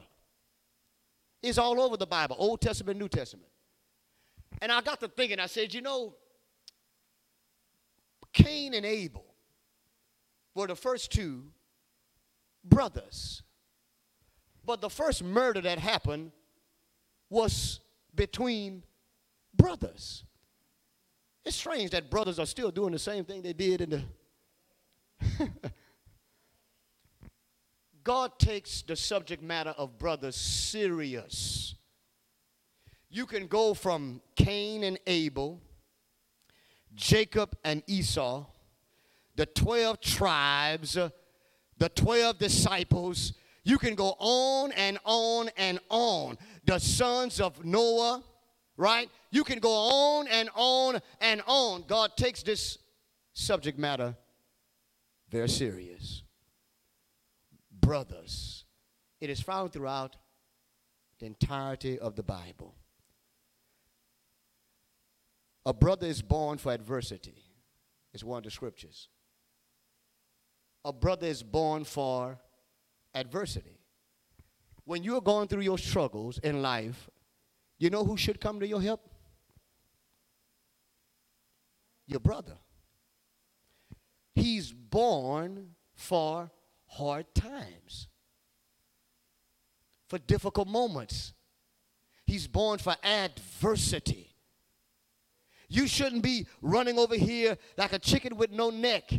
It's 1.42 1.56
all 1.56 1.80
over 1.80 1.96
the 1.96 2.06
Bible, 2.06 2.36
Old 2.38 2.60
Testament, 2.60 2.98
New 2.98 3.08
Testament. 3.08 3.48
And 4.60 4.70
I 4.70 4.80
got 4.82 5.00
to 5.00 5.08
thinking, 5.08 5.40
I 5.40 5.46
said, 5.46 5.72
you 5.72 5.80
know, 5.80 6.14
Cain 8.32 8.74
and 8.74 8.84
Abel 8.86 9.24
were 10.54 10.66
the 10.66 10.76
first 10.76 11.10
two 11.10 11.44
brothers. 12.64 13.42
But 14.64 14.80
the 14.80 14.90
first 14.90 15.22
murder 15.24 15.60
that 15.60 15.78
happened 15.78 16.32
was 17.28 17.80
between 18.14 18.82
brothers. 19.54 20.24
It's 21.44 21.56
strange 21.56 21.90
that 21.90 22.10
brothers 22.10 22.38
are 22.38 22.46
still 22.46 22.70
doing 22.70 22.92
the 22.92 22.98
same 22.98 23.24
thing 23.24 23.42
they 23.42 23.52
did 23.52 23.80
in 23.80 23.90
the. 23.90 24.02
God 28.04 28.38
takes 28.38 28.82
the 28.82 28.96
subject 28.96 29.42
matter 29.42 29.70
of 29.70 29.98
brothers 29.98 30.36
serious. 30.36 31.74
You 33.08 33.26
can 33.26 33.46
go 33.46 33.74
from 33.74 34.22
Cain 34.36 34.84
and 34.84 34.98
Abel, 35.06 35.60
Jacob 36.94 37.56
and 37.64 37.82
Esau, 37.86 38.46
the 39.36 39.46
12 39.46 40.00
tribes 40.00 40.96
the 41.82 41.88
12 41.88 42.38
disciples. 42.38 43.32
You 43.64 43.76
can 43.76 43.96
go 43.96 44.14
on 44.20 44.70
and 44.70 45.00
on 45.04 45.50
and 45.56 45.80
on. 45.88 46.38
The 46.64 46.78
sons 46.78 47.40
of 47.40 47.64
Noah, 47.64 48.22
right? 48.76 49.10
You 49.32 49.42
can 49.42 49.58
go 49.58 49.72
on 49.72 50.28
and 50.28 50.48
on 50.54 51.00
and 51.20 51.42
on. 51.44 51.82
God 51.88 52.16
takes 52.16 52.44
this 52.44 52.78
subject 53.32 53.80
matter 53.80 54.14
very 55.28 55.48
serious. 55.48 56.22
Brothers. 57.80 58.64
It 59.20 59.28
is 59.28 59.40
found 59.40 59.72
throughout 59.72 60.14
the 61.18 61.26
entirety 61.26 61.98
of 61.98 62.14
the 62.14 62.22
Bible. 62.22 62.76
A 65.66 65.72
brother 65.72 66.06
is 66.06 66.22
born 66.22 66.58
for 66.58 66.72
adversity, 66.72 67.42
is 68.12 68.22
one 68.22 68.38
of 68.38 68.44
the 68.44 68.52
scriptures 68.52 69.08
a 70.84 70.92
brother 70.92 71.26
is 71.26 71.42
born 71.42 71.84
for 71.84 72.38
adversity. 73.14 73.78
When 74.84 75.04
you're 75.04 75.20
going 75.20 75.48
through 75.48 75.62
your 75.62 75.78
struggles 75.78 76.38
in 76.38 76.62
life, 76.62 77.08
you 77.78 77.90
know 77.90 78.04
who 78.04 78.16
should 78.16 78.40
come 78.40 78.60
to 78.60 78.66
your 78.66 78.82
help? 78.82 79.00
Your 82.06 82.20
brother. 82.20 82.56
He's 84.34 84.72
born 84.72 85.74
for 85.94 86.50
hard 86.86 87.26
times, 87.34 88.08
for 90.08 90.18
difficult 90.18 90.68
moments. 90.68 91.32
He's 92.26 92.46
born 92.46 92.78
for 92.78 92.96
adversity. 93.02 94.34
You 95.68 95.86
shouldn't 95.86 96.22
be 96.22 96.46
running 96.60 96.98
over 96.98 97.14
here 97.14 97.56
like 97.76 97.92
a 97.92 97.98
chicken 97.98 98.36
with 98.36 98.50
no 98.50 98.70
neck 98.70 99.12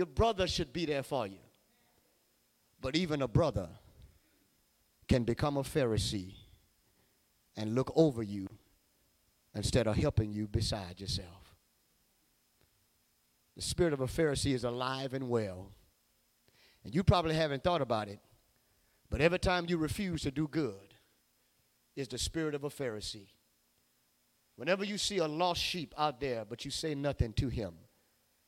your 0.00 0.06
brother 0.06 0.46
should 0.46 0.72
be 0.72 0.86
there 0.86 1.02
for 1.02 1.26
you. 1.26 1.40
But 2.80 2.96
even 2.96 3.20
a 3.20 3.28
brother 3.28 3.68
can 5.06 5.24
become 5.24 5.58
a 5.58 5.62
Pharisee 5.62 6.36
and 7.54 7.74
look 7.74 7.92
over 7.94 8.22
you 8.22 8.46
instead 9.54 9.86
of 9.86 9.96
helping 9.96 10.32
you 10.32 10.48
beside 10.48 10.98
yourself. 11.02 11.54
The 13.56 13.60
spirit 13.60 13.92
of 13.92 14.00
a 14.00 14.06
Pharisee 14.06 14.54
is 14.54 14.64
alive 14.64 15.12
and 15.12 15.28
well. 15.28 15.70
And 16.82 16.94
you 16.94 17.04
probably 17.04 17.34
haven't 17.34 17.62
thought 17.62 17.82
about 17.82 18.08
it, 18.08 18.20
but 19.10 19.20
every 19.20 19.38
time 19.38 19.66
you 19.68 19.76
refuse 19.76 20.22
to 20.22 20.30
do 20.30 20.48
good, 20.48 20.94
is 21.94 22.08
the 22.08 22.16
spirit 22.16 22.54
of 22.54 22.64
a 22.64 22.70
Pharisee. 22.70 23.28
Whenever 24.56 24.82
you 24.82 24.96
see 24.96 25.18
a 25.18 25.28
lost 25.28 25.60
sheep 25.60 25.92
out 25.98 26.20
there, 26.20 26.46
but 26.46 26.64
you 26.64 26.70
say 26.70 26.94
nothing 26.94 27.34
to 27.34 27.50
him, 27.50 27.74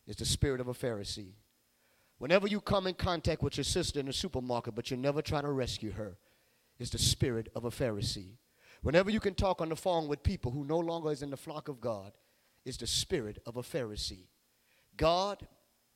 is 0.06 0.16
the 0.16 0.24
spirit 0.24 0.58
of 0.58 0.68
a 0.68 0.72
Pharisee. 0.72 1.34
Whenever 2.22 2.46
you 2.46 2.60
come 2.60 2.86
in 2.86 2.94
contact 2.94 3.42
with 3.42 3.56
your 3.56 3.64
sister 3.64 3.98
in 3.98 4.06
the 4.06 4.12
supermarket, 4.12 4.76
but 4.76 4.88
you're 4.88 4.96
never 4.96 5.20
trying 5.20 5.42
to 5.42 5.50
rescue 5.50 5.90
her, 5.90 6.16
is 6.78 6.88
the 6.88 6.96
spirit 6.96 7.48
of 7.56 7.64
a 7.64 7.68
Pharisee. 7.68 8.36
Whenever 8.80 9.10
you 9.10 9.18
can 9.18 9.34
talk 9.34 9.60
on 9.60 9.68
the 9.68 9.74
phone 9.74 10.06
with 10.06 10.22
people 10.22 10.52
who 10.52 10.64
no 10.64 10.78
longer 10.78 11.10
is 11.10 11.22
in 11.22 11.30
the 11.30 11.36
flock 11.36 11.66
of 11.66 11.80
God, 11.80 12.12
is 12.64 12.76
the 12.76 12.86
spirit 12.86 13.42
of 13.44 13.56
a 13.56 13.60
Pharisee. 13.60 14.28
God 14.96 15.44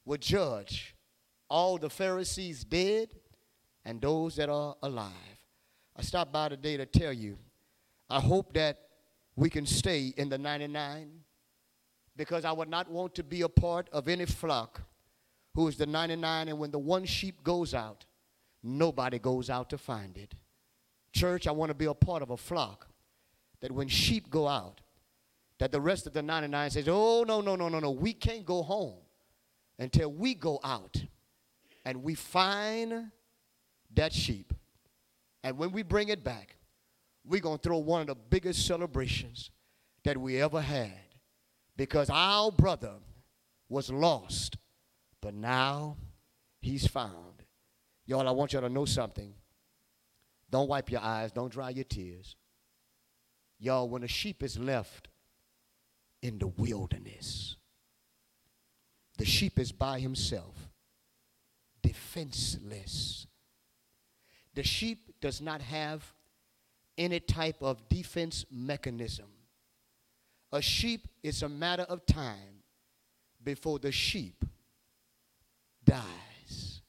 will 0.05 0.17
judge 0.17 0.97
all 1.49 1.79
the 1.79 1.89
Pharisees 1.89 2.65
dead 2.65 3.15
and 3.85 4.01
those 4.01 4.35
that 4.35 4.49
are 4.49 4.75
alive. 4.83 5.13
I 5.95 6.03
stopped 6.03 6.33
by 6.33 6.49
today 6.49 6.77
to 6.77 6.87
tell 6.87 7.13
you, 7.13 7.39
I 8.11 8.19
hope 8.19 8.53
that 8.55 8.79
we 9.37 9.49
can 9.49 9.65
stay 9.65 10.13
in 10.17 10.29
the 10.29 10.39
99 10.39 11.21
because 12.17 12.45
I 12.45 12.51
would 12.51 12.69
not 12.69 12.91
want 12.91 13.15
to 13.15 13.23
be 13.23 13.43
a 13.43 13.49
part 13.49 13.89
of 13.93 14.09
any 14.09 14.27
flock 14.27 14.83
who 15.57 15.67
is 15.69 15.77
the 15.77 15.87
99 15.87 16.49
and 16.49 16.59
when 16.59 16.71
the 16.71 16.79
one 16.79 17.07
sheep 17.07 17.43
goes 17.43 17.73
out, 17.73 18.05
nobody 18.63 19.19
goes 19.19 19.49
out 19.49 19.71
to 19.71 19.79
find 19.79 20.19
it. 20.19 20.35
Church, 21.13 21.47
I 21.47 21.51
want 21.51 21.71
to 21.71 21.75
be 21.75 21.87
a 21.87 21.95
part 21.95 22.23
of 22.23 22.29
a 22.29 22.37
flock 22.37 22.87
that 23.61 23.73
when 23.73 23.89
sheep 23.89 24.29
go 24.29 24.47
out, 24.47 24.83
that 25.59 25.73
the 25.73 25.81
rest 25.81 26.07
of 26.07 26.13
the 26.13 26.23
99 26.23 26.71
says, 26.71 26.89
oh, 26.89 27.25
no, 27.27 27.41
no, 27.41 27.57
no, 27.57 27.71
no, 27.71 27.81
no, 27.81 27.91
we 27.91 28.13
can't 28.13 28.45
go 28.45 28.63
home 28.63 28.99
until 29.79 30.13
we 30.13 30.35
go 30.35 30.61
out 30.63 31.03
and 31.87 32.03
we 32.03 32.15
find 32.15 33.11
that 33.95 34.13
sheep. 34.13 34.53
And 35.43 35.57
when 35.57 35.73
we 35.73 35.83
bring 35.83 36.11
it 36.11 36.23
back, 36.23 36.57
we're 37.25 37.41
going 37.41 37.57
to 37.57 37.63
throw 37.63 37.79
one 37.79 38.03
of 38.03 38.09
the 38.09 38.15
biggest 38.15 38.67
celebrations 38.67 39.51
that 40.05 40.19
we 40.19 40.43
ever 40.43 40.61
had 40.61 40.93
because 41.79 42.11
our 42.11 42.53
brother 42.53 42.97
was 43.71 43.91
lost, 43.91 44.59
but 45.27 45.35
now 45.35 45.97
he's 46.61 46.87
found. 46.87 47.43
Y'all, 48.07 48.29
I 48.29 48.31
want 48.31 48.53
y'all 48.53 48.63
to 48.63 48.69
know 48.69 48.85
something. 48.85 49.35
Don't 50.49 50.69
wipe 50.69 50.89
your 50.89 51.01
eyes, 51.01 51.33
don't 51.33 51.51
dry 51.51 51.71
your 51.71 51.83
tears. 51.83 52.37
Y'all, 53.59 53.89
when 53.89 54.05
a 54.05 54.07
sheep 54.07 54.45
is 54.45 54.57
left 54.57 55.09
in 56.23 56.39
the 56.39 56.47
wilderness, 56.47 57.57
the 59.19 59.25
sheep 59.25 59.59
is 59.59 59.73
by 59.73 59.99
himself, 59.99 60.55
defenseless. 61.83 63.27
The 64.55 64.63
sheep 64.63 65.11
does 65.21 65.41
not 65.41 65.61
have 65.61 66.05
any 66.97 67.19
type 67.19 67.57
of 67.63 67.89
defense 67.89 68.47
mechanism. 68.49 69.27
A 70.53 70.63
sheep 70.63 71.09
is 71.25 71.43
a 71.43 71.49
matter 71.49 71.83
of 71.89 72.07
time 72.07 72.63
before 73.43 73.81
the 73.81 73.91
sheep 73.91 74.45
dies. 75.87 76.83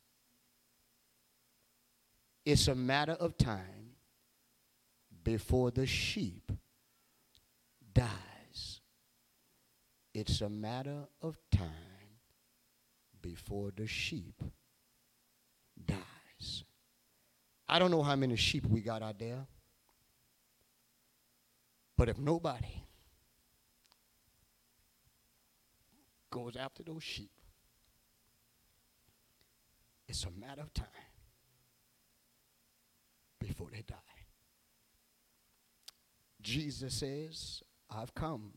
It's 2.45 2.67
a 2.67 2.75
matter 2.75 3.13
of 3.13 3.37
time 3.37 3.95
before 5.23 5.71
the 5.71 5.85
sheep 5.85 6.51
dies. 7.93 8.81
It's 10.13 10.41
a 10.41 10.49
matter 10.49 11.07
of 11.21 11.37
time 11.51 11.69
before 13.21 13.71
the 13.75 13.85
sheep 13.85 14.41
dies. 15.85 16.63
I 17.67 17.79
don't 17.79 17.91
know 17.91 18.01
how 18.01 18.15
many 18.15 18.35
sheep 18.35 18.65
we 18.65 18.81
got 18.81 19.01
out 19.03 19.19
there, 19.19 19.45
but 21.97 22.09
if 22.09 22.17
nobody 22.17 22.83
goes 26.31 26.55
after 26.55 26.83
those 26.83 27.03
sheep, 27.03 27.36
it's 30.07 30.23
a 30.23 30.31
matter 30.31 30.61
of 30.61 30.73
time 30.73 30.87
before 33.39 33.67
they 33.71 33.83
die. 33.87 33.95
Jesus 36.41 36.93
says, 36.93 37.61
I've 37.89 38.13
come 38.15 38.53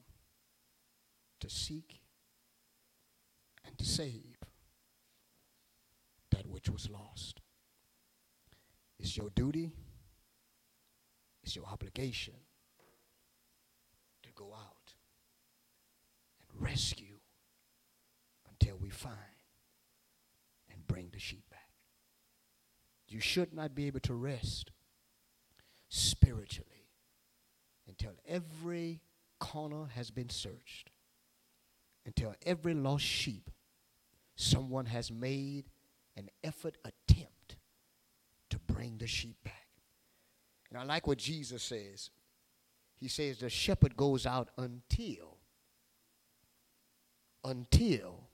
to 1.40 1.50
seek 1.50 2.00
and 3.66 3.76
to 3.78 3.84
save 3.84 4.36
that 6.30 6.46
which 6.46 6.68
was 6.68 6.88
lost. 6.88 7.40
It's 8.98 9.16
your 9.16 9.30
duty, 9.30 9.72
it's 11.42 11.56
your 11.56 11.66
obligation 11.66 12.34
to 14.22 14.28
go 14.34 14.52
out 14.54 14.94
and 16.40 16.62
rescue 16.62 17.18
until 18.48 18.76
we 18.76 18.90
find 18.90 19.39
bring 20.90 21.10
the 21.12 21.20
sheep 21.20 21.44
back. 21.50 21.68
You 23.08 23.20
should 23.20 23.52
not 23.52 23.74
be 23.74 23.86
able 23.86 24.00
to 24.00 24.14
rest 24.14 24.70
spiritually 25.88 26.88
until 27.88 28.12
every 28.26 29.00
corner 29.38 29.86
has 29.94 30.10
been 30.10 30.30
searched, 30.30 30.90
until 32.06 32.34
every 32.44 32.74
lost 32.74 33.04
sheep, 33.04 33.50
someone 34.36 34.86
has 34.86 35.10
made 35.10 35.64
an 36.16 36.28
effort, 36.42 36.76
attempt 36.84 37.56
to 38.50 38.58
bring 38.58 38.98
the 38.98 39.06
sheep 39.06 39.36
back. 39.44 39.68
And 40.70 40.78
I 40.78 40.84
like 40.84 41.06
what 41.06 41.18
Jesus 41.18 41.62
says. 41.62 42.10
He 42.94 43.08
says 43.08 43.38
the 43.38 43.48
shepherd 43.48 43.96
goes 43.96 44.26
out 44.26 44.50
until, 44.56 45.38
until, 47.44 48.29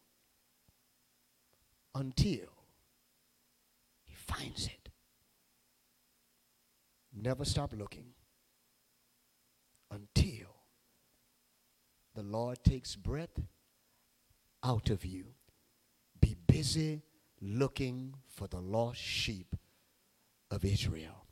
until 1.96 2.52
he 4.04 4.14
finds 4.14 4.66
it. 4.66 4.90
Never 7.14 7.44
stop 7.46 7.72
looking 7.76 8.08
until 9.90 10.48
the 12.14 12.22
Lord 12.22 12.62
takes 12.62 12.94
breath 12.96 13.40
out 14.62 14.90
of 14.90 15.04
you. 15.06 15.24
Be 16.20 16.36
busy 16.46 17.02
looking 17.40 18.14
for 18.28 18.46
the 18.46 18.60
lost 18.60 19.00
sheep 19.00 19.56
of 20.50 20.64
Israel. 20.64 21.24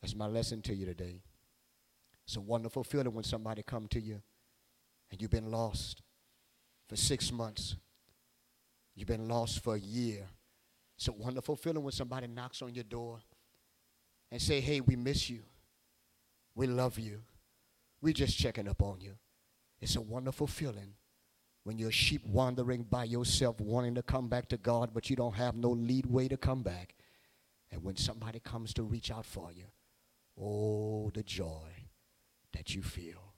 That's 0.00 0.16
my 0.16 0.26
lesson 0.26 0.60
to 0.62 0.74
you 0.74 0.86
today. 0.86 1.22
It's 2.26 2.36
a 2.36 2.40
wonderful 2.40 2.82
feeling 2.82 3.14
when 3.14 3.24
somebody 3.24 3.62
come 3.62 3.86
to 3.88 4.00
you 4.00 4.20
and 5.10 5.22
you've 5.22 5.30
been 5.30 5.50
lost 5.50 6.02
for 6.88 6.96
six 6.96 7.30
months. 7.30 7.76
You've 8.98 9.06
been 9.06 9.28
lost 9.28 9.62
for 9.62 9.76
a 9.76 9.78
year. 9.78 10.26
It's 10.96 11.06
a 11.06 11.12
wonderful 11.12 11.54
feeling 11.54 11.84
when 11.84 11.92
somebody 11.92 12.26
knocks 12.26 12.62
on 12.62 12.74
your 12.74 12.82
door 12.82 13.20
and 14.32 14.42
say, 14.42 14.60
hey, 14.60 14.80
we 14.80 14.96
miss 14.96 15.30
you. 15.30 15.42
We 16.56 16.66
love 16.66 16.98
you. 16.98 17.20
We're 18.02 18.12
just 18.12 18.36
checking 18.36 18.66
up 18.66 18.82
on 18.82 19.00
you. 19.00 19.12
It's 19.80 19.94
a 19.94 20.00
wonderful 20.00 20.48
feeling 20.48 20.94
when 21.62 21.78
you're 21.78 21.92
sheep 21.92 22.26
wandering 22.26 22.82
by 22.82 23.04
yourself, 23.04 23.60
wanting 23.60 23.94
to 23.94 24.02
come 24.02 24.26
back 24.26 24.48
to 24.48 24.56
God, 24.56 24.90
but 24.92 25.08
you 25.08 25.14
don't 25.14 25.36
have 25.36 25.54
no 25.54 25.70
lead 25.70 26.06
way 26.06 26.26
to 26.26 26.36
come 26.36 26.64
back. 26.64 26.96
And 27.70 27.84
when 27.84 27.94
somebody 27.94 28.40
comes 28.40 28.74
to 28.74 28.82
reach 28.82 29.12
out 29.12 29.26
for 29.26 29.52
you, 29.52 29.66
oh, 30.40 31.12
the 31.14 31.22
joy 31.22 31.86
that 32.52 32.74
you 32.74 32.82
feel 32.82 33.34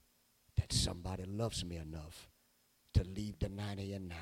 that 0.57 0.73
somebody 0.73 1.25
loves 1.25 1.67
me 1.67 1.77
enough 1.77 2.31
to 2.95 3.05
leave 3.05 3.39
the 3.39 3.51
90 3.51 3.93
and 3.93 4.09
9 4.09 4.19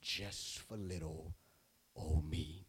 just 0.00 0.60
for 0.60 0.76
little 0.76 1.34
old 1.94 2.28
me. 2.28 2.66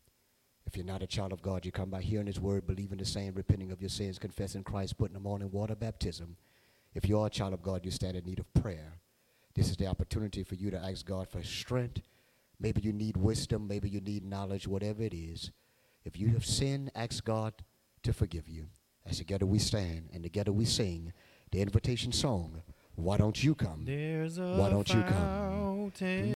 If 0.66 0.78
you're 0.78 0.86
not 0.86 1.04
a 1.04 1.08
child 1.08 1.34
of 1.34 1.42
God, 1.42 1.66
you 1.66 1.72
come 1.72 1.90
by 1.90 2.02
hearing 2.02 2.28
his 2.28 2.40
word, 2.40 2.68
believing 2.68 2.98
the 2.98 3.06
same, 3.06 3.34
repenting 3.34 3.72
of 3.72 3.82
your 3.82 3.90
sins, 3.90 4.20
confessing 4.20 4.64
Christ, 4.64 4.98
putting 4.98 5.16
them 5.16 5.28
on 5.28 5.42
in 5.42 5.52
water 5.52 5.76
baptism. 5.76 6.38
If 6.94 7.08
you 7.10 7.20
are 7.20 7.28
a 7.28 7.32
child 7.32 7.54
of 7.54 7.62
God, 7.62 7.84
you 7.84 7.92
stand 7.92 8.16
in 8.16 8.26
need 8.26 8.40
of 8.40 8.54
prayer. 8.54 9.00
This 9.54 9.70
is 9.70 9.78
the 9.78 9.88
opportunity 9.88 10.44
for 10.44 10.56
you 10.56 10.72
to 10.72 10.78
ask 10.78 11.06
God 11.06 11.28
for 11.28 11.44
strength. 11.44 12.02
Maybe 12.60 12.82
you 12.82 12.94
need 12.94 13.18
wisdom, 13.18 13.68
maybe 13.68 13.90
you 13.90 14.00
need 14.00 14.24
knowledge, 14.24 14.68
whatever 14.68 15.04
it 15.04 15.14
is. 15.14 15.52
If 16.06 16.18
you 16.18 16.30
have 16.30 16.46
sinned, 16.46 16.92
ask 16.96 17.24
God 17.24 17.54
to 18.04 18.14
forgive 18.14 18.48
you. 18.48 18.68
As 19.06 19.18
together 19.18 19.46
we 19.46 19.60
stand 19.60 20.10
and 20.14 20.24
together 20.24 20.52
we 20.52 20.66
sing 20.66 21.12
the 21.52 21.62
invitation 21.62 22.12
song. 22.12 22.62
Why 22.96 23.18
don't 23.18 23.44
you 23.44 23.56
come? 23.56 23.84
There's 23.86 24.38
a 24.38 24.56
Why 24.58 24.70
don't 24.70 24.88
you 24.94 25.02
come? 25.02 25.92